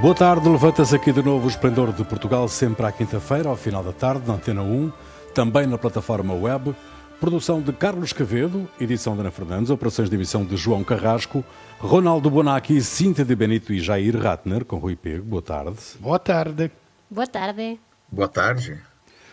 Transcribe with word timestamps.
Boa 0.00 0.14
tarde, 0.14 0.46
levanta-se 0.46 0.94
aqui 0.94 1.10
de 1.10 1.22
novo 1.22 1.46
o 1.46 1.48
Esplendor 1.48 1.90
de 1.90 2.04
Portugal, 2.04 2.46
sempre 2.48 2.84
à 2.84 2.92
quinta-feira, 2.92 3.48
ao 3.48 3.56
final 3.56 3.82
da 3.82 3.94
tarde, 3.94 4.28
na 4.28 4.34
Antena 4.34 4.62
1, 4.62 4.92
também 5.34 5.66
na 5.66 5.78
plataforma 5.78 6.34
web. 6.34 6.76
Produção 7.18 7.62
de 7.62 7.72
Carlos 7.72 8.12
Cavedo, 8.12 8.68
edição 8.78 9.14
de 9.14 9.20
Ana 9.20 9.30
Fernandes, 9.30 9.70
operações 9.70 10.10
de 10.10 10.14
emissão 10.14 10.44
de 10.44 10.54
João 10.54 10.84
Carrasco, 10.84 11.42
Ronaldo 11.78 12.28
Bonacci, 12.28 12.82
Cíntia 12.82 13.24
de 13.24 13.34
Benito 13.34 13.72
e 13.72 13.80
Jair 13.80 14.14
Ratner, 14.18 14.66
com 14.66 14.76
Rui 14.76 14.96
Pego. 14.96 15.24
Boa 15.24 15.40
tarde. 15.40 15.78
Boa 15.98 16.18
tarde. 16.18 16.70
Boa 17.10 17.26
tarde. 17.26 17.80
Boa 18.12 18.28
tarde. 18.28 18.78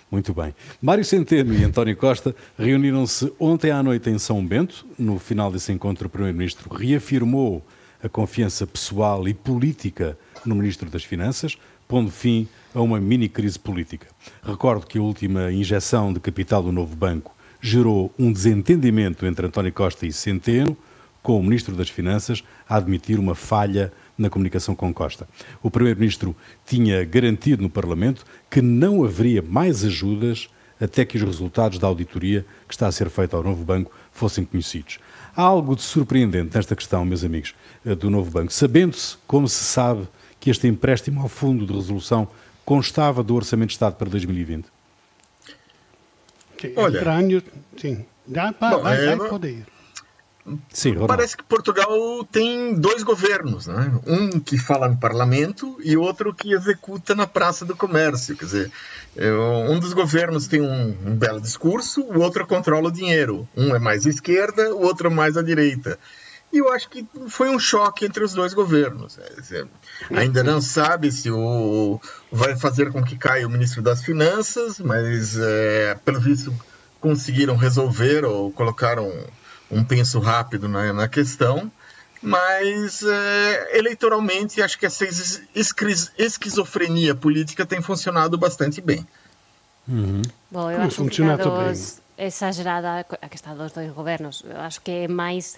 Muito 0.10 0.34
bem. 0.34 0.56
Mário 0.82 1.04
Centeno 1.04 1.54
e 1.54 1.62
António 1.66 1.98
Costa 1.98 2.34
reuniram-se 2.58 3.34
ontem 3.38 3.70
à 3.70 3.84
noite 3.84 4.10
em 4.10 4.18
São 4.18 4.44
Bento. 4.44 4.86
No 4.98 5.20
final 5.20 5.52
desse 5.52 5.74
encontro, 5.74 6.08
o 6.08 6.10
Primeiro-Ministro 6.10 6.74
reafirmou 6.74 7.62
a 8.04 8.10
confiança 8.10 8.68
pessoal 8.68 9.28
e 9.28 9.34
política 9.34 10.18
no 10.46 10.56
Ministro 10.56 10.90
das 10.90 11.06
Finanças, 11.06 11.58
pondo 11.88 12.12
fim 12.12 12.48
a 12.76 12.82
uma 12.82 13.00
mini 13.00 13.30
crise 13.30 13.58
política. 13.58 14.08
Recordo 14.44 14.86
que 14.86 14.98
a 14.98 15.02
última 15.02 15.52
injeção 15.52 16.12
de 16.12 16.20
capital 16.20 16.62
do 16.62 16.72
novo 16.72 16.96
banco 16.96 17.34
gerou 17.62 18.14
um 18.20 18.32
desentendimento 18.32 19.26
entre 19.26 19.48
António 19.48 19.72
Costa 19.72 20.06
e 20.06 20.12
Centeno, 20.12 20.78
com 21.22 21.40
o 21.40 21.44
Ministro 21.44 21.74
das 21.74 21.90
Finanças 21.90 22.44
a 22.68 22.76
admitir 22.76 23.18
uma 23.18 23.34
falha 23.34 23.94
na 24.18 24.30
comunicação 24.30 24.76
com 24.76 24.94
Costa. 24.94 25.28
O 25.62 25.72
Primeiro-Ministro 25.72 26.36
tinha 26.66 27.06
garantido 27.06 27.64
no 27.64 27.70
Parlamento 27.70 28.26
que 28.50 28.62
não 28.62 29.06
haveria 29.06 29.42
mais 29.42 29.86
ajudas 29.86 30.50
até 30.82 31.06
que 31.06 31.18
os 31.18 31.24
resultados 31.24 31.80
da 31.80 31.88
auditoria 31.88 32.46
que 32.68 32.74
está 32.74 32.88
a 32.88 32.92
ser 32.92 33.10
feita 33.10 33.38
ao 33.38 33.44
novo 33.44 33.64
banco 33.64 33.92
fossem 34.12 34.44
conhecidos. 34.44 35.00
Há 35.36 35.42
algo 35.42 35.76
de 35.76 35.82
surpreendente 35.82 36.56
nesta 36.56 36.76
questão, 36.76 37.04
meus 37.04 37.24
amigos, 37.24 37.56
eh, 37.86 37.96
do 37.96 38.10
novo 38.10 38.30
banco. 38.30 38.54
Sabendo-se, 38.54 39.18
como 39.26 39.48
se 39.48 39.64
sabe, 39.64 40.08
que 40.40 40.50
este 40.50 40.68
empréstimo 40.68 41.22
ao 41.22 41.28
Fundo 41.28 41.66
de 41.66 41.74
Resolução 41.74 42.28
constava 42.64 43.24
do 43.24 43.34
Orçamento 43.36 43.70
de 43.70 43.74
Estado 43.74 43.96
para 43.96 44.10
2020? 44.10 44.66
Sim, 46.62 46.74
Olha, 46.76 46.98
estranho, 46.98 47.44
sim. 47.78 48.06
Dá, 48.28 48.54
bom, 48.60 48.82
vai, 48.82 49.06
é, 49.06 49.16
vai 49.16 49.30
poder. 49.30 49.66
Sim, 50.70 50.96
Parece 51.08 51.38
que 51.38 51.44
Portugal 51.44 51.88
tem 52.30 52.74
dois 52.76 53.02
governos, 53.02 53.68
né? 53.68 53.98
um 54.06 54.40
que 54.42 54.58
fala 54.58 54.90
no 54.90 54.98
parlamento 54.98 55.78
e 55.82 55.96
outro 55.96 56.34
que 56.34 56.54
executa 56.54 57.16
na 57.16 57.26
praça 57.26 57.64
do 57.64 57.76
comércio. 57.76 58.36
Quer 58.36 58.46
dizer, 58.46 58.72
é, 59.16 59.32
um 59.32 59.80
dos 59.80 59.94
governos 59.94 60.48
tem 60.48 60.62
um, 60.62 60.98
um 61.06 61.16
belo 61.16 61.40
discurso, 61.40 62.02
o 62.02 62.20
outro 62.20 62.46
controla 62.46 62.90
o 62.90 62.92
dinheiro. 62.92 63.48
Um 63.56 63.74
é 63.74 63.80
mais 63.80 64.06
à 64.06 64.10
esquerda, 64.10 64.76
o 64.76 64.82
outro 64.82 65.08
é 65.08 65.10
mais 65.10 65.38
à 65.38 65.42
direita. 65.42 65.98
E 66.52 66.58
eu 66.58 66.72
acho 66.72 66.90
que 66.90 67.08
foi 67.30 67.50
um 67.50 67.58
choque 67.58 68.06
entre 68.06 68.24
os 68.24 68.34
dois 68.34 68.54
governos. 68.54 69.18
Dizer, 69.38 69.66
ainda 70.12 70.44
não 70.44 70.62
sabe 70.62 71.10
se 71.12 71.32
o 71.32 72.00
vai 72.32 72.56
fazer 72.58 72.92
com 72.92 73.02
que 73.02 73.18
caia 73.18 73.48
o 73.48 73.50
ministro 73.50 73.82
das 73.82 74.04
Finanças, 74.04 74.78
mas 74.78 75.38
é, 75.40 75.96
pelo 76.04 76.20
visto 76.20 76.54
conseguiram 77.00 77.56
resolver 77.56 78.24
ou 78.24 78.52
colocaram 78.52 79.12
um 79.74 79.84
penso 79.84 80.20
rápido 80.20 80.68
na, 80.68 80.94
na 80.94 81.08
questão, 81.08 81.72
mas 82.22 83.04
é, 83.04 83.78
eleitoralmente 83.78 84.62
acho 84.62 84.80
que 84.80 84.86
essa 84.86 85.06
esquizofrenia 86.18 87.14
política 87.14 87.66
tem 87.66 87.82
funcionado 87.82 88.38
bastante 88.38 88.80
bem. 88.80 89.06
Uhum. 89.88 90.22
Bom, 90.50 90.72
eu 90.72 90.82
acho 90.82 91.06
que 91.06 91.22
é 92.18 92.28
exagerada 92.28 93.06
a 93.22 93.30
questão 93.30 93.56
dos 93.58 93.72
dois 93.72 93.92
governos. 93.92 94.44
Eu 94.46 94.62
acho 94.62 94.80
que 94.82 94.92
é 94.92 95.08
mais 95.08 95.58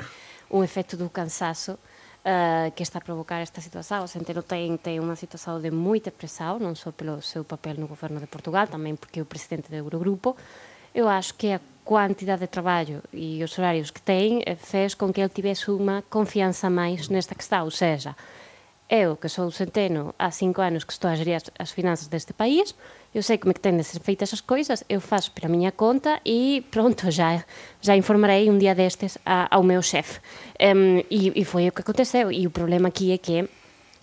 um 0.49 0.63
efeito 0.63 0.97
do 0.97 1.09
cansaço 1.09 1.73
uh, 1.73 2.71
que 2.75 2.81
está 2.81 2.99
a 2.99 3.01
provocar 3.01 3.39
esta 3.39 3.61
situação. 3.61 4.03
O 4.03 4.07
Centeno 4.07 4.41
tem, 4.41 4.75
tem 4.77 4.99
uma 4.99 5.15
situação 5.15 5.61
de 5.61 5.69
muita 5.69 6.09
pressão, 6.11 6.57
não 6.57 6.73
só 6.73 6.91
pelo 6.91 7.21
seu 7.21 7.43
papel 7.43 7.75
no 7.75 7.87
governo 7.87 8.19
de 8.19 8.27
Portugal, 8.27 8.67
também 8.67 8.95
porque 8.95 9.19
é 9.19 9.23
o 9.23 9.25
presidente 9.25 9.69
do 9.69 9.75
Eurogrupo. 9.75 10.35
Eu 10.93 11.07
acho 11.07 11.33
que 11.35 11.51
a 11.51 11.59
quantidade 11.85 12.41
de 12.41 12.47
trabalho 12.47 13.03
e 13.13 13.43
os 13.43 13.57
horários 13.57 13.91
que 13.91 14.01
tem 14.01 14.41
eh, 14.45 14.55
fez 14.55 14.95
com 14.95 15.13
que 15.13 15.21
ele 15.21 15.29
tivesse 15.29 15.69
uma 15.69 16.03
confiança 16.09 16.67
mais 16.69 17.07
nesta 17.07 17.35
questão, 17.35 17.63
ou 17.63 17.71
seja, 17.71 18.15
eu, 18.89 19.15
que 19.15 19.29
sou 19.29 19.49
Centeno, 19.51 20.13
há 20.17 20.29
cinco 20.31 20.61
anos 20.61 20.83
que 20.83 20.91
estou 20.91 21.09
a 21.09 21.15
gerir 21.15 21.35
as, 21.35 21.43
as 21.57 21.71
finanças 21.71 22.07
deste 22.07 22.33
país, 22.33 22.75
eu 23.13 23.23
sei 23.23 23.37
como 23.37 23.51
é 23.51 23.53
que 23.53 23.59
têm 23.59 23.77
de 23.77 23.83
ser 23.83 23.99
feitas 23.99 24.33
as 24.33 24.41
coisas, 24.41 24.83
eu 24.89 24.99
faço 24.99 25.31
para 25.31 25.47
a 25.47 25.49
minha 25.49 25.71
conta 25.71 26.19
e 26.25 26.65
pronto, 26.69 27.09
já, 27.11 27.45
já 27.79 27.95
informarei 27.95 28.49
um 28.49 28.57
dia 28.57 28.73
destes 28.75 29.17
a, 29.25 29.47
ao 29.55 29.63
meu 29.63 29.81
chefe. 29.81 30.19
Um, 30.59 30.99
e, 31.09 31.31
e, 31.39 31.45
foi 31.45 31.67
o 31.69 31.71
que 31.71 31.81
aconteceu. 31.81 32.31
E 32.31 32.45
o 32.45 32.51
problema 32.51 32.89
aqui 32.89 33.11
é 33.11 33.17
que 33.17 33.47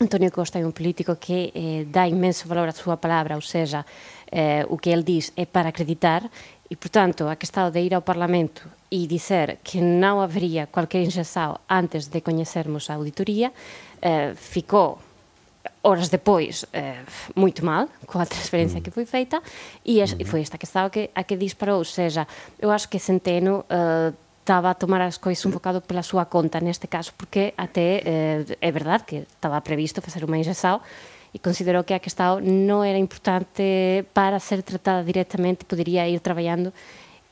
António 0.01 0.33
Costa 0.33 0.59
é 0.59 0.67
um 0.67 0.73
político 0.73 1.15
que 1.15 1.53
eh, 1.55 1.85
dá 1.87 2.09
imenso 2.09 2.49
valor 2.49 2.69
à 2.69 2.73
sua 2.73 2.97
palavra, 2.97 3.37
ou 3.37 3.41
seja, 3.41 3.87
eh, 4.33 4.67
o 4.69 4.77
que 4.77 4.91
ele 4.91 5.05
diz 5.05 5.33
é 5.37 5.47
para 5.47 5.69
acreditar 5.69 6.29
e, 6.73 6.77
portanto, 6.77 7.29
a 7.29 7.37
questão 7.37 7.71
de 7.71 7.81
ir 7.81 7.93
ao 7.93 8.01
Parlamento 8.01 8.67
e 8.91 9.07
dizer 9.07 9.59
que 9.63 9.79
não 9.79 10.23
haveria 10.23 10.67
qualquer 10.67 11.03
injeção 11.03 11.59
antes 11.69 12.07
de 12.07 12.23
conhecermos 12.23 12.89
a 12.89 12.95
auditoria 12.95 13.53
eh, 14.01 14.33
ficou 14.35 14.99
horas 15.83 16.09
depois 16.09 16.65
eh, 16.73 17.03
muito 17.37 17.63
mal 17.63 17.91
com 18.07 18.19
a 18.19 18.25
transferência 18.25 18.81
mm. 18.81 18.83
que 18.85 18.91
foi 18.91 19.05
feita. 19.05 19.43
E, 19.85 20.01
es, 20.01 20.17
e 20.19 20.25
foi 20.25 20.41
esta 20.41 20.57
questão 20.57 20.89
que, 20.89 21.11
a 21.15 21.23
que 21.23 21.37
disparou, 21.37 21.77
ou 21.77 21.85
seja, 21.85 22.27
eu 22.59 22.71
acho 22.71 22.89
que 22.89 22.99
Centeno 22.99 23.67
eh, 23.69 24.15
estava 24.41 24.71
a 24.71 24.75
tomar 24.75 25.03
as 25.03 25.19
coisas 25.19 25.45
um 25.45 25.51
bocado 25.51 25.83
pela 25.83 26.03
súa 26.03 26.25
conta 26.25 26.59
neste 26.59 26.87
caso, 26.87 27.13
porque 27.19 27.53
até 27.55 28.01
eh, 28.03 28.57
é 28.63 28.73
verdade 28.73 29.05
que 29.05 29.17
estaba 29.29 29.61
previsto 29.61 30.01
facer 30.01 30.25
unha 30.25 30.41
injeção 30.41 30.81
e 31.33 31.39
considerou 31.39 31.85
que 31.85 31.95
a 31.95 31.99
questão 31.99 32.41
não 32.41 32.85
era 32.85 32.99
importante 32.99 34.05
para 34.13 34.39
ser 34.39 34.63
tratada 34.63 35.03
diretamente, 35.03 35.65
poderia 35.65 36.09
ir 36.09 36.21
traballando 36.21 36.73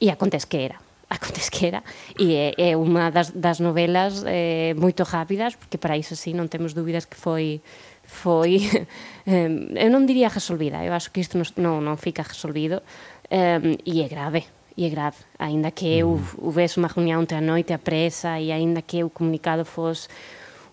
e 0.00 0.10
acontece 0.10 0.46
que 0.46 0.56
era 0.56 0.76
acontece 1.10 1.50
que 1.50 1.66
era 1.66 1.82
e 2.18 2.34
é, 2.34 2.54
é 2.56 2.76
unha 2.76 3.10
das, 3.10 3.30
das 3.34 3.60
novelas 3.60 4.24
eh, 4.26 4.74
moito 4.78 5.02
rápidas 5.04 5.58
porque 5.58 5.76
para 5.76 5.98
iso 5.98 6.14
sí 6.14 6.32
non 6.32 6.46
temos 6.46 6.72
dúbidas 6.72 7.04
que 7.04 7.18
foi 7.18 7.60
foi 8.06 8.62
eh, 9.26 9.50
eu 9.74 9.90
non 9.90 10.06
diría 10.06 10.30
resolvida 10.30 10.80
eu 10.86 10.94
acho 10.94 11.10
que 11.10 11.20
isto 11.20 11.34
non, 11.36 11.46
non, 11.58 11.82
non 11.82 11.96
fica 11.98 12.22
resolvido 12.22 12.80
eh, 13.26 13.74
e 13.82 14.00
é 14.00 14.08
grave 14.08 14.46
e 14.80 14.86
é 14.86 14.88
grave, 14.88 15.16
aínda 15.38 15.70
que 15.70 15.98
eu 15.98 16.16
houvese 16.38 16.80
unha 16.80 16.88
reunión 16.88 17.26
entre 17.26 17.36
a 17.36 17.44
noite 17.44 17.74
a 17.74 17.80
presa 17.82 18.40
e 18.40 18.48
aínda 18.48 18.80
que 18.80 19.04
o 19.04 19.10
comunicado 19.10 19.66
fose 19.66 20.08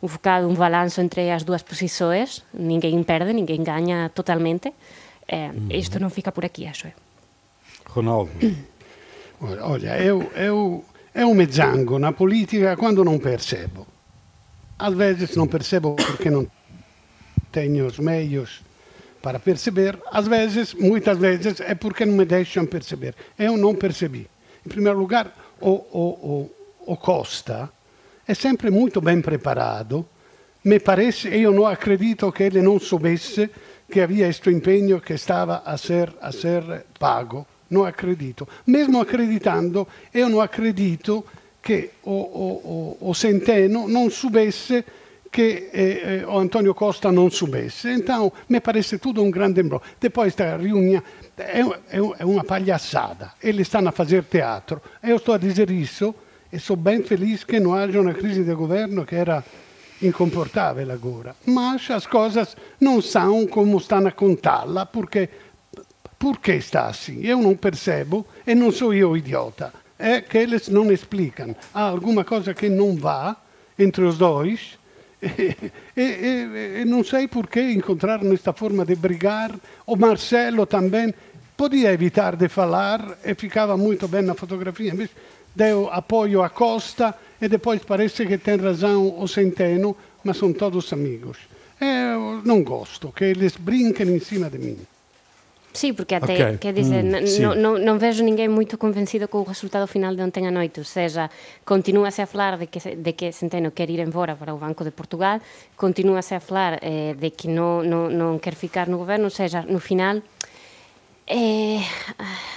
un 0.02 0.10
focado 0.10 0.48
un 0.48 0.56
balanzo 0.56 1.02
entre 1.02 1.34
as 1.34 1.42
dúas 1.42 1.66
posições, 1.66 2.46
ninguén 2.54 3.02
perde, 3.04 3.34
ninguén 3.34 3.66
gaña 3.66 4.10
totalmente. 4.14 4.74
Eh, 5.28 5.52
isto 5.74 5.98
non 5.98 6.14
fica 6.14 6.30
por 6.30 6.46
aquí, 6.46 6.70
acho 6.70 6.94
eu. 6.94 6.98
Ronaldo. 7.90 8.32
Olha, 9.42 10.02
eu, 10.02 10.30
eu, 10.34 10.86
eu 11.14 11.30
me 11.34 11.46
zango 11.46 11.98
na 11.98 12.14
politica 12.14 12.78
quando 12.78 13.04
non 13.04 13.18
percebo. 13.18 13.86
Às 14.78 14.94
vezes 14.94 15.34
non 15.34 15.50
percebo 15.50 15.98
porque 15.98 16.30
non 16.30 16.46
teño 17.50 17.90
os 17.90 17.98
meios 17.98 18.62
para 19.22 19.40
perceber, 19.40 19.98
às 20.12 20.28
vezes, 20.28 20.74
muitas 20.74 21.18
vezes, 21.18 21.60
é 21.60 21.74
porque 21.76 22.06
não 22.06 22.16
me 22.16 22.26
deixam 22.26 22.66
perceber. 22.66 23.16
Eu 23.38 23.58
não 23.58 23.76
percebi. 23.76 24.30
Em 24.66 24.70
primeiro 24.70 24.98
lugar, 25.00 25.34
o, 25.60 25.70
o, 25.70 26.52
o, 26.86 26.94
o 26.94 26.98
Costa 26.98 27.70
è 28.28 28.34
sempre 28.34 28.70
molto 28.70 29.00
ben 29.00 29.22
preparato. 29.22 30.10
Mi 30.64 30.82
parece, 30.82 31.30
io 31.30 31.50
non 31.52 31.66
accredito 31.66 32.30
che 32.30 32.48
ele 32.48 32.60
non 32.60 32.82
soubesse 32.82 33.50
che 33.88 34.02
aveva 34.02 34.26
questo 34.26 34.50
impegno 34.50 35.00
che 35.00 35.16
stava 35.16 35.64
a 35.64 35.78
ser, 35.78 36.14
a 36.20 36.30
ser 36.32 36.84
pago. 37.00 37.46
Non 37.68 37.86
accredito. 37.86 38.46
Mesmo 38.66 39.00
accreditando, 39.00 39.88
io 40.12 40.28
non 40.28 40.42
accredito 40.42 41.24
che 41.62 41.92
o, 42.02 42.20
o, 42.20 42.98
o, 43.00 43.14
Centeno 43.14 43.88
non 43.88 44.10
subesse 44.10 44.84
che 45.30 45.70
eh, 45.72 46.02
eh, 46.04 46.24
o 46.24 46.38
Antonio 46.38 46.74
Costa 46.74 47.10
non 47.10 47.32
subesse. 47.32 47.94
Então, 47.94 48.30
mi 48.48 48.60
parece 48.60 49.00
tutto 49.00 49.22
un 49.22 49.30
grande 49.30 49.62
imbroglio. 49.62 49.86
Depois 49.98 50.34
questa 50.34 50.58
riunione 50.58 51.02
è, 51.34 51.64
è, 51.64 51.98
è 51.98 52.24
una 52.24 52.44
pagliassata. 52.44 53.36
Eles 53.40 53.68
stanno 53.68 53.88
a 53.88 53.92
fare 53.92 54.28
teatro. 54.28 54.82
E 55.00 55.08
io 55.08 55.18
sto 55.18 55.32
a 55.32 55.40
isso 55.42 56.26
e 56.50 56.60
sono 56.60 56.82
ben 56.82 57.04
felice 57.04 57.46
che 57.46 57.60
non 57.60 57.78
haja 57.78 58.00
una 58.00 58.14
crisi 58.14 58.44
di 58.44 58.54
governo 58.54 59.04
che 59.04 59.16
era 59.18 59.44
incomportabile 60.00 60.92
agora. 60.92 61.36
Mas 61.46 61.90
as 61.90 62.06
coisas 62.08 62.56
não 62.80 63.02
são 63.02 63.48
como 63.48 63.78
estão 63.78 64.06
a 64.06 64.12
contá-la, 64.12 64.86
perché 64.86 65.30
está 66.56 66.88
assim? 66.88 67.22
Eu 67.24 67.42
não 67.42 67.56
percebo 67.56 68.26
e 68.46 68.54
não 68.54 68.72
sou 68.72 68.94
eu 68.94 69.16
idiota. 69.16 69.74
É 70.00 70.22
que 70.22 70.38
eles 70.38 70.68
não 70.68 70.92
explicam. 70.92 71.56
Há 71.74 71.82
alguma 71.82 72.24
coisa 72.24 72.54
que 72.54 72.70
não 72.70 72.96
vá 72.96 73.36
entre 73.78 74.04
os 74.04 74.18
dois 74.18 74.78
e, 75.22 75.56
e, 75.96 76.02
e, 76.02 76.82
e 76.82 76.86
não 76.86 77.04
sei 77.04 77.28
perché 77.28 77.72
incontraram 77.72 78.32
esta 78.32 78.54
forma 78.54 78.86
de 78.86 78.96
brigar. 78.96 79.52
O 79.86 79.96
Marcelo 79.96 80.68
também 80.68 81.14
podia 81.56 81.92
evitar 81.92 82.36
de 82.36 82.48
falar 82.48 83.18
e 83.26 83.34
ficava 83.34 83.76
muito 83.76 84.08
bem 84.08 84.22
na 84.22 84.36
fotografia. 84.36 84.94
Invece 84.94 85.14
deu 85.58 85.90
apoio 85.92 86.44
a 86.44 86.50
Costa 86.50 87.16
e 87.42 87.48
depois 87.48 87.82
parece 87.84 88.28
que 88.28 88.38
tem 88.38 88.58
razão 88.58 89.20
o 89.20 89.28
Centeno, 89.28 89.98
mas 90.24 90.38
são 90.38 90.54
todos 90.54 90.94
amigos. 90.94 91.38
eu 91.82 92.42
não 92.46 92.64
gosto 92.64 93.12
que 93.12 93.26
eles 93.26 93.58
brinquem 93.58 94.08
em 94.16 94.20
cima 94.20 94.50
de 94.50 94.60
mim. 94.60 94.78
Sim, 95.74 95.94
porque 95.94 96.16
até, 96.16 96.34
okay. 96.34 96.58
quer 96.58 96.74
dizer, 96.74 97.04
hum, 97.04 97.56
não, 97.56 97.78
não 97.78 98.00
vejo 98.00 98.24
ninguém 98.24 98.48
muito 98.48 98.78
convencido 98.80 99.28
com 99.28 99.40
o 99.40 99.44
resultado 99.44 99.86
final 99.86 100.16
de 100.16 100.22
ontem 100.24 100.48
à 100.48 100.52
noite, 100.52 100.80
ou 100.80 100.84
seja, 100.84 101.30
continua-se 101.64 102.22
a 102.22 102.26
falar 102.26 102.58
de 102.58 102.66
que, 102.66 102.80
de 102.96 103.14
que 103.14 103.32
Centeno 103.32 103.70
quer 103.72 103.88
ir 103.90 104.00
embora 104.00 104.36
para 104.36 104.56
o 104.56 104.58
Banco 104.58 104.84
de 104.84 104.90
Portugal, 104.90 105.40
continua-se 105.76 106.34
a 106.34 106.40
falar 106.40 106.80
eh, 106.82 107.14
de 107.14 107.30
que 107.30 107.48
não, 107.48 107.84
não, 107.84 108.10
não 108.10 108.40
quer 108.40 108.56
ficar 108.56 108.88
no 108.88 108.98
governo, 108.98 109.26
ou 109.26 109.30
seja, 109.30 109.62
no 109.70 109.80
final, 109.80 110.20
eh, 111.28 111.82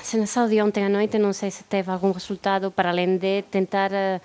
se 0.02 0.16
na 0.16 0.46
de 0.46 0.62
ontem 0.62 0.84
à 0.84 0.88
noite 0.88 1.18
não 1.18 1.32
sei 1.32 1.50
se 1.50 1.64
teve 1.64 1.90
algum 1.90 2.12
resultado 2.12 2.70
para 2.70 2.90
além 2.90 3.18
de 3.18 3.42
tentar... 3.50 3.90
Uh, 3.90 4.20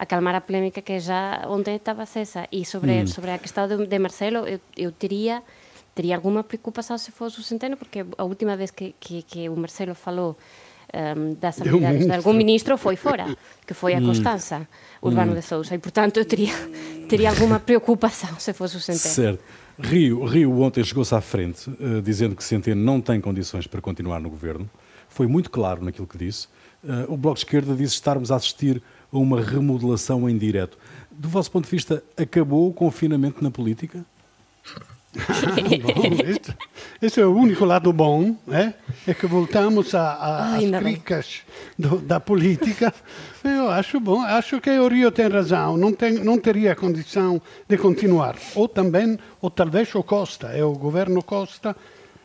acalmar 0.00 0.34
a 0.34 0.40
polémica 0.40 0.80
que 0.80 0.98
já 0.98 1.44
ontem 1.46 1.76
estava 1.76 2.02
acesa. 2.04 2.48
E 2.50 2.64
sobre, 2.64 3.02
hum. 3.02 3.06
sobre 3.06 3.32
a 3.32 3.38
questão 3.38 3.68
de, 3.68 3.86
de 3.86 3.98
Marcelo, 3.98 4.48
eu, 4.48 4.58
eu 4.74 4.90
teria 4.90 5.42
teria 5.94 6.16
alguma 6.16 6.42
preocupação 6.42 6.96
se 6.96 7.10
fosse 7.10 7.38
o 7.40 7.42
Centeno, 7.42 7.76
porque 7.76 8.06
a 8.16 8.24
última 8.24 8.56
vez 8.56 8.70
que, 8.70 8.94
que, 8.98 9.22
que 9.22 9.48
o 9.48 9.56
Marcelo 9.56 9.94
falou 9.94 10.38
um, 10.94 11.34
das 11.34 11.60
habilidades 11.60 12.06
de 12.06 12.12
algum 12.12 12.32
ministro 12.32 12.78
foi 12.78 12.96
fora, 12.96 13.36
que 13.66 13.74
foi 13.74 13.94
a 13.94 13.98
hum. 13.98 14.06
Constança 14.06 14.66
Urbano 15.02 15.32
hum. 15.32 15.34
de 15.34 15.42
Sousa. 15.42 15.74
E, 15.74 15.78
portanto, 15.78 16.16
eu 16.16 16.24
teria, 16.24 16.54
teria 17.06 17.28
alguma 17.28 17.58
preocupação 17.60 18.38
se 18.38 18.54
fosse 18.54 18.76
o 18.76 18.80
Centeno. 18.80 19.14
Certo. 19.14 19.44
Rio, 19.82 20.24
Rio 20.24 20.60
ontem 20.60 20.84
chegou-se 20.84 21.14
à 21.14 21.20
frente, 21.20 21.70
uh, 21.70 22.02
dizendo 22.02 22.36
que 22.36 22.44
Centeno 22.44 22.82
não 22.82 23.00
tem 23.00 23.20
condições 23.20 23.66
para 23.66 23.80
continuar 23.80 24.20
no 24.20 24.30
governo. 24.30 24.68
Foi 25.08 25.26
muito 25.26 25.50
claro 25.50 25.84
naquilo 25.84 26.06
que 26.06 26.18
disse. 26.18 26.46
Uh, 26.84 27.12
o 27.12 27.16
Bloco 27.16 27.36
de 27.36 27.44
Esquerda 27.44 27.74
disse 27.74 27.94
estarmos 27.94 28.30
a 28.30 28.36
assistir 28.36 28.82
a 29.12 29.18
uma 29.18 29.40
remodelação 29.40 30.28
em 30.28 30.38
direto. 30.38 30.78
Do 31.10 31.28
vosso 31.28 31.50
ponto 31.50 31.64
de 31.64 31.70
vista, 31.70 32.02
acabou 32.16 32.68
o 32.68 32.72
confinamento 32.72 33.42
na 33.42 33.50
política? 33.50 34.04
Bom, 35.82 36.22
este, 36.24 36.56
este, 37.02 37.20
é 37.20 37.26
o 37.26 37.34
único 37.34 37.64
lado 37.64 37.92
bom, 37.92 38.36
é, 38.48 38.72
é 39.06 39.14
que 39.14 39.26
voltamos 39.26 39.94
às 39.94 40.62
cricas 40.78 41.42
do, 41.78 41.98
da 41.98 42.20
política. 42.20 42.94
Eu 43.42 43.70
acho 43.70 43.98
bom, 43.98 44.20
acho 44.22 44.60
que 44.60 44.70
o 44.70 44.88
Rio 44.88 45.10
tem 45.10 45.28
razão, 45.28 45.76
não, 45.76 45.92
tem, 45.92 46.12
não 46.12 46.38
teria 46.38 46.76
condição 46.76 47.40
de 47.68 47.76
continuar. 47.76 48.36
Ou 48.54 48.68
também, 48.68 49.18
ou 49.40 49.50
talvez 49.50 49.92
o 49.94 50.02
Costa, 50.02 50.48
é 50.48 50.62
o 50.62 50.72
governo 50.72 51.22
Costa, 51.22 51.74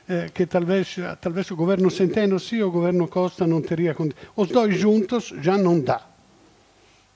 eh, 0.07 0.29
que 0.33 0.45
talvez, 0.45 0.97
talvez 1.19 1.49
o 1.49 1.55
governo 1.55 1.89
Centeno 1.89 2.39
sim, 2.39 2.61
o 2.61 2.69
governo 2.69 3.07
Costa 3.07 3.47
não 3.47 3.61
teria 3.61 3.95
condição. 3.95 4.21
Os 4.35 4.49
dois 4.49 4.77
juntos 4.77 5.33
já 5.41 5.57
não 5.57 5.79
dá. 5.79 6.01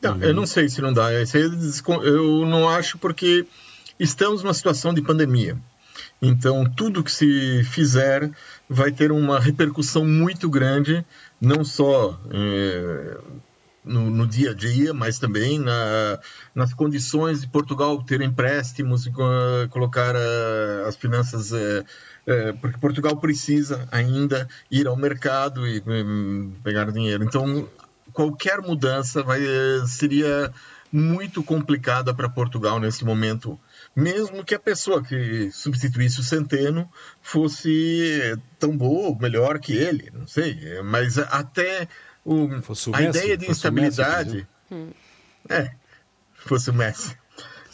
Não, 0.01 0.17
eu 0.21 0.33
não 0.33 0.47
sei 0.47 0.69
se 0.69 0.81
não 0.81 0.93
dá. 0.93 1.11
Eu 1.11 2.45
não 2.45 2.69
acho 2.69 2.97
porque 2.97 3.45
estamos 3.99 4.41
numa 4.41 4.53
situação 4.53 4.93
de 4.93 5.01
pandemia. 5.01 5.57
Então, 6.21 6.65
tudo 6.65 7.03
que 7.03 7.11
se 7.11 7.63
fizer 7.63 8.29
vai 8.69 8.91
ter 8.91 9.11
uma 9.11 9.39
repercussão 9.39 10.05
muito 10.05 10.49
grande, 10.49 11.05
não 11.39 11.63
só 11.63 12.19
é, 12.31 13.17
no, 13.83 14.09
no, 14.09 14.27
dia 14.27 14.51
a 14.51 14.53
dia, 14.53 14.93
mas 14.93 15.17
também 15.17 15.57
na, 15.59 16.19
nas 16.53 16.73
condições 16.73 17.41
de 17.41 17.47
Portugal 17.47 18.01
ter 18.03 18.21
empréstimos 18.21 19.05
e 19.05 19.11
colocar 19.69 20.15
uh, 20.15 20.87
as 20.87 20.95
finanças. 20.95 21.51
Uh, 21.51 21.85
uh, 22.27 22.57
porque 22.59 22.77
Portugal 22.77 23.15
precisa 23.17 23.87
ainda 23.91 24.47
ir 24.69 24.87
ao 24.87 24.97
mercado 24.97 25.65
e 25.67 25.81
um, 25.87 26.53
pegar 26.63 26.91
dinheiro. 26.91 27.23
Então, 27.23 27.67
qualquer 28.11 28.61
mudança 28.61 29.23
vai, 29.23 29.41
seria 29.87 30.51
muito 30.91 31.43
complicada 31.43 32.13
para 32.13 32.29
Portugal 32.29 32.79
nesse 32.79 33.05
momento, 33.05 33.59
mesmo 33.95 34.43
que 34.43 34.55
a 34.55 34.59
pessoa 34.59 35.03
que 35.03 35.51
substituísse 35.51 36.19
o 36.19 36.23
Centeno 36.23 36.89
fosse 37.21 38.37
tão 38.57 38.75
boa 38.75 39.09
ou 39.09 39.19
melhor 39.19 39.59
que 39.59 39.73
ele, 39.73 40.11
não 40.13 40.27
sei, 40.27 40.81
mas 40.83 41.17
até 41.17 41.87
o, 42.25 42.45
o 42.45 42.53
a 42.93 43.01
Messi, 43.01 43.19
ideia 43.19 43.37
de 43.37 43.49
instabilidade, 43.49 44.47
Messi, 44.69 44.95
é, 45.49 45.71
fosse 46.33 46.69
o 46.69 46.73
Messi. 46.73 47.17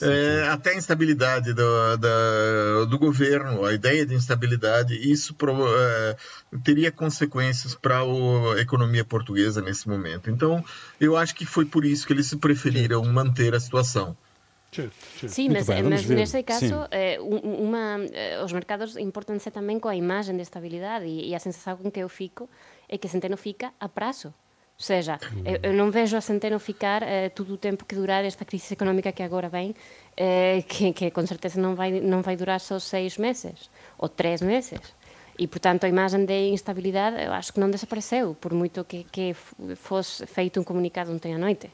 É, 0.01 0.47
até 0.49 0.71
a 0.71 0.75
instabilidade 0.75 1.53
do, 1.53 1.97
do, 1.97 2.85
do, 2.87 2.99
governo, 2.99 3.63
a 3.63 3.73
ideia 3.73 4.05
de 4.05 4.13
instabilidade, 4.13 4.93
isso 4.93 5.33
pro, 5.33 5.53
é, 5.67 6.17
teria 6.63 6.91
consequências 6.91 7.75
para 7.75 7.99
a 7.99 8.59
economia 8.59 9.05
portuguesa 9.05 9.61
nesse 9.61 9.87
momento. 9.87 10.29
Então, 10.29 10.63
eu 10.99 11.15
acho 11.15 11.33
que 11.33 11.45
foi 11.45 11.65
por 11.65 11.85
isso 11.85 12.05
que 12.05 12.13
eles 12.13 12.33
preferiram 12.35 13.03
manter 13.05 13.55
a 13.55 13.59
situação. 13.59 14.17
Sim, 15.27 15.49
mas, 15.49 15.67
bem, 15.67 15.83
mas 15.83 16.05
neste 16.05 16.43
caso, 16.43 16.87
eh, 16.91 17.17
uma, 17.21 17.97
eh, 18.11 18.43
os 18.43 18.51
mercados 18.51 18.97
importam-se 18.97 19.49
também 19.49 19.79
com 19.79 19.87
a 19.87 19.95
imagem 19.95 20.35
de 20.35 20.41
estabilidade 20.41 21.05
e, 21.05 21.29
e 21.29 21.35
a 21.35 21.39
sensação 21.39 21.77
com 21.77 21.89
que 21.89 22.01
eu 22.01 22.09
fico 22.09 22.49
é 22.89 22.97
que 22.97 23.07
Centeno 23.07 23.37
fica 23.37 23.71
a 23.79 23.87
prazo. 23.87 24.33
Ou 24.77 24.83
seja, 24.83 25.17
eu, 25.45 25.71
eu 25.71 25.73
não 25.73 25.89
vejo 25.89 26.17
a 26.17 26.21
Centeno 26.21 26.59
ficar 26.59 27.01
eh, 27.01 27.29
todo 27.29 27.53
o 27.53 27.57
tempo 27.57 27.85
que 27.85 27.95
durar 27.95 28.25
esta 28.25 28.43
crise 28.43 28.73
económica 28.73 29.09
que 29.13 29.23
agora 29.23 29.47
vem, 29.47 29.73
eh, 30.17 30.63
que, 30.67 30.91
que 30.91 31.09
com 31.11 31.25
certeza 31.25 31.61
não 31.61 31.75
vai, 31.75 32.01
não 32.01 32.21
vai 32.21 32.35
durar 32.35 32.59
só 32.59 32.77
seis 32.77 33.17
meses 33.17 33.69
ou 33.97 34.09
três 34.09 34.41
meses. 34.41 34.81
E, 35.39 35.47
portanto, 35.47 35.85
a 35.85 35.89
imagem 35.89 36.25
de 36.25 36.49
instabilidade 36.49 37.23
eu 37.23 37.31
acho 37.31 37.53
que 37.53 37.59
não 37.59 37.69
desapareceu, 37.69 38.35
por 38.35 38.53
muito 38.53 38.83
que, 38.83 39.05
que 39.05 39.33
fosse 39.75 40.25
feito 40.25 40.59
um 40.59 40.63
comunicado 40.63 41.11
ontem 41.11 41.33
à 41.33 41.37
noite. 41.37 41.69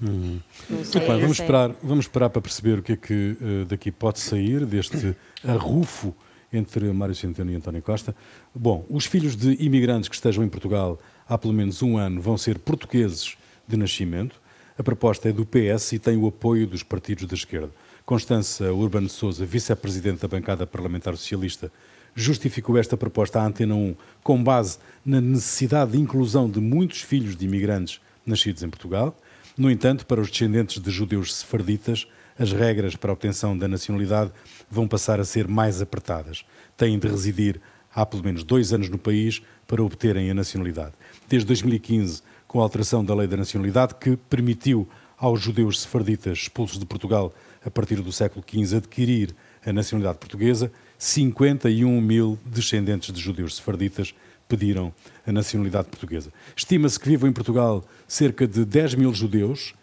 Uhum. 0.00 0.40
Sei, 0.84 1.00
vamos, 1.00 1.40
esperar, 1.40 1.74
vamos 1.82 2.04
esperar 2.04 2.28
para 2.28 2.42
perceber 2.42 2.78
o 2.78 2.82
que 2.82 2.92
é 2.92 2.96
que 2.96 3.36
uh, 3.40 3.64
daqui 3.64 3.90
pode 3.90 4.20
sair 4.20 4.66
deste 4.66 5.16
arrufo 5.42 6.14
entre 6.52 6.92
Mário 6.92 7.14
Centeno 7.14 7.50
e 7.50 7.54
António 7.54 7.82
Costa. 7.82 8.14
Bom, 8.54 8.84
os 8.88 9.06
filhos 9.06 9.36
de 9.36 9.52
imigrantes 9.62 10.08
que 10.08 10.14
estejam 10.14 10.44
em 10.44 10.48
Portugal 10.48 10.98
há 11.28 11.36
pelo 11.36 11.52
menos 11.52 11.82
um 11.82 11.96
ano 11.98 12.20
vão 12.20 12.38
ser 12.38 12.58
portugueses 12.58 13.36
de 13.66 13.76
nascimento. 13.76 14.40
A 14.78 14.82
proposta 14.82 15.28
é 15.28 15.32
do 15.32 15.46
PS 15.46 15.92
e 15.92 15.98
tem 15.98 16.16
o 16.16 16.26
apoio 16.26 16.66
dos 16.66 16.82
partidos 16.82 17.26
da 17.26 17.34
esquerda. 17.34 17.70
Constança 18.04 18.72
Urbano 18.72 19.08
Souza, 19.08 19.44
vice-presidente 19.44 20.20
da 20.20 20.28
bancada 20.28 20.66
parlamentar 20.66 21.16
socialista, 21.16 21.72
justificou 22.14 22.78
esta 22.78 22.96
proposta 22.96 23.40
à 23.40 23.46
Antena 23.46 23.74
1 23.74 23.94
com 24.22 24.42
base 24.42 24.78
na 25.04 25.20
necessidade 25.20 25.92
de 25.92 25.98
inclusão 25.98 26.48
de 26.48 26.60
muitos 26.60 27.02
filhos 27.02 27.36
de 27.36 27.44
imigrantes 27.44 28.00
nascidos 28.24 28.62
em 28.62 28.70
Portugal. 28.70 29.16
No 29.56 29.70
entanto, 29.70 30.06
para 30.06 30.20
os 30.20 30.30
descendentes 30.30 30.80
de 30.80 30.90
judeus 30.90 31.34
sefarditas, 31.34 32.06
as 32.38 32.52
regras 32.52 32.94
para 32.96 33.10
a 33.10 33.14
obtenção 33.14 33.56
da 33.56 33.66
nacionalidade 33.66 34.30
vão 34.70 34.86
passar 34.86 35.20
a 35.20 35.24
ser 35.24 35.48
mais 35.48 35.80
apertadas. 35.80 36.44
Têm 36.76 36.98
de 36.98 37.08
residir 37.08 37.60
há 37.94 38.04
pelo 38.04 38.22
menos 38.22 38.44
dois 38.44 38.72
anos 38.72 38.90
no 38.90 38.98
país 38.98 39.42
para 39.66 39.82
obterem 39.82 40.30
a 40.30 40.34
nacionalidade 40.34 40.94
desde 41.28 41.46
2015, 41.48 42.22
com 42.46 42.60
a 42.60 42.62
alteração 42.62 43.04
da 43.04 43.14
lei 43.14 43.26
da 43.26 43.36
nacionalidade, 43.36 43.94
que 43.96 44.16
permitiu 44.16 44.88
aos 45.18 45.40
judeus 45.40 45.80
sefarditas 45.80 46.38
expulsos 46.38 46.78
de 46.78 46.86
Portugal 46.86 47.34
a 47.64 47.70
partir 47.70 48.00
do 48.00 48.12
século 48.12 48.44
XV 48.48 48.76
adquirir 48.76 49.34
a 49.64 49.72
nacionalidade 49.72 50.18
portuguesa. 50.18 50.70
51 50.98 52.00
mil 52.00 52.38
descendentes 52.46 53.12
de 53.12 53.20
judeus 53.20 53.56
sefarditas 53.56 54.14
pediram 54.48 54.92
a 55.26 55.32
nacionalidade 55.32 55.88
portuguesa. 55.88 56.32
Estima-se 56.54 56.98
que 56.98 57.08
vivam 57.08 57.28
em 57.28 57.32
Portugal 57.32 57.84
cerca 58.06 58.46
de 58.46 58.64
10 58.64 58.94
mil 58.94 59.12
judeus. 59.12 59.74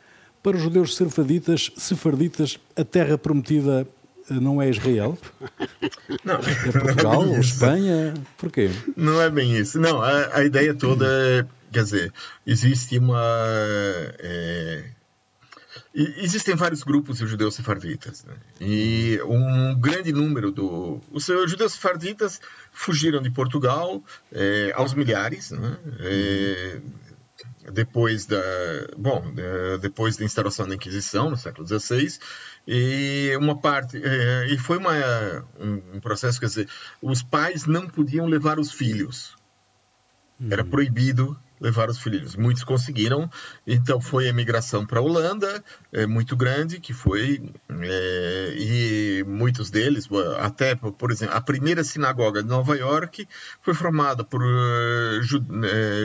Para 0.41 0.57
os 0.57 0.63
judeus 0.63 0.95
sefarditas, 0.95 1.71
sefarditas 1.77 2.59
a 2.75 2.83
terra 2.83 3.17
prometida 3.17 3.87
não 4.29 4.61
é 4.61 4.69
Israel? 4.69 5.17
Não, 6.23 6.35
é 6.35 6.71
Portugal, 6.71 7.25
não 7.25 7.35
é 7.35 7.39
Espanha? 7.39 8.13
Porquê? 8.37 8.69
Não 8.95 9.21
é 9.21 9.29
bem 9.29 9.57
isso. 9.57 9.79
Não, 9.79 10.01
a, 10.01 10.37
a 10.37 10.43
ideia 10.43 10.73
toda 10.73 11.05
é, 11.05 11.45
quer 11.71 11.83
dizer, 11.83 12.13
existe 12.45 12.97
uma. 12.97 13.19
É, 14.19 14.85
existem 15.93 16.55
vários 16.55 16.83
grupos 16.83 17.17
de 17.17 17.27
judeus 17.27 17.55
sefarditas. 17.55 18.23
Né? 18.23 18.35
E 18.61 19.19
um 19.25 19.77
grande 19.79 20.13
número 20.13 20.51
do. 20.51 21.01
Os 21.11 21.25
judeus 21.25 21.73
sefarditas 21.73 22.39
fugiram 22.71 23.21
de 23.21 23.31
Portugal 23.31 24.01
é, 24.31 24.71
aos 24.75 24.93
milhares, 24.93 25.51
né? 25.51 25.77
É, 25.99 26.81
depois 27.71 28.25
da. 28.25 28.41
Bom, 28.97 29.33
depois 29.81 30.17
da 30.17 30.25
instauração 30.25 30.67
da 30.67 30.75
Inquisição, 30.75 31.29
no 31.29 31.37
século 31.37 31.67
XVI 31.67 32.19
e 32.67 33.35
uma 33.37 33.57
parte 33.57 34.01
é, 34.01 34.47
e 34.47 34.57
foi 34.57 34.77
uma, 34.77 34.93
um, 35.59 35.99
processo 35.99 36.39
quer 36.39 36.45
dizer 36.45 36.69
os 37.01 37.21
pais 37.21 37.65
não 37.65 37.87
podiam 37.87 38.25
levar 38.25 38.59
os 38.59 38.71
filhos 38.71 39.35
era 40.49 40.63
hum. 40.63 40.69
proibido 40.69 41.37
levar 41.59 41.89
os 41.89 41.97
filhos. 41.97 42.35
Muitos 42.35 42.63
conseguiram, 42.63 43.29
então 43.65 44.01
foi 44.01 44.27
a 44.27 44.29
imigração 44.29 44.85
para 44.85 44.99
a 44.99 45.01
Holanda, 45.01 45.63
é, 45.91 46.05
muito 46.05 46.35
grande, 46.35 46.79
que 46.79 46.93
foi, 46.93 47.41
é, 47.69 48.53
e 48.57 49.23
muitos 49.25 49.69
deles, 49.69 50.07
até, 50.39 50.75
por 50.75 51.11
exemplo, 51.11 51.35
a 51.35 51.41
primeira 51.41 51.83
sinagoga 51.83 52.43
de 52.43 52.49
Nova 52.49 52.77
York 52.77 53.27
foi 53.61 53.73
formada 53.73 54.23
por 54.23 54.41
uh, 54.41 55.21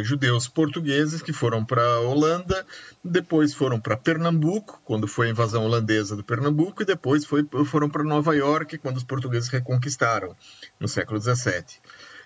judeus 0.04 0.48
portugueses 0.48 1.22
que 1.22 1.32
foram 1.32 1.64
para 1.64 1.82
a 1.82 2.00
Holanda, 2.00 2.66
depois 3.02 3.54
foram 3.54 3.80
para 3.80 3.96
Pernambuco, 3.96 4.80
quando 4.84 5.08
foi 5.08 5.28
a 5.28 5.30
invasão 5.30 5.64
holandesa 5.64 6.14
do 6.14 6.24
Pernambuco, 6.24 6.82
e 6.82 6.86
depois 6.86 7.24
foi, 7.24 7.46
foram 7.66 7.88
para 7.88 8.04
Nova 8.04 8.34
York, 8.34 8.78
quando 8.78 8.96
os 8.96 9.04
portugueses 9.04 9.48
reconquistaram, 9.48 10.36
no 10.78 10.86
século 10.88 11.20
XVII. 11.20 11.80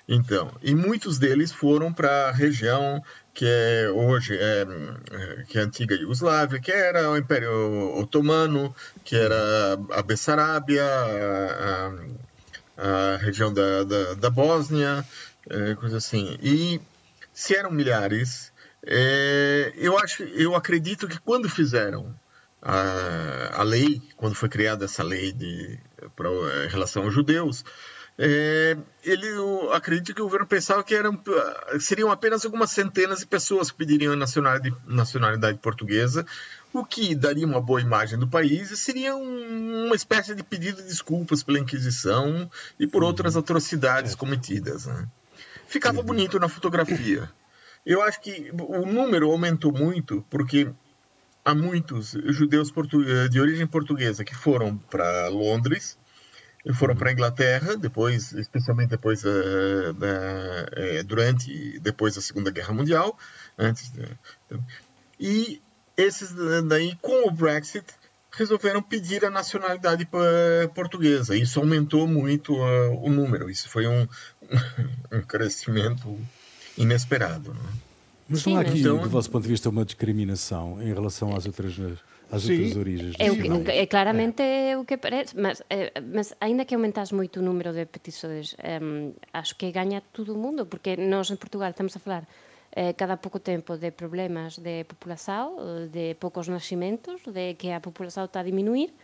Então, 0.09 0.53
e 0.63 0.75
muitos 0.75 1.19
deles 1.19 1.53
foram 1.53 1.93
para 1.93 2.29
a 2.29 2.33
região 2.33 3.03
que 3.35 3.47
é 3.47 3.91
hoje 3.91 4.37
é, 4.37 4.67
é, 5.11 5.45
que 5.49 5.59
é 5.59 5.63
antiga 5.63 5.95
Iugoslávia, 5.95 6.61
que 6.61 6.71
era 6.71 7.11
o 7.11 7.17
Império 7.17 7.99
Otomano, 7.99 8.75
que 9.05 9.17
era 9.17 9.79
a 9.91 10.03
Bessarábia, 10.03 10.85
a, 10.85 11.93
a, 12.77 13.15
a 13.15 13.17
região 13.17 13.53
da, 13.53 13.85
da, 13.85 14.15
da 14.15 14.31
Bósnia, 14.31 15.05
é, 15.49 15.75
coisa 15.77 15.97
assim. 15.97 16.37
E 16.43 16.81
se 17.33 17.57
eram 17.57 17.71
milhares, 17.71 18.53
é, 18.85 19.73
eu 19.77 19.99
acho, 19.99 20.23
eu 20.25 20.55
acredito 20.55 21.09
que 21.09 21.19
quando 21.19 21.49
fizeram 21.49 22.15
a, 22.61 23.61
a 23.61 23.63
lei, 23.63 24.03
quando 24.17 24.35
foi 24.35 24.49
criada 24.49 24.85
essa 24.85 25.03
lei 25.03 25.33
de, 25.33 25.79
pra, 26.15 26.29
em 26.67 26.69
relação 26.69 27.05
aos 27.05 27.15
judeus, 27.15 27.65
é, 28.19 28.77
ele 29.03 29.27
acredita 29.73 30.13
que 30.13 30.21
o 30.21 30.25
governo 30.25 30.47
pensava 30.47 30.85
que 30.85 30.95
eram, 30.95 31.19
seriam 31.81 32.11
apenas 32.11 32.45
algumas 32.45 32.71
centenas 32.71 33.21
de 33.21 33.27
pessoas 33.27 33.71
que 33.71 33.79
pediriam 33.79 34.13
a 34.13 34.17
nacionalidade, 34.17 34.77
nacionalidade 34.87 35.59
portuguesa, 35.59 36.27
o 36.73 36.85
que 36.85 37.15
daria 37.15 37.47
uma 37.47 37.61
boa 37.61 37.81
imagem 37.81 38.19
do 38.19 38.29
país 38.29 38.71
e 38.71 38.77
seria 38.77 39.17
um, 39.17 39.87
uma 39.87 39.95
espécie 39.95 40.35
de 40.35 40.43
pedido 40.43 40.83
de 40.83 40.89
desculpas 40.89 41.43
pela 41.43 41.59
Inquisição 41.59 42.51
e 42.79 42.87
por 42.87 43.03
outras 43.03 43.37
atrocidades 43.37 44.15
cometidas. 44.15 44.87
Né? 44.87 45.09
Ficava 45.67 46.03
bonito 46.03 46.39
na 46.39 46.49
fotografia. 46.49 47.31
Eu 47.85 48.03
acho 48.03 48.21
que 48.21 48.53
o 48.53 48.87
número 48.87 49.31
aumentou 49.31 49.73
muito 49.73 50.25
porque 50.31 50.71
há 51.45 51.55
muitos 51.55 52.13
judeus 52.27 52.73
de 53.31 53.41
origem 53.41 53.67
portuguesa 53.67 54.23
que 54.23 54.35
foram 54.35 54.77
para 54.77 55.29
Londres 55.29 55.99
foram 56.75 56.95
para 56.95 57.11
a 57.11 57.13
Inglaterra, 57.13 57.77
depois, 57.77 58.33
especialmente 58.33 58.91
depois 58.91 59.25
uh, 59.25 59.93
da, 59.95 61.01
uh, 61.01 61.05
durante 61.05 61.81
depois 61.81 62.15
da 62.15 62.21
Segunda 62.21 62.51
Guerra 62.51 62.73
Mundial, 62.73 63.19
antes 63.59 63.91
de, 63.91 64.03
e 65.19 65.61
esses 65.97 66.33
daí 66.69 66.97
com 67.03 67.29
o 67.29 67.31
Brexit 67.31 67.85
resolveram 68.31 68.83
pedir 68.83 69.25
a 69.25 69.31
nacionalidade 69.31 70.09
portuguesa. 70.75 71.37
Isso 71.37 71.61
aumentou 71.61 72.07
muito 72.07 72.55
uh, 72.55 73.05
o 73.05 73.11
número. 73.11 73.51
Isso 73.51 73.69
foi 73.69 73.87
um, 73.87 74.09
um 75.13 75.21
crescimento 75.21 76.19
inesperado. 76.79 77.53
Né? 77.53 77.71
Mas 78.29 78.47
não 78.47 78.57
há 78.57 78.61
aqui, 78.61 78.81
então, 78.81 78.99
do 78.99 79.09
vosso 79.11 79.31
ponto 79.31 79.43
de 79.43 79.49
vista, 79.49 79.69
uma 79.69 79.85
discriminação 79.85 80.81
em 80.83 80.95
relação 80.95 81.37
às 81.37 81.45
outras 81.45 81.75
as 82.33 82.43
Sim. 82.43 82.57
outras 82.57 82.77
origens. 82.77 83.15
É, 83.19 83.31
o 83.31 83.37
que, 83.37 83.71
é 83.71 83.87
claramente 83.87 84.43
é. 84.43 84.77
o 84.79 84.85
que 84.85 84.97
parece, 84.97 85.37
mas, 85.37 85.63
é, 85.69 85.93
mas 86.01 86.35
ainda 86.41 86.65
que 86.65 86.75
aumentas 86.75 87.13
moito 87.13 87.41
o 87.41 87.43
número 87.43 87.73
de 87.73 87.85
petições, 87.85 88.57
um, 88.83 89.13
acho 89.33 89.55
que 89.55 89.71
ganha 89.71 90.01
todo 90.01 90.33
o 90.33 90.39
mundo, 90.39 90.65
porque 90.65 90.97
nós 90.97 91.31
em 91.31 91.37
Portugal 91.37 91.71
estamos 91.71 91.95
a 91.95 92.01
falar 92.01 92.27
eh, 92.75 92.95
cada 92.95 93.19
pouco 93.19 93.39
tempo 93.39 93.77
de 93.77 93.93
problemas 93.93 94.57
de 94.57 94.85
população, 94.85 95.57
de 95.93 96.15
poucos 96.15 96.49
nascimentos, 96.49 97.21
de 97.27 97.55
que 97.55 97.71
a 97.71 97.81
população 97.81 98.25
está 98.25 98.41
a 98.41 98.45
diminuir, 98.49 98.95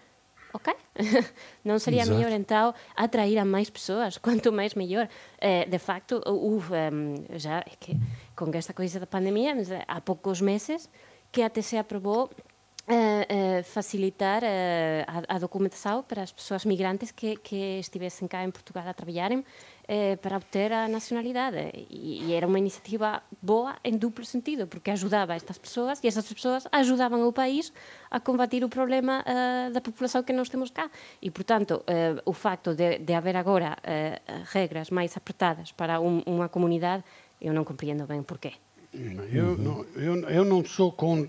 ok? 0.55 0.73
non 1.69 1.77
sería 1.77 2.09
Exato. 2.09 2.17
mellor 2.17 2.33
então 2.33 2.73
atrair 2.97 3.37
a 3.37 3.45
máis 3.45 3.69
persoas, 3.69 4.17
quanto 4.25 4.57
máis 4.57 4.73
mellor. 4.73 5.05
Eh, 5.37 5.69
de 5.69 5.79
facto, 5.79 6.25
uh, 6.25 6.33
um, 6.33 7.29
já 7.37 7.61
é 7.61 7.77
que 7.77 7.93
con 8.33 8.49
esta 8.57 8.73
coisa 8.73 8.97
da 8.97 9.07
pandemia, 9.07 9.53
há 9.85 10.01
poucos 10.01 10.41
meses 10.41 10.89
que 11.29 11.45
até 11.45 11.61
se 11.61 11.77
aprobou 11.77 12.33
Facilitar 13.65 14.43
a, 14.45 15.35
a, 15.35 15.39
documentação 15.39 16.03
para 16.03 16.23
as 16.23 16.33
pessoas 16.33 16.65
migrantes 16.65 17.11
que, 17.11 17.37
que 17.37 17.79
estivessem 17.79 18.27
cá 18.27 18.43
em 18.43 18.51
Portugal 18.51 18.85
a 18.89 18.95
trabalharem 18.95 19.45
para 20.23 20.37
obter 20.37 20.73
a 20.73 20.89
nacionalidade. 20.89 21.57
E, 21.91 22.33
era 22.33 22.47
uma 22.47 22.59
iniciativa 22.59 23.23
boa 23.43 23.77
em 23.85 23.97
duplo 23.97 24.25
sentido, 24.25 24.67
porque 24.67 24.91
ajudava 24.91 25.35
estas 25.35 25.59
pessoas 25.59 26.01
e 26.03 26.07
essas 26.07 26.33
pessoas 26.33 26.67
ajudavam 26.73 27.27
o 27.27 27.33
país 27.33 27.73
a 28.11 28.19
combater 28.19 28.65
o 28.65 28.69
problema 28.69 29.25
da 29.73 29.81
população 29.81 30.23
que 30.23 30.33
nós 30.33 30.49
temos 30.49 30.71
cá. 30.71 30.91
E, 31.21 31.31
portanto, 31.31 31.83
o 32.25 32.33
facto 32.33 32.75
de, 32.75 32.99
de 32.99 33.13
haver 33.13 33.37
agora 33.37 33.77
regras 34.53 34.91
mais 34.91 35.17
apertadas 35.17 35.73
para 35.73 36.01
um, 36.01 36.23
uma 36.27 36.49
comunidade, 36.49 37.05
eu 37.41 37.53
não 37.53 37.65
compreendo 37.65 38.07
bem 38.07 38.23
porquê. 38.23 38.53
Eu, 38.95 39.57
não, 39.59 39.85
eu, 39.95 40.29
eu 40.31 40.45
não 40.45 40.65
sou 40.65 40.91
com 40.91 41.29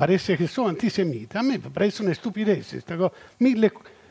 parece 0.00 0.34
che 0.34 0.46
sono 0.46 0.68
antisemita. 0.68 1.40
A 1.40 1.42
me 1.42 1.58
parece 1.58 2.00
una 2.00 2.14
stupidez 2.14 2.70
questa 2.70 2.96
cosa. 2.96 3.12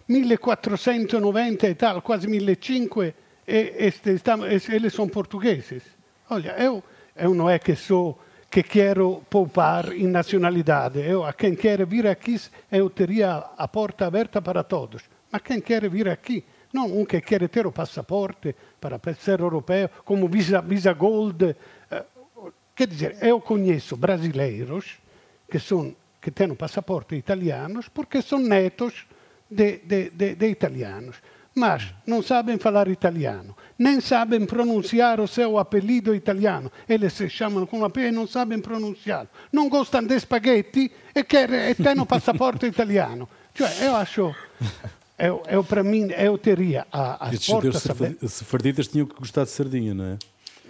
1490 0.05 1.65
e 1.65 1.75
tal, 1.75 2.03
quasi 2.03 2.27
1500 2.27 3.03
e, 3.03 3.13
e, 3.43 3.91
e 4.37 4.61
eles 4.75 4.93
são 4.93 5.09
portugueses. 5.09 5.81
Olha, 6.29 6.55
eu, 6.59 6.83
eu 7.15 7.33
não 7.33 7.49
é 7.49 7.57
que 7.57 7.75
sou 7.75 8.19
que 8.47 8.61
quero 8.61 9.23
poupar 9.27 9.91
em 9.91 10.05
nacionalidade. 10.05 10.99
Eu, 10.99 11.23
a 11.23 11.33
quem 11.33 11.55
quer 11.55 11.83
vir 11.87 12.05
aqui, 12.05 12.39
eu 12.71 12.87
teria 12.91 13.37
a 13.57 13.67
porta 13.67 14.05
aberta 14.05 14.39
para 14.39 14.63
todos. 14.63 15.01
Mas 15.31 15.41
quem 15.41 15.59
quer 15.59 15.89
vir 15.89 16.07
aqui, 16.07 16.45
não 16.71 16.85
um 16.99 17.03
que 17.03 17.19
quer 17.19 17.49
ter 17.49 17.65
o 17.65 17.71
passaporte 17.71 18.55
para 18.79 18.99
ser 19.15 19.39
europeu, 19.39 19.89
como 20.05 20.27
Visa, 20.27 20.61
Visa 20.61 20.93
Gold. 20.93 21.55
Eh, 21.89 22.05
quer 22.75 22.87
dizer, 22.87 23.17
eu 23.23 23.41
conheço 23.41 23.97
brasileiros 23.97 24.99
que, 25.49 25.59
son, 25.59 25.95
que 26.21 26.31
têm 26.31 26.53
passaporte 26.55 27.15
italianos 27.15 27.89
porque 27.89 28.21
são 28.21 28.39
netos 28.39 29.05
de, 29.49 29.79
de, 29.79 30.09
de, 30.11 30.35
de 30.35 30.47
italianos. 30.47 31.17
Mas 31.55 31.93
não 32.05 32.21
sabem 32.21 32.57
falar 32.57 32.87
italiano, 32.87 33.57
nem 33.77 33.99
sabem 33.99 34.45
pronunciar 34.45 35.19
o 35.19 35.27
seu 35.27 35.57
apelido 35.57 36.13
italiano. 36.13 36.71
Eles 36.87 37.13
se 37.13 37.27
chamam 37.27 37.65
com 37.65 37.83
a 37.83 37.89
P 37.89 38.07
e 38.07 38.11
não 38.11 38.27
sabem 38.27 38.59
pronunciá-lo. 38.59 39.27
Não 39.51 39.67
gostam 39.67 40.03
de 40.03 40.17
spaghetti 40.19 40.91
e, 41.13 41.23
quer, 41.23 41.49
e 41.51 41.75
têm 41.75 42.05
passaporte 42.05 42.65
italiano. 42.67 43.27
Cioè, 43.53 43.87
eu 43.87 43.95
acho 43.95 44.33
eu, 45.17 45.43
eu, 45.49 45.63
para 45.63 45.83
mim, 45.83 46.07
eu 46.17 46.37
teria 46.37 46.87
a, 46.91 47.27
as 47.27 47.33
Estes 47.33 47.49
portas... 47.49 47.85
Estes 47.85 48.33
sefarditas 48.33 48.87
tinham 48.87 49.05
que 49.05 49.15
gostar 49.15 49.43
de 49.43 49.49
sardinha, 49.49 49.93
não 49.93 50.05
é? 50.05 50.17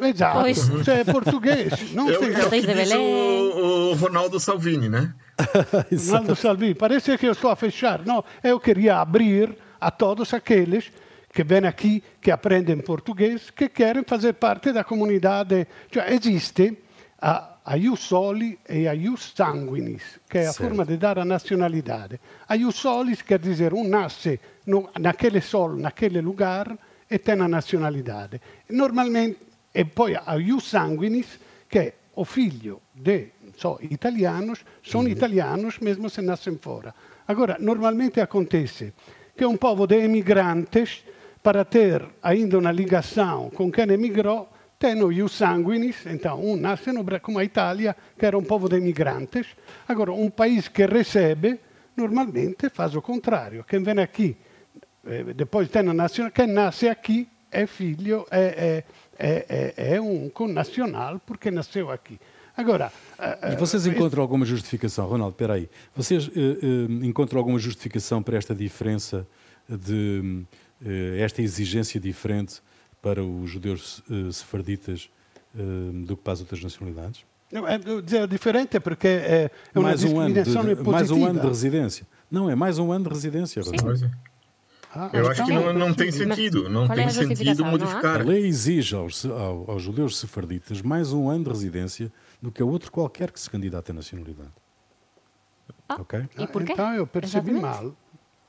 Exato, 0.02 0.40
pois. 0.40 0.88
é 0.88 1.04
português. 1.04 1.94
Não 1.94 2.10
eu, 2.10 2.20
sei. 2.20 2.34
Eu 2.34 3.00
o, 3.00 3.92
o 3.92 3.94
Ronaldo 3.96 4.40
Salvini, 4.40 4.90
né? 4.90 5.14
Ronaldo 6.08 6.36
Salvini, 6.36 6.76
parece 6.76 7.18
que 7.18 7.28
eu 7.28 7.32
estou 7.32 7.52
a 7.52 7.56
fechar. 7.56 8.06
Não, 8.06 8.24
eu 8.44 8.60
queria 8.60 8.98
abrir 8.98 9.56
a 9.80 9.92
todos 9.92 10.34
aqueles 10.34 10.92
que 11.34 11.44
vêm 11.44 11.66
aqui, 11.66 12.04
que 12.22 12.32
aprendem 12.32 12.80
português, 12.80 13.50
que 13.50 13.70
querem 13.70 14.04
fazer 14.04 14.34
parte 14.34 14.72
da 14.72 14.84
comunidade. 14.84 15.68
Cioè, 15.92 16.14
existe 16.14 16.78
a, 17.22 17.58
a 17.66 17.78
ius 17.78 18.00
soli 18.00 18.58
e 18.68 18.88
a 18.88 18.94
ius 18.94 19.34
sanguinis, 19.36 20.20
que 20.30 20.40
é 20.40 20.48
a 20.48 20.54
certo. 20.54 20.70
forma 20.70 20.86
de 20.86 20.98
dar 20.98 21.20
a 21.20 21.26
nacionalidade. 21.26 22.20
A 22.48 22.56
ius 22.56 22.76
solis 22.76 23.22
quer 23.22 23.40
dizer 23.40 23.74
um 23.74 23.88
nasce 23.88 24.40
no, 24.66 24.90
naquele 25.00 25.42
sol, 25.42 25.76
naquele 25.76 26.22
lugar 26.22 26.78
e 27.10 27.18
tem 27.18 27.40
a 27.40 27.48
nacionalidade. 27.48 28.42
Normalmente 28.70 29.49
e 29.74 29.86
poi 29.86 30.16
a 30.16 30.36
ius 30.36 30.66
sanguinis, 30.70 31.40
que 31.70 31.80
é 31.80 31.94
o 32.16 32.26
filho 32.26 32.82
de 32.94 33.28
so, 33.56 33.78
italianos, 33.82 34.66
são 34.84 35.08
italianos 35.08 35.80
mesmo 35.80 36.10
se 36.10 36.22
nascem 36.22 36.58
fora. 36.58 36.94
Agora, 37.28 37.58
normalmente 37.60 38.20
acontece 38.20 38.94
que 39.38 39.46
um 39.46 39.56
povo 39.56 39.88
de 39.88 39.96
emigrantes, 39.96 41.04
para 41.42 41.64
ter 41.64 42.06
ainda 42.22 42.58
uma 42.58 42.72
ligação 42.72 43.50
com 43.52 43.72
quem 43.72 43.90
emigrou, 43.92 44.50
tem 44.78 45.02
o 45.04 45.12
ius 45.12 45.34
sanguinis, 45.34 46.06
então 46.06 46.42
um 46.42 46.56
nasce 46.56 46.92
no, 46.92 47.06
como 47.22 47.40
a 47.40 47.44
Itália, 47.44 47.96
que 48.18 48.26
era 48.26 48.38
um 48.38 48.44
povo 48.44 48.68
de 48.70 48.78
emigrantes. 48.78 49.48
Agora, 49.88 50.12
um 50.12 50.30
país 50.30 50.68
que 50.68 50.86
recebe, 50.86 51.60
normalmente 51.96 52.70
faz 52.70 52.96
o 52.96 53.02
contrário. 53.02 53.64
Quem 53.66 53.84
vem 53.84 54.00
aqui, 54.00 54.38
eh, 55.06 55.34
depois 55.36 55.70
tem 55.70 55.82
a 55.88 55.94
nacionalidade, 55.94 56.34
quem 56.34 56.54
nasce 56.54 56.88
aqui 56.88 57.28
é 57.52 57.66
filho, 57.68 58.26
é, 58.32 58.42
é 58.42 58.84
é, 59.20 59.74
é, 59.78 59.96
é 59.96 60.02
um 60.02 60.30
connacional 60.30 61.20
porque 61.26 61.52
nasceu 61.52 61.92
aqui. 61.92 62.18
Agora, 62.56 62.92
e 63.52 63.56
vocês 63.56 63.86
encontram 63.86 64.22
alguma 64.22 64.46
justificação, 64.46 65.08
Ronaldo? 65.08 65.34
Espera 65.34 65.54
aí. 65.54 65.70
Vocês 65.96 66.28
uh, 66.28 66.32
uh, 66.32 67.06
encontram 67.06 67.40
alguma 67.40 67.58
justificação 67.58 68.22
para 68.22 68.38
esta 68.38 68.54
diferença 68.54 69.26
de 69.68 70.44
uh, 70.82 70.88
esta 71.20 71.42
exigência 71.42 72.00
diferente 72.00 72.62
para 73.02 73.24
os 73.24 73.50
judeus 73.50 74.04
sefarditas 74.34 75.10
do 76.04 76.18
que 76.18 76.24
para 76.24 76.34
as 76.34 76.42
outras 76.42 76.62
nacionalidades? 76.62 77.24
É, 77.52 78.28
diferente 78.28 78.78
porque 78.80 79.08
é, 79.08 79.52
é 79.74 79.80
uma 79.80 79.90
mais 79.90 80.04
um 80.04 80.20
ano 80.20 80.44
de, 80.44 80.50
Mais 80.86 81.10
um 81.12 81.26
ano 81.26 81.40
de 81.40 81.48
residência. 81.48 82.06
Não, 82.30 82.50
é 82.50 82.56
mais 82.56 82.78
um 82.78 82.92
ano 82.92 83.06
de 83.06 83.14
residência. 83.14 83.62
Ah, 84.94 85.10
eu 85.14 85.30
acho 85.30 85.46
que 85.46 85.54
não, 85.54 85.72
não 85.72 85.94
tem 85.94 86.12
sentido. 86.12 86.68
Não 86.68 86.88
tem 86.88 87.06
é 87.06 87.10
sentido 87.10 87.64
modificar. 87.64 88.22
A 88.22 88.24
lei 88.24 88.48
exige 88.48 88.96
aos, 88.96 89.24
aos 89.26 89.84
judeus 89.84 90.18
sefarditas 90.18 90.82
mais 90.82 91.14
um 91.14 91.30
ano 91.30 91.44
de 91.44 91.50
residência 91.52 92.12
do 92.42 92.52
que 92.52 92.62
a 92.62 92.66
outro 92.66 92.92
qualquer 92.92 93.32
que 93.32 93.40
se 93.40 93.50
candidate 93.50 93.92
à 93.92 93.94
nacionalidade. 93.94 94.52
Ah, 95.88 96.02
ok? 96.02 96.28
E 96.38 96.48
porquê? 96.48 96.74
Então 96.74 96.94
eu 96.94 97.06
percebi 97.06 97.52
Exatamente. 97.52 97.84
mal. 97.84 97.96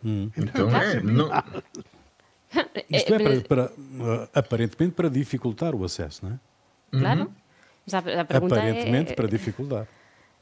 Hum. 0.02 0.30
Então, 0.36 0.68
então 0.68 0.80
é. 0.80 1.00
Não... 1.02 1.30
Isto 2.88 3.14
é 3.14 3.40
para, 3.40 3.68
para, 3.68 4.28
aparentemente 4.34 4.94
para 4.94 5.10
dificultar 5.10 5.74
o 5.74 5.84
acesso, 5.84 6.24
não 6.24 6.32
é? 6.32 6.98
Claro. 6.98 7.20
Uhum. 7.22 7.30
Aparentemente 8.36 9.12
é, 9.12 9.14
para 9.14 9.28
dificultar. 9.28 9.86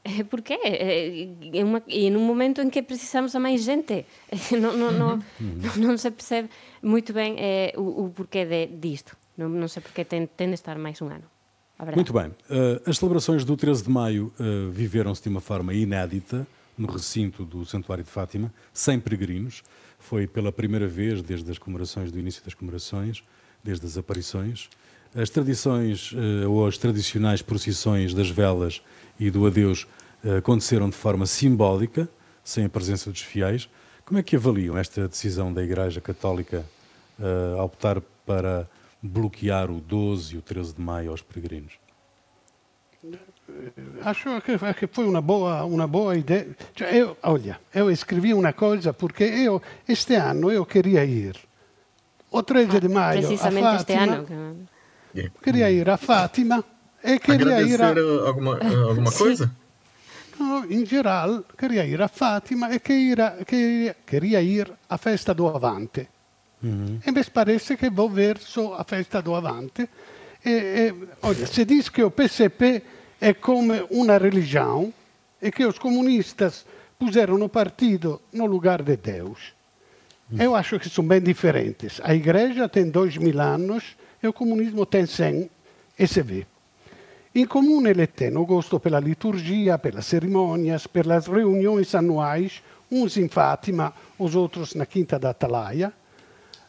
É 0.03 0.23
porque 0.23 0.53
é, 0.53 1.27
é 1.53 1.63
uma, 1.63 1.83
e 1.87 2.09
num 2.09 2.25
momento 2.25 2.61
em 2.61 2.69
que 2.69 2.81
precisamos 2.81 3.35
a 3.35 3.39
mais 3.39 3.63
gente 3.63 4.05
não, 4.59 4.75
não, 4.75 4.91
não, 4.91 5.13
uhum. 5.13 5.21
não, 5.39 5.87
não 5.89 5.97
se 5.97 6.09
percebe 6.09 6.49
muito 6.81 7.11
bem 7.13 7.35
é, 7.37 7.73
o, 7.75 8.05
o 8.05 8.09
porquê 8.09 8.45
de, 8.45 8.67
disto. 8.67 9.17
Não, 9.37 9.49
não 9.49 9.67
sei 9.67 9.81
porque 9.81 10.05
tem, 10.05 10.25
tem 10.25 10.47
de 10.47 10.53
estar 10.53 10.77
mais 10.77 11.01
um 11.01 11.07
ano 11.07 11.25
muito 11.95 12.11
bem. 12.11 12.27
Uh, 12.27 12.81
as 12.85 12.97
celebrações 12.97 13.45
do 13.45 13.55
13 13.55 13.83
de 13.83 13.89
maio 13.89 14.33
uh, 14.37 14.69
viveram-se 14.69 15.23
de 15.23 15.29
uma 15.29 15.39
forma 15.39 15.73
inédita 15.73 16.45
no 16.77 16.91
recinto 16.91 17.45
do 17.45 17.65
Santuário 17.65 18.03
de 18.03 18.09
Fátima 18.09 18.53
sem 18.73 18.99
peregrinos. 18.99 19.63
Foi 19.97 20.27
pela 20.27 20.51
primeira 20.51 20.87
vez 20.87 21.21
desde 21.21 21.49
as 21.49 21.57
comemorações 21.57 22.11
do 22.11 22.19
início 22.19 22.43
das 22.43 22.53
comemorações 22.53 23.23
desde 23.63 23.85
as 23.85 23.97
aparições. 23.97 24.69
As 25.15 25.29
tradições 25.29 26.11
uh, 26.11 26.49
ou 26.49 26.67
as 26.67 26.77
tradicionais 26.77 27.41
procissões 27.41 28.13
das 28.13 28.29
velas 28.29 28.81
e 29.19 29.29
do 29.29 29.45
adeus 29.45 29.87
uh, 30.23 30.37
aconteceram 30.37 30.89
de 30.89 30.95
forma 30.95 31.25
simbólica, 31.25 32.09
sem 32.43 32.65
a 32.65 32.69
presença 32.69 33.11
dos 33.11 33.21
fiéis. 33.21 33.69
Como 34.05 34.19
é 34.19 34.23
que 34.23 34.35
avaliam 34.35 34.77
esta 34.77 35.07
decisão 35.07 35.53
da 35.53 35.63
Igreja 35.63 36.01
Católica 36.01 36.65
uh, 37.19 37.59
a 37.59 37.63
optar 37.63 38.01
para 38.25 38.67
bloquear 39.01 39.69
o 39.69 39.79
12 39.79 40.35
e 40.35 40.37
o 40.37 40.41
13 40.41 40.73
de 40.75 40.81
maio 40.81 41.11
aos 41.11 41.21
peregrinos? 41.21 41.73
Acho 44.03 44.41
que, 44.41 44.87
foi 44.87 45.05
uma 45.05 45.21
boa, 45.21 45.63
uma 45.63 45.87
boa 45.87 46.17
ideia. 46.17 46.47
Eu, 46.91 47.17
olha, 47.23 47.59
eu 47.73 47.89
escrevi 47.89 48.33
uma 48.33 48.53
coisa 48.53 48.93
porque 48.93 49.23
eu, 49.23 49.61
este 49.87 50.15
ano 50.15 50.51
eu 50.51 50.65
queria 50.65 51.03
ir. 51.05 51.35
O 52.31 52.43
13 52.43 52.77
ah, 52.77 52.79
de 52.79 52.89
maio. 52.89 53.21
Precisamente 53.21 53.63
Fátima, 53.63 53.77
este 53.77 53.93
ano. 53.93 54.67
Queria 55.41 55.71
ir 55.71 55.89
a 55.89 55.97
Fátima 55.97 56.63
e 57.03 57.19
queria 57.19 57.61
ir 57.61 57.81
a... 57.81 57.89
alguma, 58.27 58.59
alguma 58.87 59.11
coisa? 59.11 59.51
No, 60.39 60.65
in 60.71 60.85
geral, 60.85 61.43
queria 61.57 61.85
ir 61.85 62.01
a 62.01 62.07
Fátima 62.07 62.73
e 62.73 62.79
queria, 62.79 63.37
queria, 63.45 63.95
queria 64.05 64.41
ir 64.41 64.71
à 64.89 64.97
festa 64.97 65.33
do 65.33 65.47
Avante. 65.47 66.07
Uhum. 66.63 66.99
E 67.05 67.11
me 67.11 67.23
parece 67.25 67.75
que 67.75 67.89
vou 67.89 68.09
ver 68.09 68.37
só 68.37 68.75
a 68.75 68.83
festa 68.85 69.21
do 69.21 69.35
Avante. 69.35 69.89
E, 70.45 70.49
e, 70.49 70.93
olha, 71.21 71.45
se 71.45 71.65
diz 71.65 71.89
que 71.89 72.01
o 72.03 72.11
PCP 72.11 72.81
é 73.19 73.33
como 73.33 73.73
uma 73.89 74.17
religião 74.17 74.93
e 75.41 75.51
que 75.51 75.65
os 75.65 75.77
comunistas 75.77 76.65
puseram 76.97 77.41
o 77.41 77.49
partido 77.49 78.21
no 78.31 78.45
lugar 78.45 78.81
de 78.81 78.95
Deus. 78.95 79.53
Uhum. 80.31 80.41
Eu 80.41 80.55
acho 80.55 80.79
que 80.79 80.89
são 80.89 81.05
bem 81.05 81.21
diferentes. 81.21 81.99
A 82.03 82.15
igreja 82.15 82.69
tem 82.69 82.89
dois 82.89 83.17
mil 83.17 83.39
anos 83.41 83.97
e 84.23 84.27
o 84.27 84.33
comunismo 84.33 84.85
tem 84.85 85.05
cem 85.05 85.49
e 85.97 86.07
se 86.07 86.21
vê. 86.21 86.45
In 87.35 87.45
comune 87.45 87.93
le 87.93 88.07
têm 88.07 88.35
o 88.35 88.45
gosto 88.45 88.79
pela 88.79 88.99
liturgia, 88.99 89.77
pelas 89.77 90.07
cerimônias, 90.07 90.87
pelas 90.87 91.27
reuniões 91.27 91.93
anuais, 91.93 92.63
uns 92.91 93.17
em 93.17 93.29
Fátima, 93.29 93.93
os 94.17 94.33
outros 94.33 94.73
na 94.73 94.87
Quinta 94.87 95.19
da 95.19 95.29
Atalaia. 95.29 95.93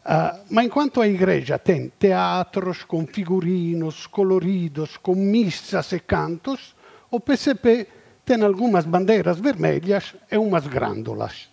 Uh, 0.05 0.45
mas 0.51 0.67
enquanto 0.67 1.01
a 1.01 1.09
igreja 1.09 1.59
tem 1.59 1.91
teatros 1.99 2.85
com 2.85 3.07
figurinos 3.07 4.07
coloridos, 4.07 4.99
com 4.99 5.15
missas 5.15 5.93
e 5.93 6.01
cantos, 6.01 6.75
o 7.11 7.19
PCP 7.19 7.87
tem 8.25 8.43
algumas 8.43 8.85
bandeiras 8.85 9.41
vermelhas 9.41 10.15
e 10.31 10.37
umas 10.37 10.67
grândulas. 10.67 11.49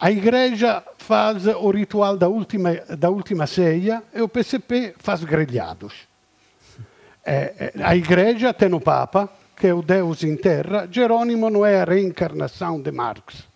A 0.00 0.10
igreja 0.10 0.82
faz 0.98 1.46
o 1.46 1.70
ritual 1.70 2.16
da 2.16 2.28
última, 2.28 2.74
da 2.98 3.08
última 3.08 3.46
ceia 3.46 4.02
e 4.12 4.20
o 4.20 4.28
PCP 4.28 4.94
faz 4.98 5.22
grelhados. 5.22 6.08
É, 7.28 7.72
é, 7.74 7.82
a 7.82 7.96
igreja 7.96 8.54
tem 8.54 8.72
o 8.72 8.80
Papa, 8.80 9.28
que 9.56 9.66
é 9.66 9.74
o 9.74 9.82
Deus 9.82 10.22
em 10.22 10.36
terra, 10.36 10.86
Jerônimo 10.88 11.50
não 11.50 11.66
é 11.66 11.80
a 11.80 11.84
reencarnação 11.84 12.80
de 12.80 12.92
Marx. 12.92 13.48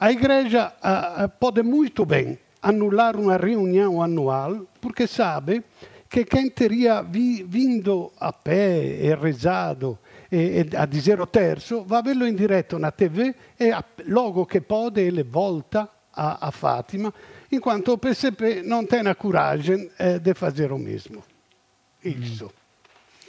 A 0.00 0.10
igreja 0.10 0.72
ah, 0.80 1.28
pode 1.28 1.62
muito 1.62 2.06
bem 2.06 2.38
anular 2.62 3.16
uma 3.16 3.36
reunião 3.36 4.00
anual, 4.00 4.66
porque 4.80 5.06
sabe 5.06 5.62
que 6.08 6.24
quem 6.24 6.48
teria 6.48 7.02
vi, 7.02 7.42
vindo 7.42 8.10
a 8.18 8.32
pé 8.32 8.80
e 8.80 9.14
rezado 9.14 9.98
e, 10.32 10.64
e 10.72 10.76
a 10.76 10.86
dizer 10.86 11.20
o 11.20 11.26
terço, 11.26 11.84
va 11.84 12.00
vê-lo 12.00 12.26
in 12.26 12.34
diretto 12.34 12.78
na 12.78 12.92
TV 12.92 13.34
e 13.60 13.70
a, 13.72 13.84
logo 14.06 14.46
che 14.46 14.62
pode 14.62 15.02
ele 15.02 15.22
volta 15.22 15.86
a, 16.14 16.48
a 16.48 16.50
Fátima, 16.50 17.12
enquanto 17.52 17.92
o 17.92 17.98
PCP 17.98 18.62
não 18.62 18.86
tem 18.86 19.06
a 19.06 19.14
coragem 19.14 19.90
eh, 19.98 20.18
de 20.18 20.32
fazer 20.32 20.72
o 20.72 20.78
mesmo. 20.78 21.22
Isso. 22.04 22.50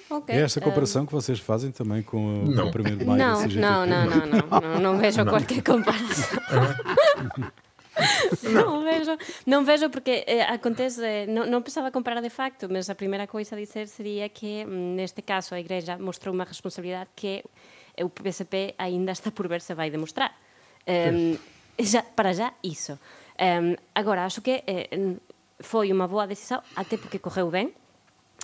Okay. 0.09 0.35
É 0.35 0.41
esta 0.41 0.61
comparação 0.61 1.03
um... 1.03 1.05
que 1.05 1.11
vocês 1.11 1.39
fazem 1.39 1.71
também 1.71 2.03
com 2.03 2.43
o, 2.43 2.45
não. 2.45 2.67
o 2.67 2.71
primeiro 2.71 2.99
de 2.99 3.05
maio 3.05 3.17
não, 3.17 3.47
não, 3.47 3.85
não, 3.85 4.05
não, 4.05 4.25
não, 4.25 4.61
não, 4.61 4.79
não 4.79 4.97
vejo 4.99 5.23
não. 5.23 5.31
qualquer 5.31 5.63
comparação. 5.63 6.39
non 8.43 8.83
vejo, 8.83 9.15
non 9.47 9.63
vejo 9.63 9.89
porque 9.89 10.27
eh, 10.27 10.43
acontece, 10.43 11.25
non, 11.31 11.47
non 11.47 11.63
pensaba 11.63 11.95
comparar 11.95 12.19
de 12.19 12.29
facto, 12.29 12.67
mas 12.67 12.91
a 12.91 12.95
primeira 12.95 13.25
coisa 13.25 13.55
a 13.55 13.59
dizer 13.59 13.87
sería 13.87 14.27
que 14.29 14.67
mm, 14.67 14.99
neste 14.99 15.23
caso 15.23 15.55
a 15.55 15.59
Igreja 15.63 15.95
mostrou 15.97 16.35
unha 16.35 16.45
responsabilidade 16.45 17.09
que 17.15 17.41
o 18.03 18.11
PSP 18.11 18.75
aínda 18.77 19.15
está 19.15 19.31
por 19.31 19.47
ver 19.47 19.63
se 19.63 19.71
vai 19.73 19.87
demostrar. 19.87 20.35
Um, 20.83 21.39
xa, 21.79 22.03
para 22.03 22.35
já, 22.35 22.51
iso. 22.61 22.99
Um, 23.39 23.79
agora, 23.95 24.27
acho 24.27 24.43
que 24.43 24.61
eh, 24.67 24.91
foi 25.63 25.95
unha 25.95 26.05
boa 26.11 26.27
decisión, 26.27 26.59
até 26.75 26.99
porque 26.99 27.23
correu 27.23 27.47
ben, 27.47 27.71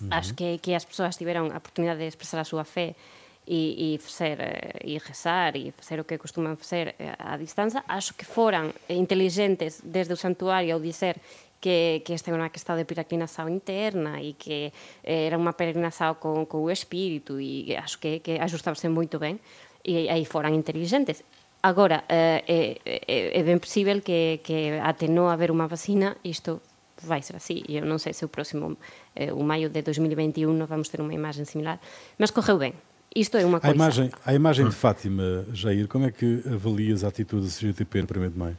Uh 0.01 0.09
-huh. 0.09 0.17
Acho 0.17 0.33
que, 0.33 0.57
que 0.57 0.73
as 0.73 0.85
persoas 0.85 1.17
tiveron 1.17 1.53
a 1.53 1.61
oportunidade 1.61 2.01
de 2.01 2.09
expresar 2.09 2.41
a 2.41 2.47
súa 2.47 2.65
fe 2.65 2.97
e, 3.45 3.95
e 3.95 3.97
facer 3.97 4.37
e 4.85 4.97
rezar 4.97 5.57
e 5.57 5.71
facer 5.71 5.99
o 5.99 6.05
que 6.05 6.17
costuman 6.17 6.57
facer 6.57 6.95
eh, 6.99 7.15
a 7.17 7.37
distancia, 7.37 7.83
acho 7.87 8.13
que 8.13 8.25
foran 8.25 8.69
inteligentes 8.89 9.81
desde 9.83 10.13
o 10.13 10.17
santuario 10.17 10.77
ao 10.77 10.81
dizer 10.81 11.17
que, 11.59 12.01
que 12.05 12.13
esta 12.13 12.29
era 12.29 12.37
unha 12.37 12.53
questão 12.53 12.77
de 12.77 12.85
peregrinação 12.85 13.49
interna 13.49 14.21
e 14.21 14.37
que 14.37 14.73
eh, 15.01 15.29
era 15.29 15.37
unha 15.37 15.53
peregrinação 15.53 16.17
con, 16.21 16.45
con 16.45 16.65
o 16.65 16.69
espírito 16.69 17.41
e 17.41 17.73
acho 17.77 17.97
que, 17.97 18.21
que 18.21 18.37
ajustarse 18.37 18.89
moito 18.89 19.17
ben 19.17 19.41
e 19.81 20.09
aí 20.09 20.25
foran 20.25 20.53
inteligentes. 20.53 21.25
Agora, 21.61 22.05
eh, 22.09 22.41
é, 22.45 23.01
é, 23.05 23.39
é 23.39 23.41
ben 23.45 23.61
posible 23.61 24.01
que, 24.01 24.41
que 24.45 24.77
até 24.81 25.09
non 25.09 25.29
haber 25.29 25.53
unha 25.53 25.69
vacina 25.69 26.17
isto 26.25 26.61
vai 27.03 27.21
ser 27.21 27.35
así. 27.35 27.63
E 27.67 27.77
eu 27.77 27.85
non 27.85 27.99
sei 27.99 28.13
se 28.13 28.25
o 28.25 28.29
próximo, 28.29 28.77
eh, 29.15 29.33
o 29.33 29.43
maio 29.43 29.69
de 29.69 29.81
2021, 29.81 30.65
vamos 30.65 30.89
ter 30.89 31.01
unha 31.01 31.13
imagen 31.13 31.45
similar, 31.45 31.79
mas 32.17 32.31
correu 32.31 32.57
ben. 32.57 32.73
Isto 33.13 33.37
é 33.37 33.45
uma 33.45 33.59
coisa. 33.59 33.73
A 33.73 33.75
imagem, 33.75 34.11
a 34.25 34.33
imagem 34.33 34.65
de 34.69 34.75
Fátima, 34.75 35.45
Jair, 35.51 35.87
como 35.87 36.05
é 36.05 36.11
que 36.11 36.43
avalias 36.47 37.03
a 37.03 37.09
atitude 37.09 37.45
da 37.45 37.51
CGTP 37.51 38.01
no 38.03 38.07
1 38.07 38.29
de 38.29 38.37
maio? 38.39 38.57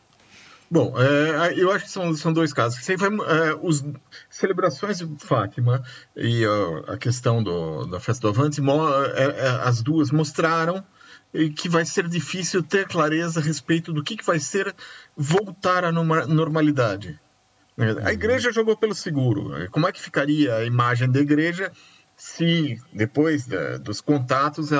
Bom, 0.71 0.95
é, 0.97 1.55
eu 1.55 1.71
acho 1.71 1.85
que 1.85 1.91
são, 1.91 2.15
são 2.15 2.33
dois 2.33 2.53
casos. 2.53 2.83
Sempre, 2.83 3.09
é, 3.09 3.55
os 3.61 3.85
celebrações 4.31 4.99
de 4.99 5.07
Fátima 5.19 5.83
e 6.17 6.47
uh, 6.47 6.93
a 6.93 6.97
questão 6.97 7.43
do, 7.43 7.85
da 7.87 8.01
festa 8.01 8.23
do 8.23 8.29
Avante, 8.29 8.61
as 9.65 9.83
duas 9.83 10.11
mostraram 10.11 10.83
que 11.57 11.69
vai 11.69 11.85
ser 11.85 12.09
difícil 12.09 12.63
ter 12.63 12.87
clareza 12.87 13.41
a 13.41 13.43
respeito 13.43 13.93
do 13.93 14.03
que, 14.03 14.17
que 14.17 14.25
vai 14.25 14.39
ser 14.39 14.75
voltar 15.17 15.85
à 15.85 15.93
normalidade. 15.93 17.19
A 17.79 17.83
uhum. 17.83 18.09
igreja 18.09 18.53
jogou 18.53 18.77
pelo 18.77 18.95
seguro. 18.95 19.69
Como 19.71 19.87
é 19.87 19.93
que 19.93 20.01
ficaria 20.01 20.57
a 20.57 20.65
imagem 20.65 21.11
da 21.11 21.21
igreja 21.21 21.73
se 22.23 22.81
depois 22.93 23.47
da, 23.47 23.79
dos 23.79 24.01
contatos 24.01 24.71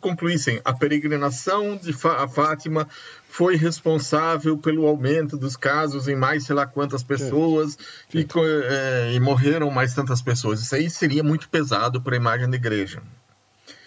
concluíssem 0.00 0.62
a 0.64 0.72
peregrinação 0.72 1.76
de 1.76 1.92
Fátima 1.92 2.88
foi 3.28 3.56
responsável 3.56 4.56
pelo 4.56 4.86
aumento 4.86 5.36
dos 5.36 5.56
casos 5.56 6.08
em 6.08 6.16
mais 6.16 6.44
sei 6.44 6.54
lá 6.54 6.66
quantas 6.66 7.02
pessoas 7.02 7.76
e, 8.14 8.26
é, 8.64 9.12
e, 9.12 9.20
morreram 9.20 9.70
mais 9.70 9.92
tantas 9.92 10.22
pessoas. 10.22 10.62
Isso 10.62 10.74
aí 10.74 10.88
seria 10.88 11.22
muito 11.22 11.48
pesado 11.50 12.00
para 12.00 12.14
a 12.14 12.16
imagem 12.16 12.48
da 12.48 12.56
igreja. 12.56 13.02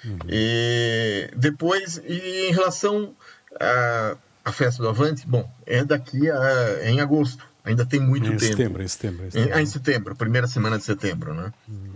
Uhum. 0.03 0.17
E 0.29 1.31
depois, 1.35 1.99
e 2.05 2.49
em 2.49 2.51
relação 2.51 3.15
à, 3.59 4.17
à 4.45 4.51
festa 4.51 4.81
do 4.81 4.87
Avante, 4.87 5.27
bom, 5.27 5.51
é 5.65 5.83
daqui 5.83 6.29
a, 6.29 6.89
em 6.89 7.01
agosto. 7.01 7.43
Ainda 7.65 7.83
tem 7.83 7.99
muito 7.99 8.27
em 8.27 8.37
tempo. 8.37 8.43
Setembro, 8.43 8.83
em 8.83 8.87
setembro, 8.87 9.25
em 9.25 9.31
setembro. 9.31 9.57
Em, 9.57 9.61
em 9.63 9.65
setembro, 9.65 10.15
primeira 10.15 10.45
semana 10.45 10.77
de 10.77 10.83
setembro, 10.83 11.33
né? 11.33 11.51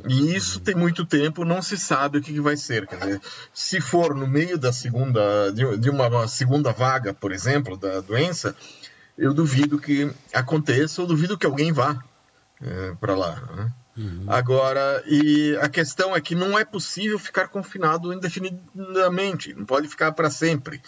E 0.08 0.36
isso 0.36 0.60
tem 0.60 0.74
muito 0.74 1.06
tempo, 1.06 1.46
não 1.46 1.62
se 1.62 1.78
sabe 1.78 2.18
o 2.18 2.22
que, 2.24 2.34
que 2.34 2.42
vai 2.42 2.58
ser. 2.58 2.88
Quer 2.88 2.98
dizer, 2.98 3.22
se 3.54 3.80
for 3.80 4.16
no 4.16 4.26
meio 4.26 4.58
da 4.58 4.74
segunda, 4.74 5.52
de, 5.52 5.78
de 5.78 5.90
uma 5.92 6.28
segunda 6.28 6.72
vaga, 6.72 7.14
por 7.14 7.32
exemplo, 7.32 7.78
da 7.78 8.02
doença, 8.02 8.56
eu 9.16 9.32
duvido 9.32 9.78
que 9.78 10.10
aconteça, 10.34 11.02
ou 11.02 11.08
duvido 11.08 11.38
que 11.38 11.46
alguém 11.46 11.72
vá 11.72 12.04
é, 12.60 12.96
para 13.00 13.16
lá. 13.16 13.40
Né? 13.56 13.72
Uhum. 13.96 14.26
Agora, 14.28 15.04
e 15.06 15.58
a 15.62 15.68
questão 15.68 16.16
é 16.16 16.22
que 16.22 16.34
não 16.34 16.58
é 16.58 16.64
possível 16.64 17.20
ficar 17.20 17.50
confinado 17.50 18.14
indefinidamente, 18.14 19.54
não 19.54 19.66
pode 19.66 19.88
ficar 19.88 20.14
para 20.14 20.30
sempre. 20.30 20.82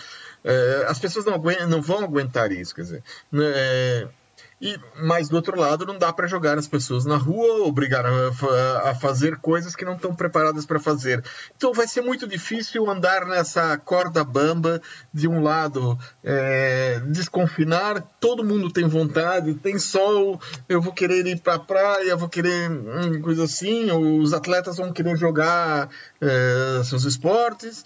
É, 0.44 0.86
as 0.88 1.00
pessoas 1.00 1.26
não, 1.26 1.42
não, 1.68 1.82
vão 1.82 2.04
aguentar 2.04 2.52
isso, 2.52 2.74
quer 2.74 2.82
dizer. 2.82 3.04
É, 3.34 4.08
e, 4.62 4.80
mas 5.02 5.28
do 5.28 5.36
outro 5.36 5.60
lado, 5.60 5.88
não 5.88 5.98
dá 5.98 6.14
para 6.14 6.28
jogar 6.28 6.56
as 6.56 6.68
pessoas 6.68 7.04
na 7.04 7.18
rua, 7.18 7.66
obrigar 7.66 8.06
a, 8.06 8.92
a 8.92 8.96
fazer 8.96 9.38
coisas 9.38 9.76
que 9.76 9.84
não 9.84 9.96
estão 9.96 10.14
preparadas 10.14 10.68
para 10.68 10.80
fazer. 10.80 11.24
Então 11.58 11.74
vai 11.74 11.88
ser 11.88 12.02
muito 12.02 12.28
difícil 12.28 12.88
andar 12.88 13.26
nessa 13.26 13.76
corda 13.80 14.24
bamba 14.24 14.80
de 15.12 15.28
um 15.28 15.42
lado, 15.42 15.98
é, 16.24 17.02
desconfinar, 17.08 18.02
todo 18.20 18.44
mundo 18.44 18.72
tem 18.72 18.88
vontade, 18.88 19.56
tem 19.56 19.80
sol, 19.80 20.40
eu 20.70 20.80
vou 20.80 20.94
querer 20.94 21.26
ir 21.26 21.40
para 21.40 21.56
a 21.56 21.60
praia, 21.60 22.16
vou 22.16 22.30
querer 22.30 22.70
hum, 22.70 23.20
coisa 23.24 23.46
assim, 23.46 23.92
os 23.92 24.32
atletas 24.32 24.78
vão 24.78 24.94
querer 24.94 25.18
jogar 25.18 25.90
é, 26.22 26.84
seus 26.84 27.04
esportes, 27.04 27.84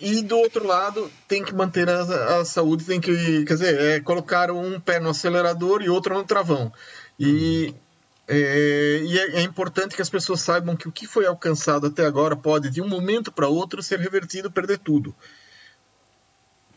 e 0.00 0.22
do 0.22 0.38
outro 0.38 0.66
lado 0.66 1.10
tem 1.26 1.42
que 1.42 1.54
manter 1.54 1.88
a, 1.88 2.40
a, 2.40 2.44
saúde, 2.44 2.84
tem 2.84 3.00
que, 3.00 3.44
quer 3.44 3.54
dizer, 3.54 3.80
é 3.80 4.00
colocar 4.00 4.50
um 4.50 4.78
pé 4.78 5.00
no 5.00 5.10
acelerador 5.10 5.82
e 5.82 5.88
outro 5.88 6.14
no 6.14 6.24
travão. 6.24 6.72
E, 7.18 7.74
é, 8.28 9.00
e 9.04 9.18
é, 9.18 9.40
é, 9.40 9.42
importante 9.42 9.96
que 9.96 10.02
as 10.02 10.10
pessoas 10.10 10.40
saibam 10.40 10.76
que 10.76 10.88
o 10.88 10.92
que 10.92 11.06
foi 11.06 11.26
alcançado 11.26 11.88
até 11.88 12.06
agora 12.06 12.36
pode, 12.36 12.70
de 12.70 12.80
um 12.80 12.88
momento 12.88 13.32
para 13.32 13.48
outro, 13.48 13.82
ser 13.82 13.98
revertido, 13.98 14.50
perder 14.50 14.78
tudo. 14.78 15.14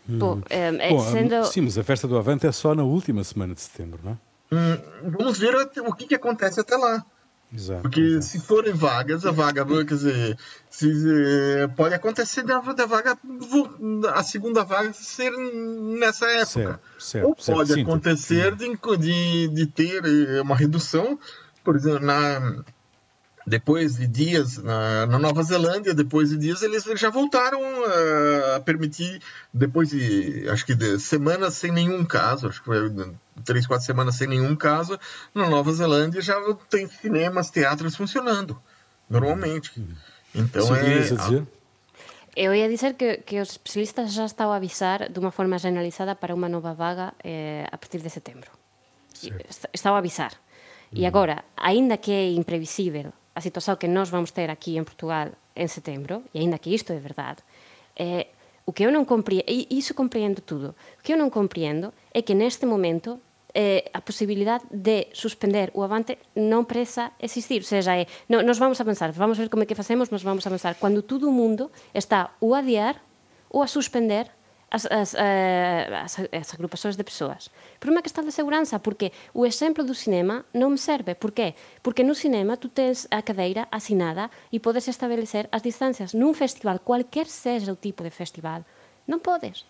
Hum. 0.10 0.42
é, 0.50 0.90
Bom, 0.90 1.12
sendo... 1.12 1.46
Sim, 1.46 1.62
mas 1.62 1.78
a 1.78 1.84
festa 1.84 2.08
do 2.08 2.18
Avante 2.18 2.48
é 2.48 2.52
só 2.52 2.74
na 2.74 2.84
última 2.84 3.24
semana 3.24 3.54
de 3.54 3.62
setembro, 3.62 4.00
não 4.04 4.12
é? 4.14 4.18
Hum, 4.50 5.12
vamos 5.18 5.38
ver 5.38 5.54
o 5.56 5.94
que, 5.94 6.08
que 6.08 6.16
acontece 6.16 6.60
até 6.60 6.76
lá. 6.78 7.06
Exato, 7.54 7.82
Porque 7.82 8.02
exato. 8.02 8.26
se 8.26 8.40
forem 8.42 8.74
vagas, 8.74 9.26
a 9.26 9.32
vaga, 9.32 9.66
quer 9.66 9.94
dizer, 9.94 10.38
se, 10.70 10.90
eh, 10.90 11.68
pode 11.78 11.96
acontecer 11.96 12.44
da, 12.44 12.60
da 12.60 12.86
vaga, 12.86 13.18
a 14.14 14.24
segunda 14.24 14.64
vaga 14.66 14.92
ser 14.92 15.32
nessa 15.32 16.26
época. 16.28 16.46
Certo, 16.46 16.80
certo, 17.00 17.28
Ou 17.28 17.36
pode 17.36 17.70
certo, 17.74 17.82
acontecer 17.82 18.56
de, 18.56 18.78
de, 18.98 19.48
de 19.48 19.66
ter 19.68 20.04
eh, 20.06 20.42
uma 20.42 20.58
redução, 20.58 21.18
por 21.64 21.78
exemplo, 21.78 22.06
na, 22.06 22.64
depois 23.48 23.96
de 23.96 24.06
dias 24.06 24.58
na, 24.58 25.06
na, 25.06 25.18
Nova 25.18 25.42
Zelândia, 25.42 25.94
depois 25.94 26.30
de 26.32 26.38
dias 26.38 26.62
eles 26.62 26.84
já 26.84 27.10
voltaram 27.10 27.62
a, 27.86 28.58
a 28.58 28.60
permitir, 28.60 29.22
depois 29.54 29.90
de 29.90 30.46
acho 30.50 30.66
que 30.66 30.76
de 30.76 31.00
semanas 31.00 31.54
sem 31.54 31.72
nenhum 31.72 32.04
caso, 32.04 32.50
acho 32.50 32.60
que 32.60 32.66
foi 32.66 32.92
três, 33.46 33.66
quatro 33.66 33.86
semanas 33.86 34.16
sem 34.16 34.28
nenhum 34.28 34.54
caso, 34.54 35.00
na 35.34 35.50
Nova 35.50 35.72
Zelândia 35.72 36.22
já 36.22 36.36
tem 36.70 36.90
cinemas, 36.90 37.50
teatros 37.50 37.96
funcionando 37.96 38.62
normalmente. 39.10 39.72
Então 40.36 40.76
é. 40.76 41.00
Dizer? 41.00 41.48
Eu 42.36 42.54
ia 42.54 42.68
dizer 42.68 42.96
que, 42.96 43.18
que 43.18 43.40
os 43.40 43.52
especialistas 43.52 44.12
já 44.12 44.26
estão 44.26 44.52
a 44.52 44.58
avisar 44.58 45.10
de 45.10 45.20
uma 45.20 45.32
forma 45.32 45.58
generalizada 45.58 46.14
para 46.14 46.36
uma 46.36 46.50
nova 46.50 46.74
vaga 46.74 47.14
eh, 47.24 47.66
a 47.72 47.78
partir 47.78 48.00
de 48.00 48.10
setembro. 48.10 48.52
Estão 49.74 49.96
a 49.96 50.00
avisar. 50.00 50.34
E 50.92 51.06
agora, 51.06 51.44
ainda 51.56 51.98
que 51.98 52.12
é 52.12 52.32
imprevisível 52.32 53.12
a 53.38 53.42
situação 53.42 53.76
que 53.76 53.88
nós 53.88 54.10
vamos 54.10 54.32
ter 54.32 54.50
aqui 54.50 54.78
em 54.78 54.84
Portugal 54.84 55.30
em 55.56 55.68
setembro, 55.68 56.24
e 56.34 56.40
ainda 56.40 56.58
que 56.58 56.74
isto 56.74 56.92
é 56.92 56.98
verdade, 56.98 57.38
é, 57.96 58.28
o 58.66 58.74
que 58.74 58.84
eu 58.84 58.92
não 58.92 59.06
compreendo, 59.06 59.46
e 59.48 59.68
isso 59.70 59.94
compreendo 59.94 60.42
tudo, 60.42 60.74
o 61.00 61.04
que 61.04 61.14
eu 61.14 61.18
não 61.18 61.30
compreendo 61.30 61.94
é 62.12 62.24
que 62.24 62.34
neste 62.34 62.66
momento 62.66 63.22
eh, 63.54 63.90
a 63.94 64.02
possibilidade 64.02 64.66
de 64.72 65.08
suspender 65.14 65.70
o 65.78 65.84
avante 65.84 66.18
non 66.36 66.66
presa 66.66 67.14
existir. 67.22 67.62
Ou 67.62 67.70
seja, 67.70 67.94
é, 67.94 68.10
no, 68.26 68.42
nos 68.42 68.58
vamos 68.58 68.82
pensar, 68.82 69.14
vamos 69.14 69.38
ver 69.38 69.50
como 69.50 69.62
é 69.62 69.66
que 69.70 69.78
facemos, 69.78 70.10
mas 70.10 70.26
vamos 70.26 70.46
a 70.46 70.50
pensar, 70.50 70.74
cando 70.82 71.06
todo 71.06 71.30
o 71.30 71.34
mundo 71.34 71.70
está 71.94 72.34
ou 72.42 72.58
a 72.58 72.66
adiar 72.66 73.02
ou 73.54 73.62
a 73.62 73.68
suspender 73.70 74.34
as, 74.70 74.86
as, 74.86 75.16
eh, 75.16 75.88
as, 76.04 76.20
as 76.20 76.54
agrupações 76.54 76.96
de 76.96 77.04
persoas. 77.04 77.50
Por 77.80 77.90
uma 77.90 78.02
questão 78.02 78.24
de 78.24 78.32
segurança, 78.32 78.80
porque 78.80 79.12
o 79.34 79.46
exemplo 79.46 79.84
do 79.84 79.96
cinema 79.96 80.46
non 80.54 80.76
me 80.76 80.78
serve. 80.78 81.16
Por 81.16 81.32
qué? 81.32 81.56
Porque 81.80 82.04
no 82.04 82.16
cinema 82.16 82.60
tu 82.60 82.68
tens 82.68 83.08
a 83.10 83.24
cadeira 83.24 83.68
asinada 83.72 84.30
e 84.52 84.60
podes 84.60 84.88
estabelecer 84.88 85.48
as 85.52 85.64
distancias. 85.64 86.12
Nun 86.12 86.36
festival, 86.36 86.84
cualquier 86.84 87.32
seja 87.32 87.72
o 87.72 87.80
tipo 87.80 88.04
de 88.04 88.12
festival, 88.12 88.68
non 89.08 89.24
podes. 89.24 89.64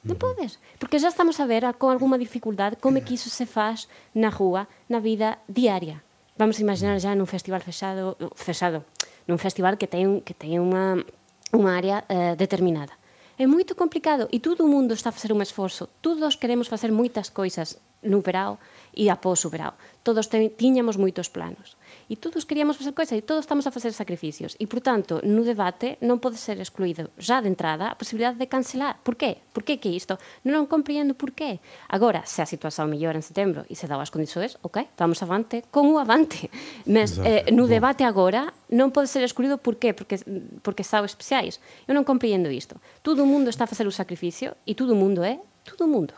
Non 0.00 0.16
podes. 0.16 0.56
Porque 0.80 0.96
já 0.96 1.12
estamos 1.12 1.36
a 1.42 1.46
ver 1.46 1.68
con 1.76 1.92
alguma 1.92 2.16
dificuldade 2.16 2.80
como 2.80 2.98
é 2.98 3.04
que 3.04 3.14
iso 3.14 3.28
se 3.28 3.44
faz 3.44 3.84
na 4.16 4.32
rúa, 4.32 4.64
na 4.88 5.02
vida 5.02 5.38
diaria. 5.44 6.00
Vamos 6.38 6.62
imaginar 6.62 6.96
já 7.02 7.12
num 7.12 7.26
festival 7.26 7.60
fechado, 7.60 8.16
fechado 8.38 8.86
num 9.28 9.36
festival 9.36 9.76
que 9.76 9.90
ten, 9.90 10.24
que 10.24 10.32
ten 10.32 10.56
unha, 10.56 11.04
unha 11.52 11.70
área 11.76 12.06
uh, 12.08 12.32
determinada. 12.38 12.97
É 13.38 13.46
moito 13.46 13.78
complicado 13.78 14.26
e 14.34 14.42
todo 14.42 14.66
mundo 14.66 14.90
está 14.98 15.10
a 15.10 15.14
facer 15.14 15.30
un 15.30 15.38
esforzo. 15.38 15.86
Todos 16.02 16.34
queremos 16.34 16.66
facer 16.66 16.90
moitas 16.90 17.30
coisas 17.30 17.78
no 18.02 18.18
verao 18.18 18.58
e 18.90 19.06
após 19.14 19.46
o 19.46 19.52
verao. 19.54 19.78
Todos 20.02 20.26
tiñamos 20.58 20.98
moitos 20.98 21.30
planos. 21.30 21.77
E 22.08 22.16
todos 22.16 22.48
queríamos 22.48 22.80
facer 22.80 22.96
coisas 22.96 23.12
e 23.12 23.20
todos 23.20 23.44
estamos 23.44 23.68
a 23.68 23.70
facer 23.70 23.92
sacrificios. 23.92 24.56
E, 24.56 24.64
por 24.64 24.80
tanto, 24.80 25.20
no 25.28 25.44
debate 25.44 26.00
non 26.00 26.16
pode 26.16 26.40
ser 26.40 26.56
excluído 26.56 27.12
já 27.20 27.44
de 27.44 27.52
entrada 27.52 27.92
a 27.92 28.00
posibilidade 28.00 28.40
de 28.40 28.48
cancelar. 28.48 28.96
Por 29.04 29.20
qué? 29.20 29.44
Por 29.52 29.60
qué 29.60 29.76
que 29.76 29.92
isto? 29.92 30.16
Non 30.48 30.64
compreendo 30.64 31.12
por 31.12 31.36
qué. 31.36 31.60
Agora, 31.92 32.24
se 32.24 32.40
a 32.40 32.48
situación 32.48 32.88
mellora 32.88 33.20
en 33.20 33.26
setembro 33.26 33.68
e 33.68 33.76
se 33.76 33.84
dá 33.84 34.00
as 34.00 34.08
condições, 34.08 34.56
ok, 34.64 34.88
vamos 34.96 35.20
avante 35.20 35.68
con 35.68 35.84
o 35.92 36.00
avante. 36.00 36.48
Mas 36.88 37.20
eh, 37.20 37.52
no 37.52 37.68
debate 37.68 38.08
agora 38.08 38.56
non 38.72 38.88
pode 38.88 39.12
ser 39.12 39.20
excluído 39.20 39.60
por 39.60 39.76
qué? 39.76 39.92
Porque, 39.92 40.16
porque 40.64 40.88
são 40.88 41.04
especiais. 41.04 41.60
Eu 41.84 41.92
non 41.92 42.08
compreendo 42.08 42.48
isto. 42.48 42.80
Todo 43.04 43.28
mundo 43.28 43.52
está 43.52 43.68
a 43.68 43.70
facer 43.70 43.84
o 43.84 43.92
sacrificio 43.92 44.56
e 44.64 44.72
todo 44.72 44.96
mundo 44.96 45.20
é 45.20 45.36
todo 45.60 45.84
mundo. 45.84 46.16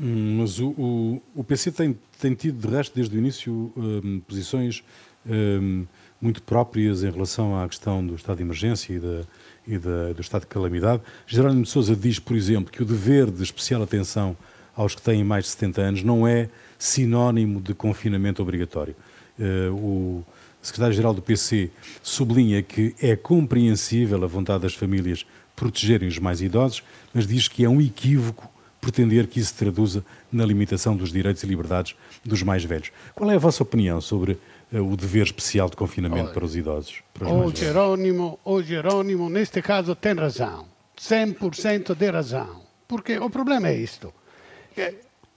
Hum, 0.00 0.38
mas 0.40 0.58
o, 0.58 0.70
o, 0.70 1.22
o 1.34 1.44
PC 1.44 1.72
tem, 1.72 1.98
tem 2.18 2.34
tido, 2.34 2.66
de 2.66 2.74
resto, 2.74 2.94
desde 2.94 3.14
o 3.14 3.18
início, 3.18 3.72
um, 3.76 4.20
posições 4.20 4.82
um, 5.26 5.86
muito 6.20 6.42
próprias 6.42 7.02
em 7.02 7.10
relação 7.10 7.60
à 7.60 7.66
questão 7.68 8.04
do 8.06 8.14
estado 8.14 8.38
de 8.38 8.42
emergência 8.42 8.92
e, 8.92 8.98
da, 8.98 9.22
e 9.66 9.78
da, 9.78 10.12
do 10.12 10.20
estado 10.20 10.42
de 10.42 10.48
calamidade. 10.48 11.02
Jerónimo 11.26 11.62
de 11.62 11.68
Sousa 11.68 11.96
diz, 11.96 12.18
por 12.18 12.36
exemplo, 12.36 12.70
que 12.70 12.82
o 12.82 12.86
dever 12.86 13.30
de 13.30 13.42
especial 13.42 13.82
atenção 13.82 14.36
aos 14.76 14.94
que 14.94 15.02
têm 15.02 15.24
mais 15.24 15.44
de 15.44 15.50
70 15.50 15.80
anos 15.80 16.02
não 16.02 16.26
é 16.26 16.48
sinónimo 16.78 17.60
de 17.60 17.74
confinamento 17.74 18.42
obrigatório. 18.42 18.94
Uh, 19.38 19.74
o 19.74 20.24
secretário-geral 20.62 21.14
do 21.14 21.22
PC 21.22 21.70
sublinha 22.02 22.62
que 22.62 22.94
é 23.00 23.16
compreensível 23.16 24.22
a 24.22 24.26
vontade 24.26 24.62
das 24.62 24.74
famílias 24.74 25.26
protegerem 25.56 26.08
os 26.08 26.18
mais 26.18 26.40
idosos, 26.40 26.82
mas 27.12 27.26
diz 27.26 27.48
que 27.48 27.64
é 27.64 27.68
um 27.68 27.80
equívoco 27.80 28.50
pretender 28.80 29.26
que 29.26 29.38
isso 29.38 29.50
se 29.50 29.58
traduza 29.58 30.04
na 30.32 30.44
limitação 30.44 30.96
dos 30.96 31.12
direitos 31.12 31.42
e 31.42 31.46
liberdades 31.46 31.94
dos 32.24 32.42
mais 32.42 32.64
velhos. 32.64 32.90
Qual 33.14 33.30
é 33.30 33.34
a 33.34 33.38
vossa 33.38 33.62
opinião 33.62 34.00
sobre 34.00 34.38
o 34.72 34.96
dever 34.96 35.24
especial 35.24 35.68
de 35.68 35.76
confinamento 35.76 36.32
para 36.32 36.44
os 36.44 36.54
idosos? 36.54 37.02
Para 37.12 37.28
os 37.28 37.52
o, 37.52 37.56
Jerónimo, 37.56 38.38
o 38.44 38.62
Jerónimo, 38.62 39.28
neste 39.28 39.60
caso, 39.60 39.94
tem 39.94 40.14
razão. 40.14 40.66
100% 40.98 41.94
de 41.94 42.10
razão. 42.10 42.62
Porque 42.86 43.18
o 43.18 43.30
problema 43.30 43.68
é 43.68 43.76
isto. 43.76 44.12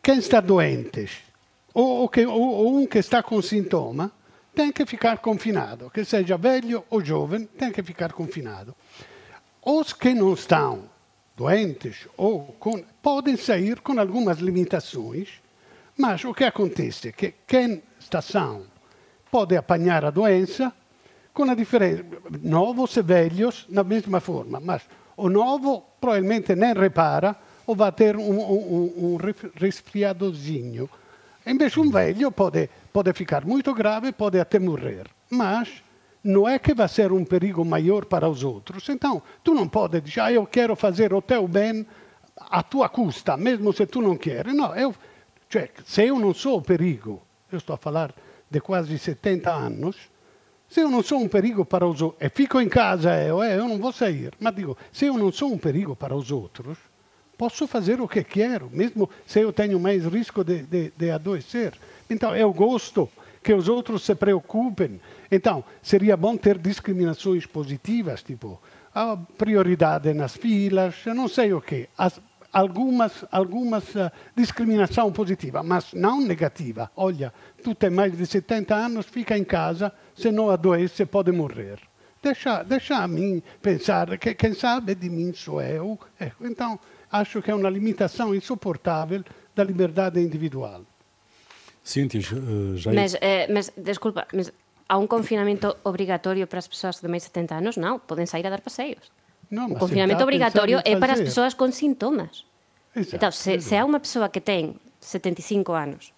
Quem 0.01 0.17
está 0.19 0.41
doente 0.41 1.09
ou, 1.73 2.07
que, 2.09 2.25
ou, 2.25 2.41
ou 2.41 2.77
um 2.77 2.85
que 2.85 2.99
está 2.99 3.23
com 3.23 3.41
sintoma 3.41 4.11
tem 4.53 4.71
que 4.71 4.85
ficar 4.85 5.17
confinado. 5.17 5.89
Que 5.89 6.05
seja 6.05 6.37
velho 6.37 6.83
ou 6.89 7.03
jovem, 7.03 7.45
tem 7.45 7.71
que 7.71 7.81
ficar 7.81 8.13
confinado. 8.13 8.75
Os 9.65 9.93
que 9.93 10.13
não 10.13 10.33
estão 10.33 10.89
doentes 11.35 12.07
ou 12.15 12.55
com, 12.59 12.83
podem 13.01 13.35
sair 13.37 13.79
com 13.79 13.99
algumas 13.99 14.39
limitações, 14.39 15.41
mas 15.97 16.23
o 16.23 16.33
que 16.33 16.43
acontece 16.43 17.09
é 17.09 17.11
que 17.11 17.33
quem 17.47 17.81
está 17.99 18.21
são 18.21 18.72
pode 19.33 19.57
apanhar 19.57 20.05
a 20.05 20.11
doença 20.11 20.71
com 21.33 21.49
a 21.49 21.55
diferença, 21.55 22.05
novos 22.43 22.95
e 22.95 23.01
velhos 23.01 23.65
na 23.67 23.83
mesma 23.83 24.19
forma, 24.19 24.59
mas 24.59 24.83
o 25.17 25.27
novo 25.27 25.83
provavelmente 25.99 26.53
nem 26.53 26.71
repara 26.73 27.35
ou 27.65 27.75
vai 27.75 27.91
ter 27.91 28.15
um, 28.15 28.39
um, 28.39 28.93
um 28.97 29.17
resfriadozinho. 29.55 30.87
Invece 31.47 31.79
um 31.79 31.89
velho 31.89 32.31
pode, 32.31 32.69
pode 32.91 33.11
ficar 33.13 33.43
muito 33.43 33.73
grave, 33.73 34.11
pode 34.11 34.39
até 34.39 34.59
morrer, 34.59 35.07
mas 35.31 35.81
não 36.23 36.47
é 36.47 36.59
que 36.59 36.75
vai 36.75 36.87
ser 36.87 37.11
um 37.11 37.25
perigo 37.25 37.65
maior 37.65 38.05
para 38.05 38.29
os 38.29 38.43
outros. 38.43 38.87
Então, 38.89 39.19
tu 39.43 39.55
não 39.55 39.67
pode 39.67 39.99
dizer, 39.99 40.21
ah, 40.21 40.31
eu 40.31 40.45
quero 40.45 40.75
fazer 40.75 41.11
o 41.11 41.23
teu 41.23 41.47
bem 41.47 41.87
à 42.37 42.61
tua 42.61 42.87
custa, 42.87 43.35
mesmo 43.35 43.73
se 43.73 43.87
tu 43.87 43.99
não 43.99 44.15
queres. 44.15 44.53
Não, 44.53 44.75
eu 44.75 44.93
Cioè, 45.53 45.69
se 45.85 46.05
eu 46.05 46.19
não 46.19 46.33
sou 46.33 46.57
o 46.57 46.61
perigo, 46.61 47.21
eu 47.51 47.59
estou 47.59 47.75
a 47.75 47.77
falar 47.77 48.11
de 48.53 48.61
quase 48.61 48.97
70 48.99 49.51
anos, 49.51 49.95
se 50.69 50.79
eu 50.79 50.89
não 50.89 51.01
sou 51.01 51.19
um 51.19 51.27
perigo 51.27 51.65
para 51.65 51.87
os 51.87 52.03
outros, 52.03 52.21
e 52.21 52.29
fico 52.29 52.61
em 52.61 52.69
casa, 52.69 53.19
eu, 53.23 53.43
eu 53.43 53.67
não 53.67 53.79
vou 53.79 53.91
sair, 53.91 54.31
mas 54.39 54.55
digo, 54.55 54.77
se 54.91 55.07
eu 55.07 55.17
não 55.17 55.31
sou 55.31 55.51
um 55.51 55.57
perigo 55.57 55.95
para 55.95 56.15
os 56.15 56.31
outros, 56.31 56.77
posso 57.35 57.65
fazer 57.65 57.99
o 57.99 58.07
que 58.07 58.23
quero, 58.23 58.69
mesmo 58.71 59.09
se 59.25 59.39
eu 59.39 59.51
tenho 59.51 59.79
mais 59.79 60.05
risco 60.05 60.43
de, 60.43 60.91
de, 60.95 61.09
adoecer. 61.09 61.73
Então, 62.07 62.35
eu 62.35 62.53
gosto 62.53 63.09
que 63.41 63.53
os 63.53 63.67
outros 63.67 64.03
se 64.03 64.13
preocupem. 64.13 65.01
Então, 65.31 65.63
seria 65.81 66.15
bom 66.15 66.37
ter 66.37 66.59
discriminações 66.59 67.47
positivas, 67.47 68.21
tipo 68.21 68.61
a 68.95 69.17
prioridade 69.17 70.13
nas 70.13 70.35
filas, 70.37 70.95
não 71.07 71.27
sei 71.27 71.51
o 71.53 71.59
quê. 71.59 71.89
As, 71.97 72.21
algumas, 72.53 73.25
algumas 73.31 73.83
uh, 73.95 74.11
discriminação 74.35 75.11
positiva, 75.11 75.63
mas 75.63 75.91
não 75.93 76.21
negativa. 76.21 76.91
Olha, 76.95 77.33
tu 77.63 77.73
tens 77.73 77.91
mais 77.91 78.15
de 78.15 78.25
70 78.25 78.75
anos, 78.75 79.07
fica 79.07 79.35
em 79.35 79.43
casa, 79.43 79.91
se 80.15 80.31
não 80.31 80.51
adoece 80.51 81.05
pode 81.05 81.31
morrer. 81.31 81.79
Deixa, 82.21 82.63
deixa 82.63 82.97
a 82.97 83.07
mim 83.07 83.41
pensar 83.61 84.17
que 84.17 84.33
quem 84.35 84.53
sabe 84.53 84.95
de 84.95 85.09
mim 85.09 85.33
sou 85.33 85.61
eu. 85.61 85.99
Então, 86.39 86.79
acho 87.11 87.41
que 87.41 87.51
é 87.51 87.55
uma 87.55 87.69
limitação 87.69 88.33
insuportável 88.33 89.23
da 89.53 89.63
liberdade 89.63 90.21
individual. 90.21 90.83
Cíntia, 91.83 92.21
uh, 92.21 92.77
já... 92.77 92.93
Mas, 92.93 93.15
eh, 93.19 93.47
mas, 93.51 93.73
desculpa, 93.75 94.25
mas 94.33 94.53
há 94.87 94.97
um 94.97 95.05
confinamento 95.05 95.75
obrigatório 95.83 96.47
para 96.47 96.59
as 96.59 96.67
pessoas 96.67 97.01
de 97.01 97.07
mais 97.09 97.23
de 97.23 97.27
70 97.27 97.55
anos? 97.55 97.77
Não, 97.77 97.99
podem 97.99 98.25
sair 98.25 98.47
a 98.47 98.49
dar 98.49 98.61
passeios. 98.61 99.11
non, 99.53 99.69
o 99.69 99.77
confinamento 99.77 100.25
obrigatorio 100.25 100.81
é 100.81 100.97
para 100.97 101.13
as 101.13 101.21
persoas 101.21 101.53
con 101.53 101.69
sintomas. 101.69 102.49
Exacto, 102.97 103.13
entón, 103.21 103.31
se, 103.37 103.61
se 103.61 103.77
há 103.77 103.85
unha 103.85 104.01
persoa 104.01 104.33
que 104.33 104.41
ten 104.41 104.81
75 104.97 105.77
anos 105.77 106.17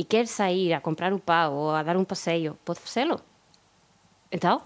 e 0.00 0.08
quer 0.08 0.26
sair 0.26 0.72
a 0.72 0.80
comprar 0.80 1.12
o 1.12 1.20
pau 1.20 1.52
ou 1.52 1.68
a 1.76 1.84
dar 1.84 2.00
un 2.00 2.08
paseo, 2.08 2.56
pode 2.64 2.80
facelo. 2.80 3.20
Então, 4.32 4.64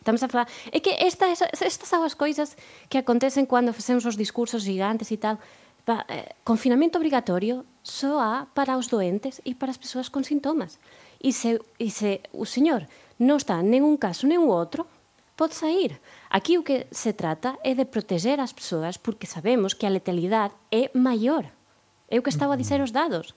estamos 0.00 0.22
a 0.22 0.28
falar... 0.28 0.48
É 0.72 0.80
que 0.80 0.90
esta, 0.98 1.30
estas 1.30 1.88
son 1.88 2.02
as 2.02 2.16
coisas 2.18 2.56
que 2.90 2.98
acontecen 2.98 3.46
cando 3.46 3.76
facemos 3.76 4.02
os 4.08 4.18
discursos 4.18 4.66
gigantes 4.66 5.12
e 5.14 5.18
tal. 5.20 5.38
Pa, 5.84 6.06
eh, 6.08 6.34
confinamento 6.42 6.98
obrigatorio 6.98 7.66
só 7.82 8.18
há 8.18 8.46
para 8.54 8.78
os 8.78 8.86
doentes 8.86 9.38
e 9.44 9.54
para 9.54 9.70
as 9.70 9.78
persoas 9.78 10.10
con 10.10 10.26
sintomas. 10.26 10.78
E 11.22 11.30
se, 11.30 11.58
e 11.78 11.90
se 11.90 12.22
o 12.34 12.42
señor 12.42 12.90
non 13.22 13.38
está 13.38 13.62
en 13.62 13.70
ningún 13.70 13.94
caso 13.94 14.26
nem 14.26 14.42
o 14.42 14.50
outro, 14.50 14.86
pode 15.42 15.56
sair. 15.56 16.00
Aquí 16.30 16.56
o 16.56 16.62
que 16.62 16.86
se 16.92 17.12
trata 17.12 17.58
é 17.64 17.74
de 17.74 17.84
proteger 17.84 18.38
as 18.38 18.52
persoas 18.52 18.96
porque 18.96 19.26
sabemos 19.26 19.74
que 19.74 19.84
a 19.84 19.90
letalidade 19.90 20.54
é 20.70 20.84
maior. 20.94 21.44
É 22.08 22.16
o 22.16 22.22
que 22.22 22.30
estaba 22.30 22.54
a 22.54 22.60
dizer 22.62 22.80
os 22.80 22.92
dados. 22.92 23.34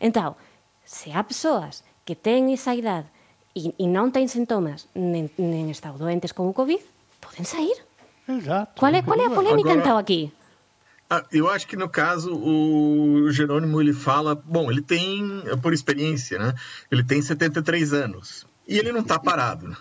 Então, 0.00 0.36
se 0.86 1.12
há 1.12 1.22
persoas 1.22 1.84
que 2.06 2.14
têm 2.14 2.54
esa 2.54 2.74
idade 2.74 3.08
e, 3.54 3.74
e 3.78 3.86
non 3.86 4.10
têm 4.10 4.26
sintomas 4.26 4.88
nem, 4.94 5.28
nem 5.36 5.70
estão 5.70 5.98
doentes 5.98 6.32
com 6.32 6.48
o 6.48 6.54
Covid, 6.54 6.82
podem 7.20 7.44
sair. 7.44 7.76
Exato. 8.26 8.80
Qual 8.80 8.94
é, 8.94 9.02
qual 9.02 9.20
é 9.20 9.26
a 9.26 9.36
polêmica 9.38 9.68
Agora... 9.68 9.80
então 9.80 9.98
aqui? 9.98 10.32
Ah, 11.10 11.24
eu 11.30 11.50
acho 11.50 11.66
que 11.66 11.76
no 11.76 11.90
caso 11.90 12.32
o 12.34 13.30
Jerônimo 13.30 13.82
ele 13.82 13.92
fala, 13.92 14.34
bom, 14.34 14.70
ele 14.70 14.80
tem 14.80 15.42
por 15.60 15.74
experiência, 15.74 16.38
né? 16.38 16.54
Ele 16.90 17.04
tem 17.04 17.20
73 17.20 17.92
anos 17.92 18.46
e 18.66 18.78
ele 18.78 18.92
não 18.92 19.00
está 19.00 19.18
parado. 19.18 19.76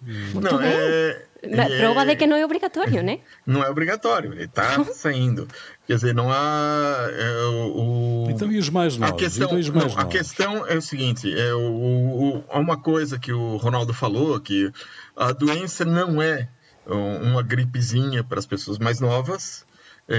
Muito 0.00 0.40
não, 0.40 0.58
bem. 0.58 0.68
é, 0.68 1.22
é, 1.42 1.78
prova 1.78 2.04
de 2.04 2.16
que 2.16 2.26
não 2.26 2.36
é 2.36 2.44
obrigatório, 2.44 3.02
né? 3.02 3.20
Não 3.46 3.62
é 3.62 3.70
obrigatório, 3.70 4.32
ele 4.32 4.44
está 4.44 4.84
saindo. 4.92 5.46
Quer 5.86 5.94
dizer, 5.94 6.14
não 6.14 6.30
há 6.30 7.06
é, 7.10 7.44
o, 7.44 8.26
Então 8.30 8.50
e 8.50 8.58
os 8.58 8.68
mais 8.70 8.96
novos? 8.96 9.14
A 9.14 9.16
questão, 9.16 9.52
mais 9.52 9.68
não, 9.68 9.98
a 9.98 10.04
questão 10.06 10.66
é 10.66 10.76
o 10.76 10.82
seguinte, 10.82 11.32
é 11.32 11.54
o, 11.54 11.60
o, 11.60 12.44
há 12.48 12.58
uma 12.58 12.76
coisa 12.76 13.18
que 13.18 13.32
o 13.32 13.56
Ronaldo 13.56 13.92
falou 13.92 14.38
que 14.40 14.70
a 15.16 15.32
doença 15.32 15.84
não 15.84 16.22
é 16.22 16.48
uma 16.86 17.42
gripezinha 17.42 18.24
para 18.24 18.38
as 18.38 18.46
pessoas 18.46 18.78
mais 18.78 18.98
novas, 18.98 19.66
é, 19.66 19.67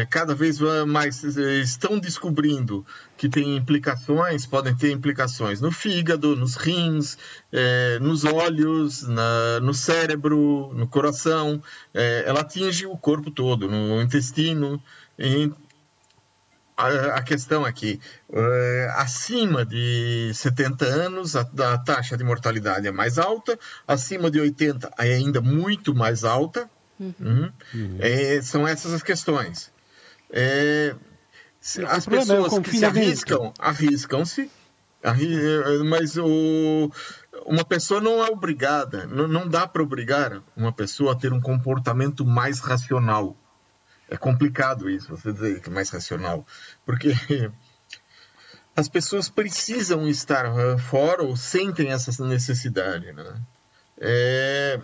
cada 0.09 0.35
vez 0.35 0.59
mais 0.87 1.37
é, 1.37 1.55
estão 1.59 1.97
descobrindo 1.97 2.85
que 3.17 3.27
tem 3.27 3.57
implicações, 3.57 4.45
podem 4.45 4.75
ter 4.75 4.91
implicações 4.91 5.59
no 5.61 5.71
fígado, 5.71 6.35
nos 6.35 6.55
rins, 6.55 7.17
é, 7.51 7.97
nos 7.99 8.23
olhos, 8.23 9.01
na, 9.07 9.59
no 9.61 9.73
cérebro, 9.73 10.71
no 10.75 10.87
coração. 10.87 11.61
É, 11.93 12.23
ela 12.27 12.41
atinge 12.41 12.85
o 12.85 12.95
corpo 12.95 13.31
todo, 13.31 13.67
no 13.67 13.99
intestino. 13.99 14.81
E 15.17 15.51
a, 16.79 17.15
a 17.17 17.21
questão 17.21 17.65
aqui, 17.65 17.99
é, 18.31 18.93
acima 18.95 19.65
de 19.65 20.31
70 20.33 20.85
anos, 20.85 21.35
a, 21.35 21.41
a 21.41 21.77
taxa 21.77 22.15
de 22.15 22.23
mortalidade 22.23 22.87
é 22.87 22.91
mais 22.91 23.17
alta, 23.19 23.59
acima 23.85 24.31
de 24.31 24.39
80 24.39 24.93
é 24.97 25.15
ainda 25.15 25.41
muito 25.41 25.93
mais 25.93 26.23
alta. 26.23 26.69
Uhum. 26.97 27.51
Uhum. 27.73 27.97
É, 27.99 28.41
são 28.41 28.67
essas 28.67 28.93
as 28.93 29.03
questões. 29.03 29.71
É, 30.31 30.95
as 31.87 32.07
é 32.07 32.09
pessoas 32.09 32.53
é 32.53 32.61
que 32.61 32.77
se 32.77 32.85
arriscam, 32.85 33.53
arriscam-se, 33.59 34.49
mas 35.85 36.17
o, 36.17 36.91
uma 37.45 37.65
pessoa 37.65 37.99
não 37.99 38.23
é 38.23 38.29
obrigada, 38.29 39.05
não, 39.07 39.27
não 39.27 39.47
dá 39.47 39.67
para 39.67 39.83
obrigar 39.83 40.41
uma 40.55 40.71
pessoa 40.71 41.13
a 41.13 41.15
ter 41.15 41.33
um 41.33 41.41
comportamento 41.41 42.25
mais 42.25 42.59
racional. 42.59 43.35
É 44.09 44.17
complicado 44.17 44.89
isso, 44.89 45.09
você 45.09 45.31
dizer 45.31 45.61
que 45.61 45.69
é 45.69 45.73
mais 45.73 45.89
racional, 45.89 46.45
porque 46.85 47.13
as 48.75 48.89
pessoas 48.89 49.29
precisam 49.29 50.07
estar 50.07 50.45
eh, 50.45 50.77
fora 50.77 51.23
ou 51.23 51.35
sentem 51.35 51.91
essa 51.91 52.25
necessidade. 52.25 53.11
Né? 53.11 53.41
É, 53.99 54.81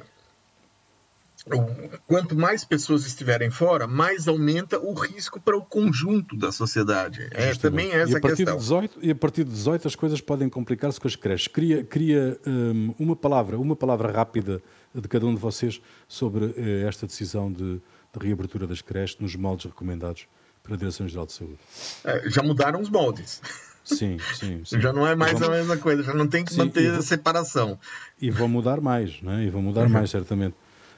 quanto 2.07 2.35
mais 2.35 2.65
pessoas 2.65 3.05
estiverem 3.05 3.51
fora, 3.51 3.85
mais 3.85 4.27
aumenta 4.27 4.79
o 4.79 4.93
risco 4.93 5.39
para 5.39 5.55
o 5.55 5.61
conjunto 5.61 6.35
da 6.35 6.51
sociedade. 6.51 7.27
É 7.31 7.53
também 7.53 7.91
essa 7.91 8.13
e 8.13 8.15
a 8.15 8.19
partir 8.19 8.37
questão. 8.37 8.55
De 8.55 8.61
18, 8.61 8.99
e 9.01 9.11
a 9.11 9.15
partir 9.15 9.43
de 9.43 9.51
18 9.51 9.87
as 9.87 9.95
coisas 9.95 10.21
podem 10.21 10.49
complicar-se 10.49 10.99
com 10.99 11.07
as 11.07 11.15
creches. 11.15 11.47
Queria, 11.47 11.83
queria 11.83 12.39
um, 12.47 12.95
uma 12.97 13.15
palavra, 13.15 13.59
uma 13.59 13.75
palavra 13.75 14.11
rápida 14.11 14.61
de 14.93 15.07
cada 15.07 15.25
um 15.25 15.35
de 15.35 15.39
vocês 15.39 15.79
sobre 16.07 16.45
uh, 16.45 16.87
esta 16.87 17.05
decisão 17.05 17.51
de, 17.51 17.75
de, 17.75 18.19
reabertura 18.19 18.65
das 18.65 18.81
creches 18.81 19.17
nos 19.19 19.35
moldes 19.35 19.65
recomendados 19.65 20.27
pela 20.63 20.77
Direção-Geral 20.77 21.27
de 21.27 21.33
Saúde. 21.33 21.59
É, 22.03 22.29
já 22.29 22.41
mudaram 22.41 22.81
os 22.81 22.89
moldes. 22.89 23.41
Sim, 23.83 24.17
sim, 24.33 24.61
sim. 24.65 24.81
Já 24.81 24.91
não 24.91 25.05
é 25.05 25.15
mais 25.15 25.37
vão... 25.37 25.49
a 25.49 25.51
mesma 25.51 25.77
coisa, 25.77 26.01
já 26.01 26.13
não 26.13 26.27
tem 26.27 26.43
que 26.43 26.53
sim, 26.53 26.57
manter 26.57 26.91
a 26.91 27.01
separação. 27.03 27.77
E 28.19 28.31
vão 28.31 28.47
mudar 28.47 28.81
mais, 28.81 29.21
não 29.21 29.33
é? 29.33 29.43
E 29.43 29.49
vão 29.49 29.61
mudar 29.61 29.83
uhum. 29.83 29.89
mais, 29.89 30.09
certamente. 30.09 30.55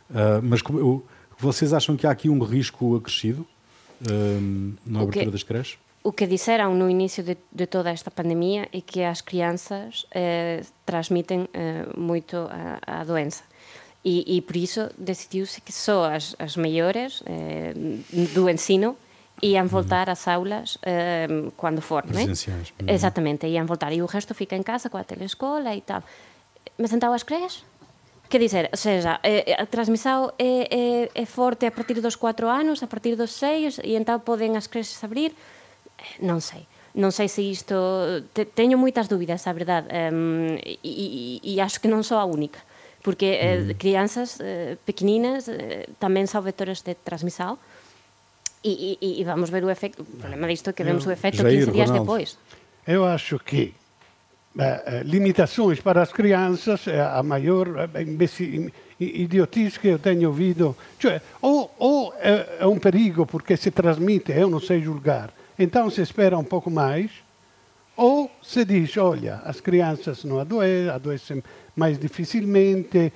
Uh, 0.09 0.41
mas 0.41 0.61
como, 0.61 1.03
vocês 1.37 1.73
acham 1.73 1.95
que 1.95 2.07
há 2.07 2.11
aqui 2.11 2.29
um 2.29 2.41
risco 2.43 2.95
acrescido 2.95 3.45
uh, 4.01 4.75
na 4.85 5.01
abertura 5.01 5.25
que, 5.25 5.31
das 5.31 5.43
creches? 5.43 5.77
O 6.07 6.13
que 6.13 6.25
disseram 6.25 6.73
no 6.73 6.89
início 6.89 7.21
de, 7.21 7.37
de, 7.51 7.67
toda 7.67 7.89
esta 7.89 8.09
pandemia 8.09 8.69
é 8.71 8.79
que 8.79 9.03
as 9.03 9.19
crianças 9.19 10.05
eh, 10.11 10.61
transmitem 10.85 11.49
eh, 11.53 11.85
muito 11.97 12.37
a, 12.37 13.01
a, 13.01 13.03
doença. 13.03 13.43
E, 14.05 14.37
e 14.37 14.41
por 14.41 14.55
isso 14.55 14.89
decidiu-se 14.97 15.59
que 15.59 15.73
só 15.73 16.05
as, 16.05 16.33
as 16.39 16.55
maiores 16.55 17.21
eh, 17.25 17.73
do 18.33 18.49
ensino 18.49 18.95
iam 19.43 19.63
uhum. 19.63 19.67
voltar 19.67 20.09
às 20.09 20.25
aulas 20.29 20.77
quando 21.57 21.81
for, 21.81 22.05
é? 22.05 22.23
Uhum. 22.23 22.87
Exatamente, 22.87 23.45
iam 23.45 23.65
voltar. 23.65 23.91
E 23.91 24.01
o 24.01 24.05
resto 24.05 24.33
fica 24.33 24.55
em 24.55 24.63
casa 24.63 24.89
com 24.89 24.97
a 24.97 25.03
telescola 25.03 25.75
e 25.75 25.81
tal. 25.81 26.01
Mas 26.77 26.93
então 26.93 27.11
as 27.11 27.23
creches? 27.23 27.65
Que 28.29 28.39
dizer, 28.39 28.67
ou 28.71 28.77
seja, 28.77 29.19
eh, 29.23 29.55
a 29.55 29.65
transmissão 29.65 30.33
é, 30.37 30.67
é, 30.67 31.09
é 31.15 31.25
forte 31.25 31.65
a 31.65 31.71
partir 31.71 32.01
dos 32.01 32.15
4 32.15 32.47
anos, 32.47 32.83
a 32.83 32.87
partir 32.87 33.15
dos 33.15 33.31
6, 33.39 33.79
e 33.83 33.95
então 33.95 34.19
podem 34.19 34.57
as 34.57 34.67
creches 34.67 35.01
abrir? 35.03 35.31
Eh, 35.97 36.25
non 36.27 36.43
sei. 36.43 36.67
Non 36.97 37.15
sei 37.15 37.29
se 37.31 37.45
isto... 37.45 37.77
Te, 38.35 38.43
teño 38.43 38.75
moitas 38.75 39.07
dúbidas, 39.07 39.47
a 39.47 39.53
verdade, 39.53 39.87
um, 40.11 40.59
e, 40.59 40.79
e, 40.83 41.39
e 41.39 41.61
acho 41.61 41.79
que 41.79 41.87
non 41.87 42.03
sou 42.03 42.19
a 42.19 42.27
única, 42.27 42.59
porque 42.99 43.39
eh, 43.39 43.63
mm. 43.63 43.79
crianças 43.79 44.43
eh, 44.43 44.75
pequeninas 44.83 45.47
eh, 45.47 45.87
tamén 46.01 46.27
son 46.27 46.43
vectores 46.43 46.83
de 46.83 46.99
transmissão, 46.99 47.55
e, 48.65 48.97
e, 48.99 49.21
e 49.21 49.23
vamos 49.23 49.49
ver 49.49 49.63
o 49.63 49.69
efecto, 49.69 50.03
o 50.03 50.17
problema 50.19 50.47
disto 50.47 50.69
é 50.69 50.73
que 50.73 50.83
vemos 50.83 51.05
o 51.07 51.11
efecto 51.11 51.45
15 51.45 51.71
días 51.71 51.91
depois. 51.91 52.35
Eu 52.83 53.05
acho 53.05 53.39
que 53.39 53.71
eh, 53.71 53.86
limitações 55.03 55.79
para 55.79 56.01
as 56.01 56.11
crianças 56.11 56.87
é 56.87 56.99
a 57.01 57.21
maior 57.21 57.67
eh, 57.93 58.05
idiotice 58.99 59.79
que 59.79 59.89
eu 59.89 59.99
tenho 59.99 60.29
ouvido. 60.29 60.75
Cioè, 60.99 61.21
ou, 61.41 61.71
ou 61.77 62.13
é, 62.19 62.57
é, 62.59 62.67
um 62.67 62.79
perigo 62.79 63.25
porque 63.25 63.55
se 63.55 63.69
transmite, 63.71 64.31
eu 64.31 64.49
não 64.49 64.59
sei 64.59 64.81
julgar, 64.81 65.31
então 65.59 65.89
se 65.89 66.01
espera 66.01 66.37
um 66.37 66.43
pouco 66.43 66.71
mais, 66.71 67.11
ou 67.95 68.29
se 68.43 68.63
diz, 68.63 68.95
olha, 68.97 69.41
as 69.43 69.59
crianças 69.59 70.23
não 70.23 70.39
adoecem, 70.39 70.89
adoecem 70.89 71.43
mais 71.75 71.97
dificilmente, 71.97 73.11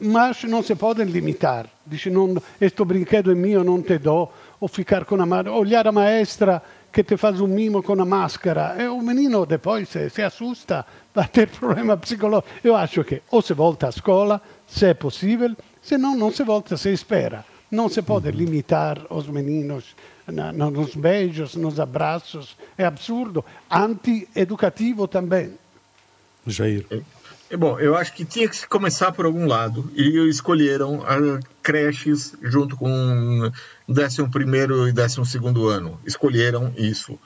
mas 0.00 0.42
não 0.44 0.62
se 0.62 0.74
podem 0.74 1.06
limitar. 1.06 1.66
Dice, 1.86 2.10
não, 2.10 2.36
este 2.60 2.84
brinquedo 2.84 3.30
é 3.30 3.34
meu, 3.34 3.62
não 3.62 3.80
te 3.80 3.98
dou, 3.98 4.32
ou 4.60 4.68
ficar 4.68 5.04
com 5.04 5.20
a 5.20 5.26
mão, 5.26 5.46
olhar 5.56 5.86
a 5.86 5.92
maestra 5.92 6.62
que 6.92 7.02
te 7.02 7.16
faz 7.16 7.40
um 7.40 7.46
mimo 7.46 7.82
com 7.82 8.00
a 8.00 8.04
máscara, 8.04 8.76
e 8.78 8.86
o 8.86 9.00
menino 9.00 9.46
depois 9.46 9.88
se, 9.88 10.10
se 10.10 10.22
assusta, 10.22 10.84
vai 11.14 11.26
ter 11.26 11.48
problema 11.48 11.96
psicológico. 11.96 12.48
Eu 12.62 12.76
acho 12.76 13.02
que 13.02 13.22
ou 13.30 13.40
se 13.40 13.54
volta 13.54 13.86
à 13.86 13.90
escola, 13.90 14.40
se 14.66 14.86
é 14.86 14.94
possível, 14.94 15.56
se 15.80 15.96
não, 15.96 16.16
não 16.16 16.30
se 16.30 16.44
volta, 16.44 16.76
se 16.76 16.92
espera. 16.92 17.44
Não 17.70 17.88
se 17.88 18.02
pode 18.02 18.28
uhum. 18.28 18.34
limitar 18.34 19.00
os 19.08 19.26
meninos 19.26 19.96
na, 20.26 20.52
nos 20.52 20.94
beijos, 20.94 21.54
nos 21.54 21.80
abraços. 21.80 22.54
É 22.76 22.84
absurdo. 22.84 23.42
Anti-educativo 23.70 25.08
também. 25.08 25.54
Jair. 26.46 26.86
É, 27.52 27.56
bom, 27.58 27.78
eu 27.78 27.94
acho 27.94 28.14
que 28.14 28.24
tinha 28.24 28.48
que 28.48 28.56
se 28.56 28.66
começar 28.66 29.12
por 29.12 29.26
algum 29.26 29.46
lado 29.46 29.92
e 29.94 30.26
escolheram 30.30 31.04
creches 31.62 32.34
junto 32.42 32.78
com 32.78 33.52
11 33.86 34.28
primeiro 34.30 34.88
e 34.88 34.92
12 34.92 35.26
segundo 35.26 35.68
ano. 35.68 36.00
Escolheram 36.06 36.72
isso, 36.78 37.18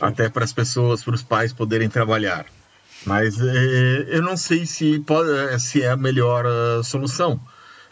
até 0.00 0.28
para 0.28 0.44
as 0.44 0.52
pessoas, 0.52 1.02
para 1.02 1.16
os 1.16 1.24
pais 1.24 1.52
poderem 1.52 1.88
trabalhar. 1.88 2.46
Mas 3.04 3.40
é, 3.40 4.06
eu 4.06 4.22
não 4.22 4.36
sei 4.36 4.66
se, 4.66 5.00
pode, 5.00 5.28
se 5.60 5.82
é 5.82 5.90
a 5.90 5.96
melhor 5.96 6.46
uh, 6.46 6.84
solução. 6.84 7.40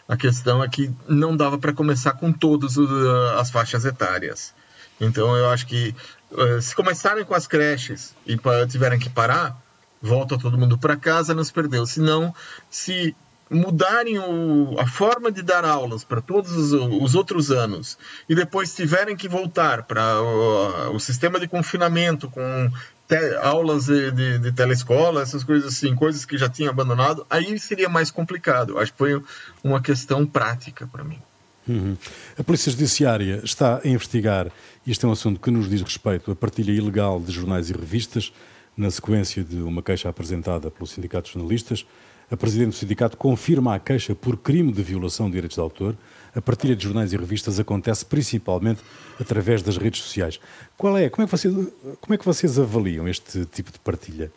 A 0.07 0.15
questão 0.15 0.63
é 0.63 0.69
que 0.69 0.89
não 1.09 1.35
dava 1.35 1.57
para 1.57 1.73
começar 1.73 2.13
com 2.13 2.31
todas 2.31 2.77
uh, 2.77 3.37
as 3.37 3.51
faixas 3.51 3.83
etárias. 3.83 4.53
Então 4.97 5.35
eu 5.35 5.49
acho 5.49 5.67
que 5.67 5.93
uh, 6.31 6.61
se 6.61 6.73
começarem 6.73 7.25
com 7.25 7.35
as 7.35 7.47
creches 7.47 8.15
e 8.25 8.39
tiverem 8.69 8.97
que 8.97 9.09
parar, 9.09 9.60
volta 10.01 10.37
todo 10.37 10.57
mundo 10.57 10.77
para 10.77 10.97
casa, 10.97 11.33
nos 11.33 11.51
perdeu. 11.51 11.85
Se 11.85 11.99
não, 11.99 12.33
se 12.69 13.15
mudarem 13.51 14.17
o, 14.17 14.75
a 14.79 14.87
forma 14.87 15.29
de 15.29 15.41
dar 15.41 15.65
aulas 15.65 16.05
para 16.05 16.21
todos 16.21 16.51
os, 16.53 16.71
os, 16.71 17.15
outros 17.15 17.51
anos 17.51 17.97
e 18.29 18.33
depois 18.33 18.73
tiverem 18.73 19.15
que 19.15 19.27
voltar 19.27 19.83
para 19.83 20.21
o, 20.21 20.95
o, 20.95 20.99
sistema 20.99 21.37
de 21.37 21.47
confinamento 21.47 22.29
com 22.29 22.71
te, 23.09 23.35
aulas 23.41 23.87
de, 23.87 24.09
de, 24.11 24.39
de, 24.39 24.51
telescola, 24.53 25.21
essas 25.21 25.43
coisas 25.43 25.73
assim, 25.73 25.93
coisas 25.93 26.23
que 26.23 26.37
já 26.37 26.47
tinham 26.47 26.71
abandonado, 26.71 27.25
aí 27.29 27.59
seria 27.59 27.89
mais 27.89 28.09
complicado. 28.09 28.79
Acho 28.79 28.93
que 28.93 28.97
foi 28.97 29.21
uma 29.61 29.81
questão 29.81 30.25
prática 30.25 30.87
para 30.87 31.03
mim. 31.03 31.19
Uhum. 31.67 31.97
A 32.39 32.43
Polícia 32.43 32.71
Judiciária 32.71 33.41
está 33.43 33.81
a 33.83 33.87
investigar, 33.87 34.47
isto 34.87 35.05
é 35.05 35.09
um 35.09 35.11
assunto 35.11 35.39
que 35.39 35.51
nos 35.51 35.69
diz 35.69 35.81
respeito, 35.81 36.31
a 36.31 36.35
partilha 36.35 36.71
ilegal 36.71 37.19
de 37.19 37.31
jornais 37.31 37.69
e 37.69 37.73
revistas, 37.73 38.31
na 38.75 38.89
sequência 38.89 39.43
de 39.43 39.57
uma 39.57 39.81
queixa 39.81 40.09
apresentada 40.09 40.71
pelo 40.71 40.87
Sindicato 40.87 41.27
de 41.27 41.33
Jornalistas. 41.33 41.85
A 42.29 42.37
Presidente 42.37 42.69
do 42.69 42.75
Sindicato 42.75 43.17
confirma 43.17 43.75
a 43.75 43.79
queixa 43.79 44.15
por 44.15 44.37
crime 44.37 44.71
de 44.71 44.81
violação 44.81 45.25
de 45.27 45.33
direitos 45.33 45.55
de 45.55 45.61
autor. 45.61 45.97
A 46.33 46.41
partilha 46.41 46.75
de 46.75 46.83
jornais 46.83 47.11
e 47.11 47.17
revistas 47.17 47.59
acontece 47.59 48.05
principalmente 48.05 48.81
através 49.19 49.61
das 49.61 49.75
redes 49.75 50.01
sociais. 50.01 50.39
Qual 50.77 50.97
é, 50.97 51.09
como 51.09 51.23
é 51.23 51.25
que 51.25 51.31
vocês, 51.31 51.53
como 51.99 52.13
é 52.13 52.17
que 52.17 52.25
vocês 52.25 52.57
avaliam 52.57 53.07
este 53.07 53.45
tipo 53.45 53.71
de 53.71 53.79
partilha? 53.79 54.31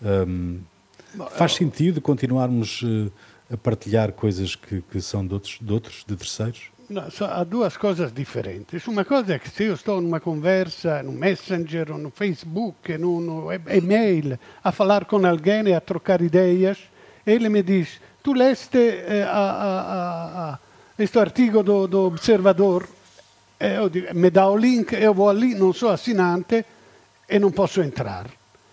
Um, 0.00 0.60
faz 1.32 1.54
sentido 1.54 2.00
continuarmos 2.00 2.82
uh, 2.82 3.12
a 3.50 3.56
partilhar 3.56 4.12
coisas 4.12 4.54
que, 4.54 4.82
que 4.82 5.00
são 5.00 5.26
de 5.26 5.34
outros, 5.34 5.58
de 5.60 5.72
outros, 5.72 6.04
de 6.06 6.16
terceiros? 6.16 6.71
No, 6.92 7.10
so, 7.10 7.24
há 7.24 7.42
duas 7.42 7.78
coisas 7.78 8.12
diferentes. 8.12 8.86
Uma 8.86 9.02
coisa 9.02 9.34
é 9.34 9.38
que 9.38 9.48
se 9.48 9.64
eu 9.64 9.72
estou 9.72 9.98
numa 9.98 10.20
conversa 10.20 11.02
no 11.02 11.12
Messenger, 11.12 11.90
ou 11.90 11.96
no 11.96 12.10
Facebook, 12.10 12.98
no, 12.98 13.18
no 13.18 13.50
e-mail, 13.50 14.38
a 14.62 14.70
falar 14.70 15.06
com 15.06 15.24
alguém 15.24 15.68
e 15.68 15.72
a 15.72 15.80
trocar 15.80 16.20
ideias, 16.20 16.78
ele 17.26 17.48
me 17.48 17.62
diz: 17.62 17.98
Tu 18.22 18.34
leste 18.34 18.76
eh, 18.78 19.24
a, 19.24 19.40
a, 19.40 20.50
a, 20.50 20.58
questo 20.94 21.18
artigo 21.18 21.62
do, 21.62 21.86
do 21.86 22.00
Observador? 22.04 22.86
E 23.58 23.72
io 23.72 23.88
dico, 23.88 24.12
mi 24.12 24.30
dà 24.30 24.48
un 24.48 24.60
link, 24.60 24.92
io 24.92 25.14
vou 25.14 25.32
lì, 25.32 25.54
non 25.54 25.72
sono 25.72 25.92
assinante 25.92 26.64
e 27.24 27.38
non 27.38 27.52
posso 27.52 27.80
entrare. 27.80 28.30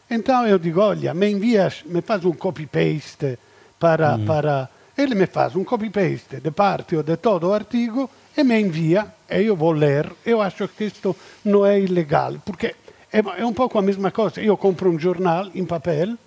Então 0.10 0.46
eu 0.46 0.60
digo, 0.60 0.82
olha, 0.82 1.14
me 1.14 1.30
envias, 1.30 1.84
me 1.86 2.02
faz 2.02 2.26
um 2.26 2.34
copy-paste 2.34 3.38
para, 3.78 4.18
mm. 4.18 4.26
para... 4.26 4.70
Ele 5.00 5.16
me 5.16 5.28
faz 5.28 5.56
um 5.56 5.64
copy-paste 5.64 6.42
de 6.42 6.52
parte 6.52 6.94
ou 6.98 7.02
de 7.02 7.16
todo 7.16 7.48
o 7.48 7.54
artigo 7.54 8.10
e 8.36 8.44
me 8.44 8.60
envia 8.60 9.08
e 9.30 9.44
io 9.44 9.56
vou 9.56 9.72
ler. 9.72 10.12
Eu 10.26 10.42
acho 10.42 10.68
que 10.68 10.84
isto 10.84 11.16
não 11.46 11.66
é 11.66 11.80
ilegal, 11.80 12.34
porque 12.44 12.76
é, 13.10 13.20
é 13.38 13.46
um 13.46 13.54
pouco 13.54 13.80
a 13.80 13.82
mesma 13.82 14.12
coisa. 14.12 14.42
Eu 14.42 14.58
compro 14.58 14.90
um 14.90 15.00
jornal 15.00 15.50
em 15.56 15.64
papel, 15.64 16.18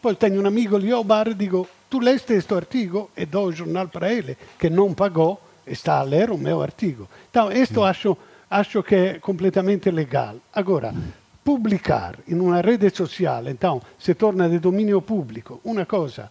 poi 0.00 0.14
tenho 0.14 0.40
um 0.40 0.46
amigo 0.46 0.78
lì 0.78 0.92
ao 0.92 1.02
bar 1.02 1.26
e 1.26 1.34
digo, 1.34 1.66
tu 1.90 1.98
leste 1.98 2.34
questo 2.34 2.54
artigo? 2.54 3.10
E 3.16 3.26
do 3.26 3.40
o 3.40 3.52
jornal 3.52 3.88
para 3.88 4.12
ele, 4.12 4.36
que 4.56 4.70
não 4.70 4.94
pagou, 4.94 5.40
está 5.66 5.98
a 5.98 6.04
ler 6.04 6.30
o 6.30 6.38
meu 6.38 6.62
artigo. 6.62 7.08
Então, 7.30 7.50
isto 7.50 7.82
acho, 7.82 8.16
acho 8.48 8.80
que 8.84 8.94
é 8.94 9.18
completamente 9.18 9.90
legal. 9.90 10.36
Agora, 10.54 10.94
publicar 11.42 12.16
in 12.28 12.38
una 12.38 12.60
rete 12.60 12.94
sociale, 12.94 13.50
então, 13.50 13.82
se 13.98 14.14
torna 14.14 14.48
di 14.48 14.60
dominio 14.60 15.00
pubblico, 15.00 15.58
una 15.64 15.84
cosa 15.84 16.30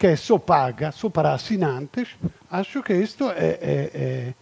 che 0.00 0.16
só 0.16 0.38
paga, 0.38 0.92
só 0.92 1.10
para 1.10 1.34
assinantes, 1.34 2.08
acho 2.48 2.82
que 2.82 2.94
isto 2.94 3.30
é, 3.30 3.58
é, 3.60 3.90
é, 3.92 4.34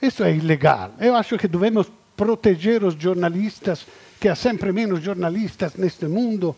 isto 0.00 0.22
é 0.22 0.32
ilegal. 0.32 0.92
Eu 1.00 1.16
acho 1.16 1.36
que 1.36 1.48
devemos 1.48 1.90
proteger 2.14 2.84
os 2.84 2.94
jornalistas, 2.94 3.84
que 4.20 4.28
há 4.28 4.36
sempre 4.36 4.70
menos 4.70 5.02
jornalistas 5.02 5.74
neste 5.74 6.06
mundo, 6.06 6.54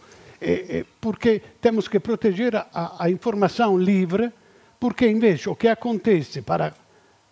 porque 1.01 1.41
temos 1.59 1.89
que 1.89 1.99
proteger 1.99 2.55
a, 2.55 2.97
a 2.99 3.09
informação 3.09 3.79
livre, 3.79 4.31
porque 4.79 5.09
invece 5.09 5.49
o 5.49 5.57
que 5.57 5.69
acontece 5.69 6.43
para 6.43 6.75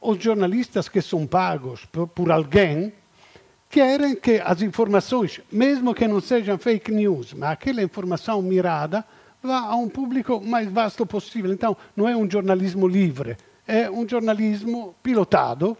os 0.00 0.16
jornalistas 0.16 0.88
que 0.88 1.02
são 1.02 1.26
pagos 1.26 1.84
por, 1.84 2.08
por 2.08 2.32
alguém 2.32 2.90
querem 3.68 4.16
que 4.16 4.40
as 4.42 4.62
informações, 4.62 5.42
mesmo 5.52 5.94
que 5.94 6.08
não 6.08 6.22
sejam 6.22 6.56
fake 6.56 6.90
news, 6.90 7.34
mas 7.34 7.50
aquela 7.50 7.82
informação 7.82 8.40
mirada, 8.40 9.04
vá 9.42 9.60
a 9.60 9.76
um 9.76 9.88
público 9.88 10.40
mais 10.40 10.70
vasto 10.70 11.04
possível. 11.04 11.52
Então, 11.52 11.76
não 11.96 12.08
é 12.08 12.16
um 12.16 12.30
jornalismo 12.30 12.86
livre, 12.86 13.36
é 13.66 13.90
um 13.90 14.08
jornalismo 14.08 14.94
pilotado. 15.02 15.76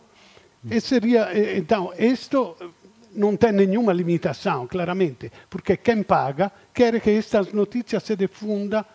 E 0.71 0.81
seria, 0.81 1.29
então, 1.57 1.93
isto 1.99 2.57
não 3.15 3.37
tem 3.37 3.53
nenhuma 3.53 3.93
limitação, 3.93 4.67
claramente, 4.67 5.31
porque 5.51 5.77
quem 5.77 6.03
paga 6.03 6.51
quer 6.73 7.01
que 7.01 7.11
estas 7.11 7.53
notícias 7.53 8.03
se 8.03 8.17
difunda 8.17 8.87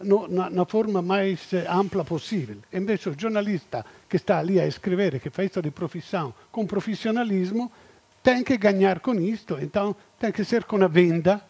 no, 0.00 0.28
na, 0.28 0.50
na, 0.50 0.64
forma 0.64 1.02
mais 1.02 1.52
eh, 1.52 1.66
ampla 1.68 2.04
possível. 2.04 2.58
Invece 2.72 3.08
o 3.08 3.14
jornalista 3.18 3.84
que 4.08 4.16
está 4.16 4.38
ali 4.38 4.60
a 4.60 4.66
escrever, 4.66 5.18
que 5.20 5.30
faz 5.30 5.50
isso 5.50 5.62
de 5.62 5.70
profissão, 5.70 6.34
com 6.52 6.66
profissionalismo, 6.66 7.72
tem 8.22 8.42
que 8.42 8.56
ganhar 8.56 9.00
com 9.00 9.14
isto, 9.14 9.58
então 9.60 9.96
tem 10.18 10.32
que 10.32 10.44
ser 10.44 10.64
com 10.64 10.82
a 10.82 10.88
venda 10.88 11.42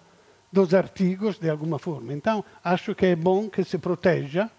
dos 0.56 0.72
artigos 0.72 1.38
de 1.38 1.50
alguma 1.50 1.78
forma. 1.78 2.14
Então, 2.14 2.42
acho 2.64 2.94
que 2.94 3.06
é 3.12 3.16
bom 3.16 3.50
que 3.50 3.62
se 3.62 3.76
proteja. 3.76 4.50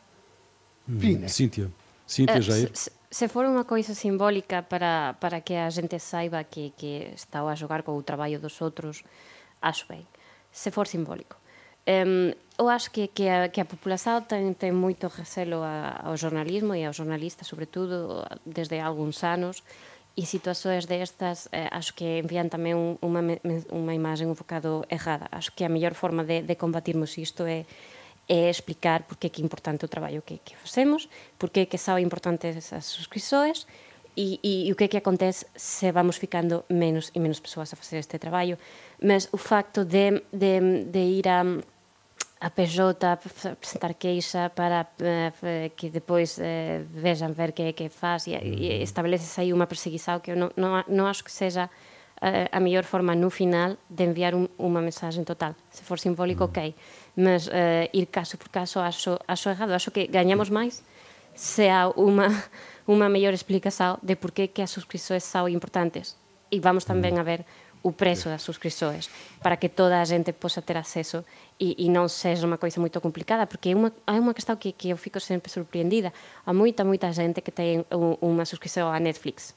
Hum, 0.87 0.99
Fine. 0.99 1.29
Cíntia. 1.29 1.71
Cíntia, 2.05 2.37
uh, 2.37 2.41
Jair. 2.41 2.69
Se, 2.73 2.91
se 3.09 3.25
for 3.27 3.49
unha 3.49 3.65
coisa 3.65 3.97
simbólica 3.97 4.61
para, 4.61 5.17
para 5.17 5.41
que 5.41 5.57
a 5.57 5.65
xente 5.73 5.97
saiba 5.97 6.45
que, 6.45 6.69
que 6.77 7.17
está 7.17 7.41
a 7.41 7.57
xogar 7.57 7.81
co 7.81 7.97
traballo 8.05 8.37
dos 8.37 8.61
outros, 8.61 9.01
acho 9.57 9.89
ben. 9.89 10.05
Se 10.53 10.69
for 10.69 10.85
simbólico. 10.85 11.35
Um, 11.87 12.35
eu 12.59 12.69
acho 12.69 12.91
que, 12.91 13.07
que, 13.07 13.25
a, 13.25 13.49
que 13.49 13.61
a 13.61 13.65
população 13.65 14.21
ten, 14.21 14.53
ten 14.53 14.75
moito 14.75 15.09
recelo 15.09 15.65
a, 15.65 15.97
ao 16.05 16.13
jornalismo 16.13 16.77
e 16.77 16.85
aos 16.85 16.93
jornalistas, 16.93 17.49
sobretudo, 17.49 18.21
desde 18.45 18.77
algúns 18.77 19.23
anos, 19.25 19.65
e 20.17 20.25
situações 20.25 20.89
destas 20.89 21.47
eh, 21.53 21.69
acho 21.69 21.93
que 21.93 22.17
envían 22.25 22.49
tamén 22.49 22.73
un, 22.73 22.97
unha, 23.05 23.37
unha 23.69 23.93
imagen 23.93 24.33
un 24.33 24.37
bocado 24.37 24.81
errada. 24.89 25.29
Acho 25.29 25.53
que 25.53 25.61
a 25.61 25.69
mellor 25.69 25.93
forma 25.93 26.25
de, 26.25 26.41
de 26.41 26.57
combatirmos 26.57 27.15
isto 27.21 27.45
é 27.45 27.69
é 28.27 28.49
explicar 28.49 29.07
por 29.07 29.15
que 29.15 29.31
é 29.31 29.41
importante 29.41 29.85
o 29.85 29.87
traballo 29.87 30.21
que, 30.21 30.39
que 30.43 30.55
facemos, 30.55 31.07
por 31.39 31.49
que 31.49 31.63
é 31.63 31.77
são 31.77 31.97
importantes 31.97 32.73
as 32.73 32.85
suscrições 32.85 33.65
e, 34.17 34.39
e, 34.43 34.67
e 34.67 34.71
o 34.71 34.75
que 34.75 34.83
é 34.83 34.87
que 34.87 34.97
acontece 34.97 35.45
se 35.55 35.91
vamos 35.91 36.17
ficando 36.17 36.65
menos 36.67 37.09
e 37.15 37.19
menos 37.19 37.39
persoas 37.39 37.71
a 37.71 37.77
facer 37.77 37.97
este 37.97 38.19
traballo. 38.19 38.57
Mas 39.01 39.29
o 39.31 39.37
facto 39.37 39.85
de, 39.85 40.23
de, 40.33 40.83
de 40.83 40.99
ir 40.99 41.29
a, 41.29 41.45
a 42.39 42.49
PJ 42.49 43.03
a 43.07 43.17
presentar 43.17 43.93
queixa 43.95 44.49
para 44.53 44.85
uh, 44.85 45.69
que 45.75 45.89
depois 45.89 46.37
uh, 46.37 46.85
vejam 46.93 47.33
ver 47.33 47.51
que 47.51 47.63
é 47.63 47.73
que 47.73 47.89
faz 47.89 48.27
e, 48.27 48.37
e 48.37 48.83
estabelece 48.83 49.41
aí 49.41 49.53
unha 49.53 49.65
perseguição 49.65 50.21
que 50.21 50.31
eu 50.31 50.37
non, 50.37 50.53
non, 50.53 50.85
non 50.85 51.05
acho 51.09 51.25
que 51.25 51.33
seja 51.33 51.65
uh, 51.65 52.47
a 52.51 52.59
mellor 52.61 52.85
forma 52.85 53.17
no 53.17 53.33
final 53.33 53.81
de 53.89 54.05
enviar 54.05 54.37
un, 54.37 54.45
unha 54.61 54.81
mensaxe 54.85 55.21
total. 55.25 55.57
Se 55.73 55.81
for 55.81 55.97
simbólico, 55.97 56.45
ok 56.45 56.73
mas 57.17 57.49
ir 57.97 58.13
caso 58.13 58.37
por 58.37 58.49
caso 58.53 58.79
acho, 58.79 59.17
acho 59.25 59.49
errado. 59.49 59.73
Acho 59.73 59.89
que 59.89 60.05
gañamos 60.05 60.53
máis 60.53 60.85
se 61.33 61.69
há 61.69 61.89
unha, 61.93 62.29
unha 62.89 63.09
mellor 63.13 63.33
explicación 63.33 63.97
de 64.05 64.17
por 64.17 64.33
que, 64.33 64.49
que 64.49 64.61
as 64.61 64.69
suscripções 64.69 65.25
são 65.25 65.49
importantes. 65.49 66.17
E 66.53 66.61
vamos 66.61 66.85
tamén 66.85 67.17
a 67.19 67.25
ver 67.25 67.43
o 67.83 67.91
preço 67.91 68.29
das 68.29 68.41
suscripsoes 68.41 69.09
para 69.41 69.57
que 69.57 69.69
toda 69.69 70.01
a 70.01 70.05
gente 70.05 70.33
possa 70.33 70.61
ter 70.61 70.77
acceso 70.77 71.23
e, 71.59 71.75
e 71.77 71.89
non 71.89 72.09
seja 72.09 72.45
unha 72.45 72.57
coisa 72.57 72.81
moito 72.81 72.99
complicada 72.99 73.45
porque 73.45 73.71
é 73.71 73.75
unha, 73.75 73.93
é 74.05 74.17
unha 74.17 74.33
questão 74.33 74.57
que, 74.57 74.73
que 74.73 74.89
eu 74.89 74.97
fico 74.97 75.19
sempre 75.19 75.49
sorprendida 75.49 76.13
há 76.45 76.51
moita, 76.53 76.83
moita 76.83 77.09
gente 77.13 77.41
que 77.41 77.53
ten 77.53 77.85
unha 77.93 78.45
suscripción 78.45 78.89
a 78.89 78.99
Netflix 78.99 79.53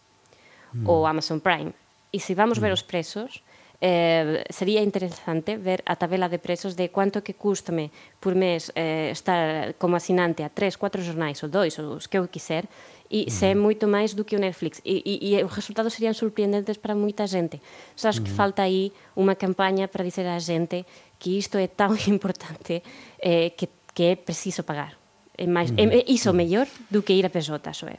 mm. 0.73 0.87
ou 0.87 1.05
Amazon 1.05 1.41
Prime 1.41 1.73
e 2.13 2.19
se 2.21 2.35
vamos 2.35 2.59
mm. 2.59 2.63
ver 2.63 2.73
os 2.73 2.85
prezos 2.85 3.43
eh, 3.81 4.45
sería 4.51 4.83
interesante 4.83 5.57
ver 5.57 5.83
a 5.87 5.97
tabela 5.97 6.29
de 6.29 6.39
preços 6.39 6.77
de 6.77 6.93
quanto 6.93 7.25
que 7.25 7.35
custame 7.35 7.91
por 8.21 8.37
mes 8.37 8.71
eh, 8.77 9.09
estar 9.11 9.75
como 9.81 9.97
asinante 9.97 10.45
a 10.45 10.53
tres, 10.53 10.77
cuatro 10.77 11.01
jornais 11.01 11.41
ou 11.43 11.49
dois 11.49 11.79
ou 11.81 11.97
os 11.97 12.07
que 12.07 12.21
eu 12.21 12.29
quiser 12.29 12.69
e 13.11 13.25
uhum. 13.25 13.31
se 13.31 13.47
é 13.47 13.55
moito 13.55 13.89
máis 13.89 14.15
do 14.15 14.25
que 14.25 14.37
o 14.37 14.41
Netflix. 14.41 14.81
E, 14.87 15.03
e, 15.05 15.35
e 15.35 15.45
os 15.45 15.51
resultados 15.53 15.93
serían 15.93 16.15
surpreendentes 16.15 16.79
para 16.79 16.95
moita 16.95 17.27
gente. 17.27 17.61
Só 17.99 18.09
acho 18.09 18.23
uhum. 18.23 18.25
que 18.25 18.31
falta 18.31 18.63
aí 18.63 18.95
unha 19.19 19.35
campaña 19.35 19.91
para 19.91 20.07
dizer 20.07 20.31
á 20.31 20.39
gente 20.39 20.87
que 21.19 21.37
isto 21.37 21.59
é 21.59 21.67
tão 21.67 21.91
importante 22.15 22.83
eh, 23.19 23.51
que, 23.51 23.67
que 23.93 24.03
é 24.05 24.15
preciso 24.15 24.63
pagar. 24.63 24.95
É, 25.37 25.47
mais, 25.47 25.71
uhum. 25.71 25.77
é, 25.79 26.01
é 26.01 26.05
iso 26.07 26.31
mellor 26.33 26.71
do 26.89 27.03
que 27.03 27.13
ir 27.13 27.27
a 27.27 27.31
PJ, 27.31 27.51
só 27.75 27.91
é. 27.91 27.99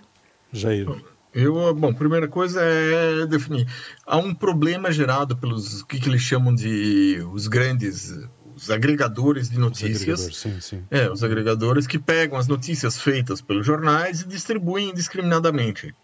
Jair. 0.53 0.88
Eu, 1.34 1.74
bom, 1.74 1.93
primeira 1.93 2.28
coisa 2.28 2.62
é 2.62 3.26
definir. 3.26 3.66
Há 4.05 4.18
um 4.18 4.36
problema 4.36 4.91
gerado 4.91 5.36
pelos 5.38 5.82
que, 5.84 5.97
que 5.97 6.09
eles 6.09 6.22
chamam 6.22 6.53
de 6.53 7.26
os 7.32 7.47
grandes 7.47 8.12
os 8.62 8.70
agregadores 8.70 9.49
de 9.49 9.57
notícias. 9.57 10.28
Os 10.28 10.38
sim, 10.38 10.62
sim. 10.62 10.84
É, 10.91 11.09
os 11.09 11.24
agregadores 11.24 11.88
que 11.88 11.97
pegam 11.97 12.38
as 12.38 12.47
notícias 12.47 13.01
feitas 13.01 13.41
pelos 13.41 13.66
jornais 13.66 14.22
e 14.22 14.28
distribuem 14.28 14.89
indiscriminadamente. 14.89 15.95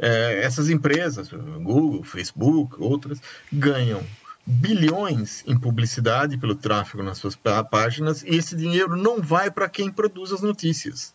É, 0.00 0.42
essas 0.42 0.68
empresas, 0.68 1.30
Google, 1.30 2.02
Facebook, 2.02 2.76
outras, 2.78 3.20
ganham 3.52 4.04
bilhões 4.46 5.44
em 5.46 5.56
publicidade 5.56 6.36
pelo 6.36 6.54
tráfego 6.54 7.02
nas 7.02 7.18
suas 7.18 7.36
páginas 7.70 8.22
e 8.22 8.30
esse 8.30 8.56
dinheiro 8.56 8.96
não 8.96 9.20
vai 9.20 9.50
para 9.50 9.68
quem 9.68 9.92
produz 9.92 10.32
as 10.32 10.40
notícias. 10.40 11.14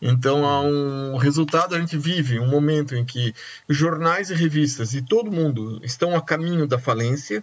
Então 0.00 0.46
há 0.46 0.60
um 0.60 1.16
resultado, 1.16 1.74
a 1.74 1.80
gente 1.80 1.96
vive 1.96 2.38
um 2.38 2.48
momento 2.48 2.94
em 2.94 3.04
que 3.04 3.34
jornais 3.68 4.30
e 4.30 4.34
revistas 4.34 4.94
e 4.94 5.02
todo 5.02 5.32
mundo 5.32 5.80
estão 5.82 6.14
a 6.14 6.22
caminho 6.22 6.66
da 6.66 6.78
falência, 6.78 7.42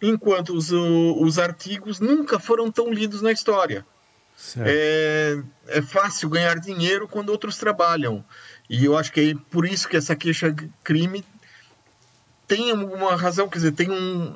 enquanto 0.00 0.54
os, 0.54 0.70
os 0.70 1.38
artigos 1.38 2.00
nunca 2.00 2.38
foram 2.38 2.70
tão 2.70 2.92
lidos 2.92 3.22
na 3.22 3.32
história. 3.32 3.84
É, 4.58 5.42
é 5.66 5.82
fácil 5.82 6.28
ganhar 6.28 6.60
dinheiro 6.60 7.08
quando 7.08 7.30
outros 7.30 7.56
trabalham. 7.56 8.24
E 8.70 8.84
eu 8.84 8.96
acho 8.96 9.12
que 9.12 9.32
é 9.32 9.34
por 9.50 9.66
isso 9.66 9.88
que 9.88 9.96
essa 9.96 10.14
queixa-crime 10.14 11.24
tem 12.46 12.72
uma 12.72 13.16
razão, 13.16 13.48
quer 13.48 13.58
dizer, 13.58 13.72
tem 13.72 13.90
um. 13.90 14.34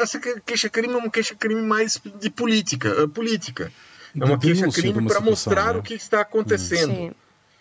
Essa 0.00 0.20
queixa-crime 0.20 0.94
é 0.94 0.96
uma 0.96 1.10
queixa-crime 1.10 1.62
mais 1.62 2.00
de 2.20 2.30
política. 2.30 2.88
Eh, 2.88 3.06
política. 3.08 3.72
É 4.18 4.24
uma 4.24 4.38
queixa-crime 4.38 5.06
para 5.06 5.20
mostrar 5.20 5.74
né? 5.74 5.80
o 5.80 5.82
que 5.82 5.94
está 5.94 6.20
acontecendo. 6.20 6.92
Sim. 6.92 7.12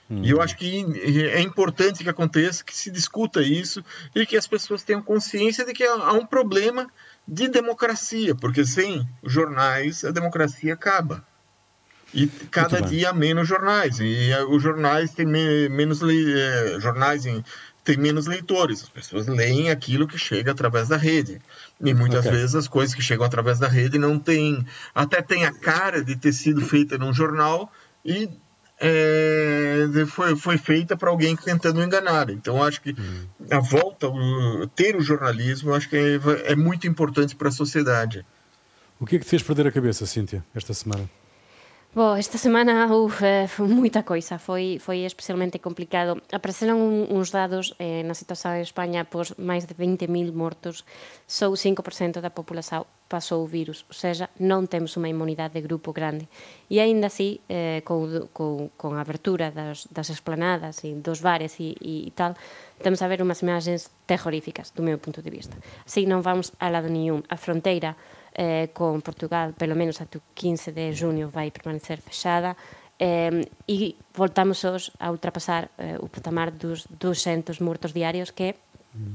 E 0.09 0.29
eu 0.29 0.41
acho 0.41 0.55
que 0.55 0.85
é 1.33 1.41
importante 1.41 2.03
que 2.03 2.09
aconteça, 2.09 2.63
que 2.63 2.75
se 2.75 2.89
discuta 2.89 3.41
isso 3.41 3.83
e 4.15 4.25
que 4.25 4.37
as 4.37 4.47
pessoas 4.47 4.81
tenham 4.81 5.01
consciência 5.01 5.65
de 5.65 5.73
que 5.73 5.83
há 5.83 6.13
um 6.13 6.25
problema 6.25 6.87
de 7.27 7.49
democracia, 7.49 8.33
porque 8.33 8.65
sem 8.65 9.07
jornais 9.23 10.05
a 10.05 10.11
democracia 10.11 10.73
acaba. 10.73 11.25
E 12.13 12.27
cada 12.27 12.81
dia 12.81 13.11
menos 13.11 13.47
jornais. 13.47 13.99
E 13.99 14.31
eh, 14.31 14.45
os 14.45 14.63
jornais 14.63 15.13
têm 15.13 15.25
menos 15.25 16.01
eh, 16.01 16.79
jornais 16.79 17.25
em 17.25 17.43
tem 17.87 17.97
menos 17.97 18.27
leitores. 18.27 18.83
As 18.83 18.89
pessoas 18.89 19.27
leem 19.27 19.69
aquilo 19.69 20.07
que 20.07 20.17
chega 20.17 20.51
através 20.51 20.89
da 20.89 20.97
rede. 20.97 21.41
E 21.81 21.93
muitas 21.93 22.25
okay. 22.25 22.37
vezes 22.37 22.55
as 22.55 22.67
coisas 22.67 22.93
que 22.93 23.01
chegam 23.01 23.25
através 23.25 23.59
da 23.59 23.67
rede 23.67 23.97
não 23.97 24.19
tem. 24.19 24.65
Até 24.93 25.21
tem 25.21 25.45
a 25.45 25.53
cara 25.53 26.03
de 26.03 26.15
ter 26.17 26.33
sido 26.33 26.61
feita 26.61 26.97
num 26.97 27.13
jornal 27.13 27.71
e 28.03 28.29
é, 28.79 30.05
foi, 30.05 30.35
foi 30.35 30.57
feita 30.57 30.95
para 30.95 31.09
alguém 31.09 31.35
tentando 31.35 31.81
enganar. 31.81 32.29
Então, 32.29 32.63
acho 32.63 32.81
que 32.81 32.91
hum. 32.91 33.27
a 33.49 33.59
volta, 33.59 34.07
o, 34.07 34.67
ter 34.67 34.95
o 34.95 35.01
jornalismo, 35.01 35.73
acho 35.73 35.89
que 35.89 35.95
é, 35.95 36.51
é 36.51 36.55
muito 36.55 36.87
importante 36.87 37.35
para 37.35 37.49
a 37.49 37.51
sociedade. 37.51 38.25
O 38.99 39.05
que 39.05 39.15
é 39.15 39.19
que 39.19 39.25
te 39.25 39.29
fez 39.29 39.43
perder 39.43 39.67
a 39.67 39.71
cabeça, 39.71 40.05
Cíntia, 40.05 40.43
esta 40.55 40.73
semana? 40.73 41.09
Bo, 41.97 42.15
esta 42.15 42.37
semana 42.37 42.85
uf, 42.93 43.23
eh, 43.23 43.49
moita 43.57 44.05
coisa, 44.05 44.37
foi, 44.37 44.77
foi 44.77 45.01
especialmente 45.01 45.57
complicado. 45.57 46.21
Apareceron 46.31 46.77
un, 46.77 47.09
uns 47.09 47.33
dados 47.33 47.73
eh, 47.81 48.05
na 48.05 48.13
situación 48.13 48.53
en 48.53 48.61
España 48.61 49.01
por 49.09 49.25
máis 49.41 49.65
de 49.65 49.73
20.000 49.73 50.29
mortos, 50.29 50.85
só 51.25 51.49
5% 51.49 52.21
da 52.21 52.29
população 52.29 52.85
pasou 53.09 53.41
o 53.41 53.49
vírus, 53.49 53.81
ou 53.89 53.97
seja, 53.97 54.29
non 54.37 54.69
temos 54.69 54.93
unha 54.93 55.09
inmunidade 55.09 55.57
de 55.57 55.65
grupo 55.65 55.89
grande. 55.89 56.29
E 56.69 56.77
aínda 56.77 57.09
así, 57.09 57.41
eh, 57.49 57.81
con, 57.81 58.29
con, 58.29 58.69
con 58.77 58.93
a 58.93 59.01
abertura 59.01 59.49
das, 59.49 59.89
das 59.89 60.13
esplanadas 60.13 60.85
e 60.85 60.93
dos 61.01 61.25
bares 61.25 61.57
e, 61.57 61.73
e, 61.81 62.05
e 62.05 62.11
tal, 62.13 62.37
temos 62.77 63.01
a 63.01 63.09
ver 63.09 63.25
unhas 63.25 63.41
imagens 63.41 63.89
terroríficas, 64.05 64.69
do 64.69 64.85
meu 64.85 65.01
punto 65.01 65.25
de 65.25 65.33
vista. 65.33 65.57
Así 65.81 66.05
non 66.05 66.21
vamos 66.21 66.53
a 66.61 66.69
lado 66.69 66.93
nenhum. 66.93 67.25
A 67.25 67.41
fronteira 67.41 67.97
eh, 68.37 68.69
con 68.71 69.01
Portugal 69.01 69.57
pelo 69.57 69.73
menos 69.73 69.99
até 69.99 70.21
o 70.21 70.23
15 70.37 70.71
de 70.71 70.93
junio 70.93 71.33
vai 71.33 71.49
permanecer 71.49 71.99
fechada 71.99 72.55
eh, 73.01 73.43
e 73.67 73.97
voltamos 74.13 74.63
os 74.63 74.93
a 75.01 75.09
ultrapasar 75.09 75.73
eh, 75.81 75.97
o 75.97 76.07
patamar 76.07 76.53
dos 76.53 76.85
200 76.87 77.59
mortos 77.59 77.91
diarios 77.91 78.31
que 78.31 78.55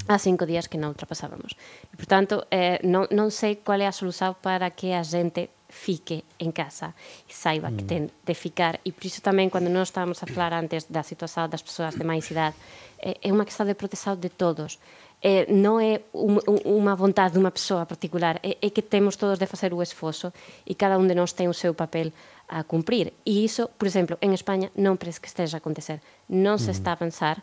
há 0.08 0.18
cinco 0.18 0.46
días 0.46 0.68
que 0.70 0.78
non 0.78 0.94
ultrapasábamos. 0.94 1.58
E, 1.90 1.94
portanto, 1.98 2.46
eh, 2.50 2.78
non, 2.86 3.10
non 3.10 3.34
sei 3.34 3.58
qual 3.62 3.82
é 3.82 3.88
a 3.88 3.94
solución 3.94 4.38
para 4.38 4.70
que 4.70 4.94
a 4.94 5.02
gente 5.02 5.50
fique 5.72 6.22
en 6.38 6.52
casa 6.52 6.92
e 7.26 7.32
saiba 7.32 7.72
mm. 7.72 7.74
que 7.80 7.84
ten 7.88 8.02
de 8.22 8.34
ficar. 8.36 8.78
E 8.84 8.92
por 8.92 9.08
iso 9.08 9.24
tamén, 9.24 9.50
cando 9.50 9.72
nós 9.72 9.90
estábamos 9.90 10.20
a 10.22 10.28
falar 10.28 10.52
antes 10.54 10.86
da 10.86 11.02
situación 11.02 11.50
das 11.50 11.64
persoas 11.64 11.96
de 11.98 12.04
máis 12.06 12.28
idade, 12.30 12.54
eh, 13.00 13.18
é 13.18 13.28
unha 13.32 13.48
questão 13.48 13.66
de 13.66 13.74
proteção 13.74 14.14
de 14.14 14.30
todos 14.30 14.78
eh, 15.22 15.46
non 15.48 15.78
é 15.78 16.02
un, 16.10 16.42
un, 16.50 16.58
unha 16.66 16.98
vontade 16.98 17.38
dunha 17.38 17.54
persoa 17.54 17.86
particular, 17.86 18.42
é, 18.42 18.58
é 18.58 18.68
que 18.74 18.82
temos 18.82 19.14
todos 19.14 19.38
de 19.38 19.46
facer 19.46 19.70
o 19.70 19.78
esforzo 19.78 20.34
e 20.66 20.74
cada 20.74 20.98
un 20.98 21.06
de 21.06 21.14
nós 21.14 21.30
ten 21.30 21.46
o 21.46 21.54
seu 21.54 21.78
papel 21.78 22.10
a 22.50 22.66
cumprir. 22.66 23.14
E 23.22 23.46
iso, 23.46 23.70
por 23.78 23.86
exemplo, 23.86 24.18
en 24.18 24.34
España 24.34 24.74
non 24.74 24.98
parece 24.98 25.22
que 25.22 25.30
esteja 25.30 25.56
a 25.56 25.62
acontecer. 25.62 26.02
Non 26.26 26.58
se 26.58 26.74
está 26.74 26.92
a 26.92 26.98
avanzar 26.98 27.40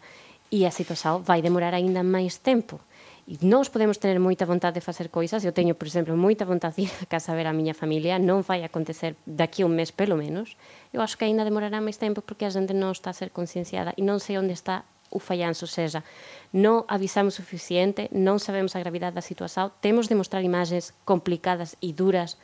e 0.52 0.68
a 0.68 0.76
situación 0.76 1.24
vai 1.24 1.40
demorar 1.40 1.72
aínda 1.72 2.04
máis 2.04 2.44
tempo. 2.44 2.84
E 3.30 3.38
nós 3.46 3.70
podemos 3.70 4.02
tener 4.02 4.18
moita 4.20 4.44
vontade 4.44 4.82
de 4.82 4.84
facer 4.84 5.08
coisas, 5.14 5.46
eu 5.46 5.54
teño, 5.54 5.78
por 5.78 5.86
exemplo, 5.86 6.18
moita 6.18 6.50
vontade 6.50 6.82
de 6.82 6.90
ir 6.90 6.94
a 7.00 7.08
casa 7.08 7.32
a 7.32 7.38
ver 7.38 7.48
a 7.48 7.54
miña 7.54 7.78
familia, 7.78 8.20
non 8.20 8.44
vai 8.44 8.66
acontecer 8.66 9.16
daqui 9.24 9.64
a 9.64 9.70
un 9.70 9.78
mes 9.78 9.94
pelo 9.94 10.20
menos. 10.20 10.60
Eu 10.92 11.00
acho 11.00 11.16
que 11.16 11.30
aínda 11.30 11.48
demorará 11.48 11.80
máis 11.80 11.96
tempo 11.96 12.26
porque 12.26 12.44
a 12.44 12.52
xente 12.52 12.76
non 12.76 12.92
está 12.92 13.14
a 13.14 13.18
ser 13.18 13.30
concienciada 13.32 13.94
e 13.96 14.02
non 14.02 14.20
sei 14.20 14.36
onde 14.36 14.58
está 14.58 14.84
o 15.10 15.20
fallanço, 15.20 15.66
ou 15.66 15.72
seja, 15.72 16.04
non 16.54 16.86
avisamos 16.90 17.36
suficiente, 17.36 18.10
non 18.14 18.38
sabemos 18.42 18.74
a 18.74 18.82
gravidade 18.82 19.18
da 19.18 19.26
situación, 19.26 19.74
temos 19.82 20.10
de 20.10 20.18
mostrar 20.18 20.42
imagens 20.42 20.94
complicadas 21.06 21.78
e 21.82 21.94
duras 21.94 22.38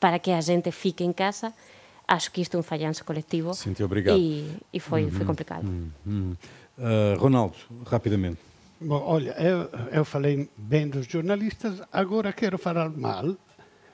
para 0.00 0.18
que 0.18 0.32
a 0.32 0.40
gente 0.40 0.72
fique 0.72 1.04
en 1.04 1.12
casa. 1.12 1.52
Acho 2.08 2.32
que 2.32 2.40
isto 2.42 2.56
é 2.56 2.60
um 2.60 2.66
falhanço 2.66 3.04
coletivo. 3.04 3.54
Cintia, 3.54 3.86
obrigado. 3.86 4.18
E, 4.18 4.50
e 4.72 4.80
foi, 4.80 5.08
foi 5.10 5.24
complicado. 5.24 5.62
Uh, 5.64 7.14
Ronaldo, 7.20 7.54
rapidamente. 7.86 8.40
Bom, 8.80 9.00
olha, 9.04 9.30
eu, 9.38 9.68
eu 9.92 10.04
falei 10.04 10.48
bem 10.56 10.88
dos 10.88 11.06
jornalistas, 11.06 11.82
agora 11.92 12.32
quero 12.32 12.58
falar 12.58 12.88
mal. 12.88 13.36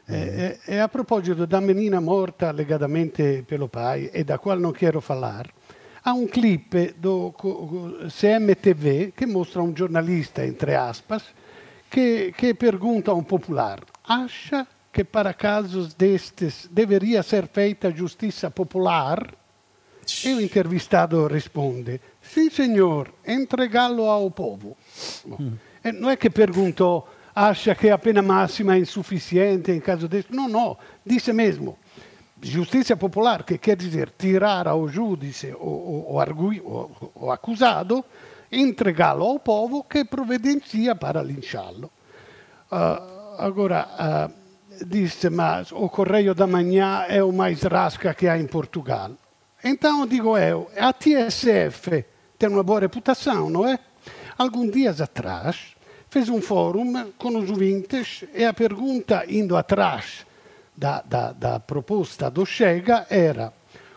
É, 0.09 0.59
é, 0.69 0.77
é 0.77 0.81
a 0.81 0.89
propósito 0.89 1.47
da 1.47 1.61
menina 1.61 2.01
morta 2.01 2.49
alegadamente 2.49 3.43
pelo 3.49 3.69
pai 3.69 4.09
e 4.15 4.23
da 4.23 4.39
qual 4.39 4.57
não 4.57 4.73
quero 4.73 5.01
falar 5.01 5.51
ha 6.07 6.13
un 6.13 6.29
clip 6.29 6.95
do 6.99 7.35
CMTV 7.37 9.13
che 9.13 9.27
mostra 9.27 9.61
un 9.61 9.75
giornalista, 9.75 10.41
entre 10.45 10.77
aspas, 10.77 11.25
che, 11.89 12.33
che 12.35 12.55
pergunta 12.55 13.11
a 13.11 13.15
um 13.15 13.25
popular: 13.25 13.83
acha 14.03 14.69
que 14.93 15.05
para 15.05 15.35
casos 15.35 15.97
destes 15.97 16.69
deveria 16.71 17.25
ser 17.25 17.49
feita 17.49 17.91
justiça 17.91 18.51
popular? 18.51 19.35
E 20.25 20.33
o 20.33 20.41
entrevistado 20.41 21.27
risponde: 21.27 22.01
Sim, 22.21 22.51
senhor, 22.51 23.13
entregá-lo 23.27 24.09
ao 24.09 24.31
povo. 24.31 24.77
Bom, 25.25 25.37
mm. 25.41 25.59
Não 25.99 26.09
é 26.09 26.17
que 26.17 26.31
perguntou: 26.31 27.09
acha 27.35 27.75
que 27.75 27.91
a 27.91 27.99
pena 27.99 28.23
máxima 28.23 28.77
é 28.77 28.79
insuficiente 28.79 29.73
em 29.73 29.81
caso 29.81 30.07
deste? 30.07 30.33
Não, 30.33 30.49
não, 30.49 30.79
disse 31.05 31.33
mesmo: 31.33 31.77
giustizia 32.41 32.97
popolare, 32.97 33.45
che 33.45 33.59
quer 33.59 33.77
dizer 33.77 34.13
tirar 34.17 34.67
ao 34.67 34.89
giudice 34.89 35.53
o, 35.53 36.13
o, 36.13 36.21
o, 36.21 37.11
o 37.15 37.31
acusado, 37.31 38.05
entregá-lo 38.51 39.25
ao 39.25 39.39
povo 39.39 39.85
que 39.85 40.05
providencia 40.05 40.95
para 40.95 41.23
linchá-lo. 41.23 41.91
Uh, 42.71 43.37
agora, 43.39 44.29
uh, 44.29 44.85
disse, 44.85 45.31
mas 45.31 45.73
o 45.73 45.89
Correio 45.89 46.35
da 46.35 46.47
Manhã 46.47 47.05
é 47.09 47.23
o 47.23 47.33
mais 47.33 47.63
rasca 47.63 48.15
que 48.15 48.29
há 48.29 48.39
em 48.39 48.47
Portugal. 48.47 49.13
Então, 49.65 50.07
digo 50.07 50.37
eu, 50.37 50.71
a 50.77 50.93
TSF 50.93 52.05
tem 52.39 52.49
uma 52.49 52.63
boa 52.63 52.81
reputação, 52.81 53.49
não 53.49 53.67
é? 53.67 53.79
Alguns 54.37 54.71
dias 54.71 55.01
atrás, 55.01 55.75
fez 56.11 56.29
um 56.29 56.43
fórum 56.43 57.11
com 57.19 57.37
os 57.39 57.51
ouvintes 57.51 58.25
e 58.35 58.45
a 58.45 58.53
pergunta 58.53 59.25
indo 59.29 59.57
atrás 59.57 60.26
da, 60.77 61.03
da, 61.05 61.33
da 61.33 61.59
proposta 61.59 62.29
do 62.29 62.45
Chega 62.45 63.07
era 63.09 63.53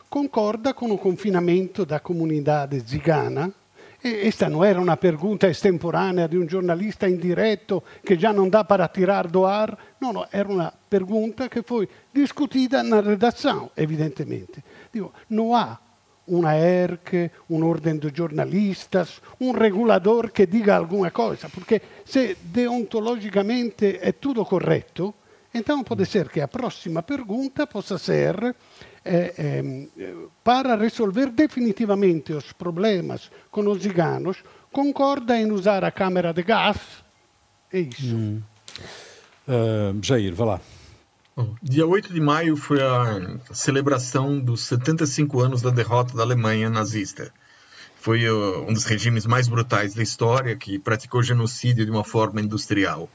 concorda 0.07 0.73
com 0.73 0.89
o 0.91 0.97
confinamento 0.97 1.85
da 1.85 1.99
comunidade 1.99 2.79
zigana 2.79 3.53
E 4.01 4.21
questa 4.21 4.47
non 4.47 4.63
era 4.63 4.79
una 4.79 4.95
pergunta 4.95 5.47
estemporanea 5.47 6.25
di 6.25 6.37
un 6.37 6.45
giornalista 6.45 7.05
in 7.05 7.17
diretto 7.17 7.83
che 8.01 8.15
già 8.15 8.31
non 8.31 8.47
dà 8.47 8.63
para 8.63 8.87
tirar 8.87 9.27
do 9.27 9.45
ar, 9.45 9.77
no, 9.97 10.11
no, 10.11 10.27
era 10.29 10.47
una 10.47 10.71
pergunta 10.71 11.49
che 11.49 11.63
foi 11.63 11.85
discutida 12.09 12.81
na 12.81 13.01
redação, 13.01 13.71
evidentemente. 13.73 14.63
Digo, 14.89 15.11
non 15.27 15.53
ha 15.53 15.77
una 16.25 16.55
ERC, 16.55 17.29
un 17.47 17.63
ordem 17.63 17.99
de 17.99 18.11
jornalistas, 18.11 19.19
um 19.39 19.51
regulador 19.51 20.31
que 20.31 20.47
diga 20.47 20.77
alguma 20.77 21.11
coisa, 21.11 21.49
porque 21.49 21.81
se 22.05 22.37
deontologicamente 22.39 23.99
é 23.99 24.13
tudo 24.13 24.45
correto, 24.45 25.13
então 25.53 25.83
pode 25.83 26.05
ser 26.05 26.29
que 26.29 26.41
a 26.41 26.47
próxima 26.47 27.01
pergunta 27.01 27.65
possa 27.65 27.97
ser 27.97 28.55
eh, 29.03 29.33
eh, 29.37 30.15
para 30.43 30.75
resolver 30.75 31.31
definitivamente 31.31 32.33
os 32.33 32.51
problemas 32.51 33.31
com 33.49 33.67
os 33.67 33.81
ciganos, 33.81 34.43
concorda 34.71 35.37
em 35.37 35.51
usar 35.51 35.83
a 35.83 35.91
câmara 35.91 36.33
de 36.33 36.43
gás? 36.43 36.77
É 37.71 37.79
isso. 37.79 38.15
Hum. 38.15 38.41
Uh, 39.47 39.97
Jair, 40.03 40.35
vá 40.35 40.45
lá. 40.45 40.61
Dia 41.63 41.87
8 41.87 42.13
de 42.13 42.19
maio 42.19 42.57
foi 42.57 42.81
a 42.81 43.39
celebração 43.51 44.39
dos 44.39 44.61
75 44.65 45.39
anos 45.39 45.61
da 45.61 45.69
derrota 45.69 46.15
da 46.15 46.23
Alemanha 46.23 46.69
nazista. 46.69 47.31
Foi 47.95 48.29
uh, 48.29 48.65
um 48.67 48.73
dos 48.73 48.85
regimes 48.85 49.25
mais 49.25 49.47
brutais 49.47 49.93
da 49.93 50.03
história 50.03 50.55
que 50.55 50.77
praticou 50.77 51.23
genocídio 51.23 51.85
de 51.85 51.91
uma 51.91 52.03
forma 52.03 52.41
industrial. 52.41 53.09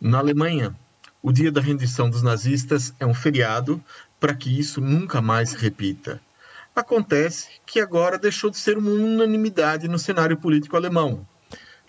Na 0.00 0.18
Alemanha, 0.18 0.74
o 1.22 1.32
dia 1.32 1.52
da 1.52 1.60
rendição 1.60 2.10
dos 2.10 2.20
nazistas 2.20 2.92
é 2.98 3.06
um 3.06 3.14
feriado 3.14 3.82
para 4.18 4.34
que 4.34 4.58
isso 4.58 4.80
nunca 4.80 5.22
mais 5.22 5.52
repita. 5.52 6.20
Acontece 6.74 7.48
que 7.64 7.80
agora 7.80 8.18
deixou 8.18 8.50
de 8.50 8.56
ser 8.56 8.76
uma 8.76 8.90
unanimidade 8.90 9.86
no 9.86 9.98
cenário 9.98 10.36
político 10.36 10.76
alemão. 10.76 11.26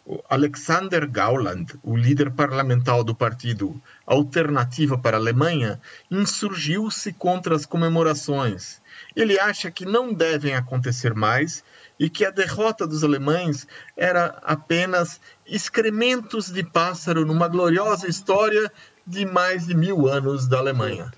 O 0.05 0.21
Alexander 0.29 1.09
Gauland, 1.09 1.79
o 1.81 1.95
líder 1.95 2.29
parlamentar 2.31 3.01
do 3.03 3.15
partido 3.15 3.81
Alternativa 4.05 4.97
para 4.97 5.15
a 5.15 5.19
Alemanha, 5.19 5.79
insurgiu-se 6.11 7.13
contra 7.13 7.55
as 7.55 7.65
comemorações. 7.65 8.81
Ele 9.15 9.39
acha 9.39 9.71
que 9.71 9.85
não 9.85 10.13
devem 10.13 10.55
acontecer 10.55 11.13
mais 11.13 11.63
e 11.97 12.09
que 12.09 12.25
a 12.25 12.31
derrota 12.31 12.85
dos 12.85 13.01
alemães 13.03 13.65
era 13.95 14.37
apenas 14.43 15.21
excrementos 15.45 16.51
de 16.51 16.63
pássaro 16.63 17.25
numa 17.25 17.47
gloriosa 17.47 18.07
história 18.07 18.69
de 19.05 19.25
mais 19.25 19.67
de 19.67 19.75
mil 19.75 20.07
anos 20.07 20.47
da 20.47 20.59
Alemanha. 20.59 21.11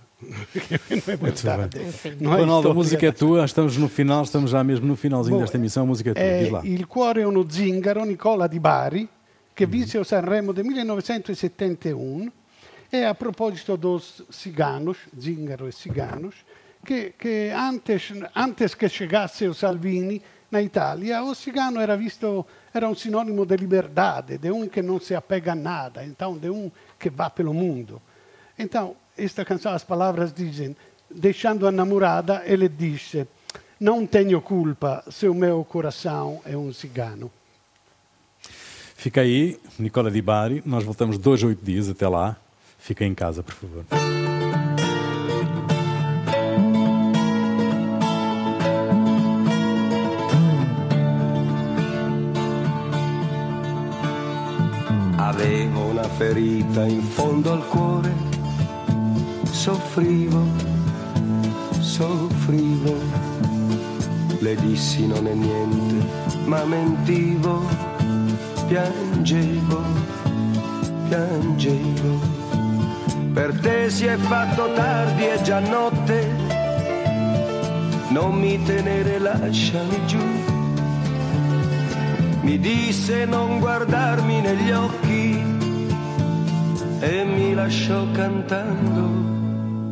não 2.19 2.33
é 2.33 2.39
Ronaldo, 2.39 2.71
a 2.71 2.73
música 2.73 3.05
é 3.05 3.11
tua, 3.11 3.45
estamos 3.45 3.77
no 3.77 3.87
final, 3.87 4.23
estamos 4.23 4.51
já 4.51 4.63
mesmo 4.63 4.87
no 4.87 4.95
finalzinho 4.95 5.35
Bom, 5.35 5.41
desta 5.41 5.57
emissão, 5.57 5.83
a 5.83 5.85
música 5.85 6.11
é 6.11 6.13
tua, 6.13 6.23
é 6.23 6.43
diz 6.43 6.51
lá. 6.51 6.61
Il 6.63 6.87
cuore 6.87 7.21
è 7.21 7.25
uno 7.25 7.45
zingaro, 7.49 8.03
Nicola 8.05 8.47
Di 8.47 8.59
Bari, 8.59 9.07
che 9.53 9.65
vinse 9.65 9.97
o 9.97 10.03
Sanremo 10.03 10.51
del 10.51 10.65
1971 10.65 12.31
e 12.89 13.03
a 13.03 13.13
proposito 13.13 13.75
dos 13.75 14.23
ciganos, 14.29 14.97
zingaro 15.17 15.67
e 15.67 15.71
ciganos, 15.71 16.35
che, 16.83 17.13
che 17.17 17.51
antes, 17.51 18.13
antes 18.33 18.75
che 18.75 18.89
chegasse 18.89 19.47
o 19.47 19.53
Salvini 19.53 20.21
na 20.49 20.59
Itália, 20.59 21.23
o 21.23 21.33
cigano 21.33 21.79
era 21.79 21.95
visto, 21.95 22.45
era 22.71 22.87
um 22.87 22.95
sinônimo 22.95 23.45
de 23.45 23.57
liberdade, 23.57 24.37
de 24.37 24.51
um 24.51 24.67
que 24.67 24.81
não 24.81 24.99
se 24.99 25.15
apega 25.15 25.51
a 25.51 25.55
nada, 25.55 26.03
então 26.03 26.37
de 26.37 26.49
um 26.49 26.71
que 26.99 27.09
vá 27.09 27.29
pelo 27.29 27.53
mundo. 27.53 28.01
Então, 28.57 28.95
esta 29.17 29.43
canção, 29.43 29.73
as 29.73 29.83
palavras 29.83 30.33
dizem, 30.33 30.75
deixando 31.09 31.67
a 31.67 31.71
namorada, 31.71 32.43
ele 32.45 32.67
disse, 32.69 33.27
não 33.79 34.05
tenho 34.05 34.41
culpa 34.41 35.03
se 35.09 35.27
o 35.27 35.33
meu 35.33 35.63
coração 35.65 36.41
é 36.45 36.55
um 36.55 36.71
cigano. 36.71 37.31
Fica 38.95 39.21
aí, 39.21 39.59
Nicola 39.77 40.09
Di 40.09 40.21
Bari. 40.21 40.63
Nós 40.65 40.83
voltamos 40.83 41.17
dois 41.17 41.43
oito 41.43 41.63
dias. 41.63 41.89
Até 41.89 42.07
lá. 42.07 42.37
Fica 42.79 43.05
em 43.05 43.13
casa, 43.13 43.43
por 43.43 43.53
favor. 43.53 43.85
Avevo 55.37 55.87
una 55.87 56.07
ferita 56.07 56.85
in 56.85 57.01
fondo 57.01 57.51
al 57.51 57.67
cuore 57.67 58.09
soffrivo, 59.51 60.45
soffrivo. 61.79 62.95
Le 64.39 64.55
dissi 64.55 65.05
non 65.05 65.27
è 65.27 65.33
niente, 65.33 66.07
ma 66.45 66.63
mentivo, 66.63 67.65
piangevo, 68.67 69.81
piangevo. 71.09 72.19
Per 73.33 73.59
te 73.59 73.89
si 73.89 74.05
è 74.05 74.15
fatto 74.15 74.71
tardi, 74.73 75.23
è 75.23 75.41
già 75.41 75.59
notte, 75.59 76.29
non 78.07 78.35
mi 78.35 78.63
tenere, 78.63 79.19
lasciami 79.19 80.05
giù. 80.05 80.45
Mi 82.41 82.59
disse 82.59 83.25
non 83.25 83.57
guardarmi 83.59 84.39
negli 84.39 84.69
occhi 84.69 84.94
e 86.99 87.23
mi 87.25 87.53
lasciò 87.53 88.05
cantando 88.11 89.09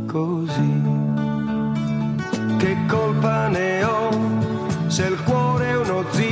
così. 0.07 0.82
Che 2.57 2.78
colpa 2.88 3.47
ne 3.47 3.84
ho 3.84 4.09
se 4.88 5.05
il 5.07 5.24
cuore 5.24 5.69
è 5.69 5.76
uno 5.76 6.03
zingaro 6.11 6.22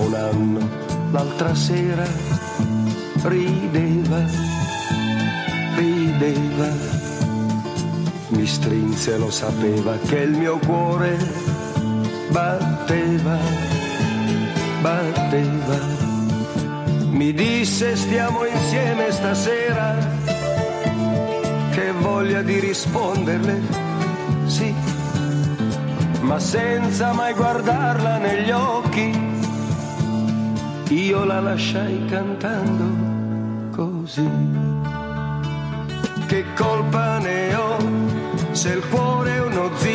un 0.00 0.14
anno, 0.14 0.68
l'altra 1.10 1.54
sera 1.54 2.06
rideva, 3.22 4.24
rideva. 5.76 6.68
Mi 8.28 8.46
strinse, 8.46 9.18
lo 9.18 9.30
sapeva 9.30 9.96
che 10.06 10.18
il 10.18 10.30
mio 10.30 10.58
cuore 10.58 11.18
batteva, 12.30 13.36
batteva. 14.80 15.98
Mi 17.10 17.32
disse 17.32 17.96
stiamo 17.96 18.44
insieme 18.46 19.10
stasera, 19.10 19.96
che 21.72 21.92
voglia 22.00 22.40
di 22.42 22.58
risponderle, 22.60 23.60
sì, 24.46 24.72
ma 26.20 26.38
senza 26.38 27.12
mai 27.12 27.34
guardarla 27.34 28.18
negli 28.18 28.50
occhi, 28.50 29.29
io 30.90 31.24
la 31.24 31.40
lasciai 31.40 32.04
cantando 32.06 32.84
così. 33.70 34.28
Che 36.26 36.44
colpa 36.54 37.18
ne 37.18 37.54
ho 37.54 37.76
se 38.52 38.72
il 38.74 38.88
cuore 38.88 39.34
è 39.36 39.40
uno 39.40 39.70
zingaro 39.76 39.89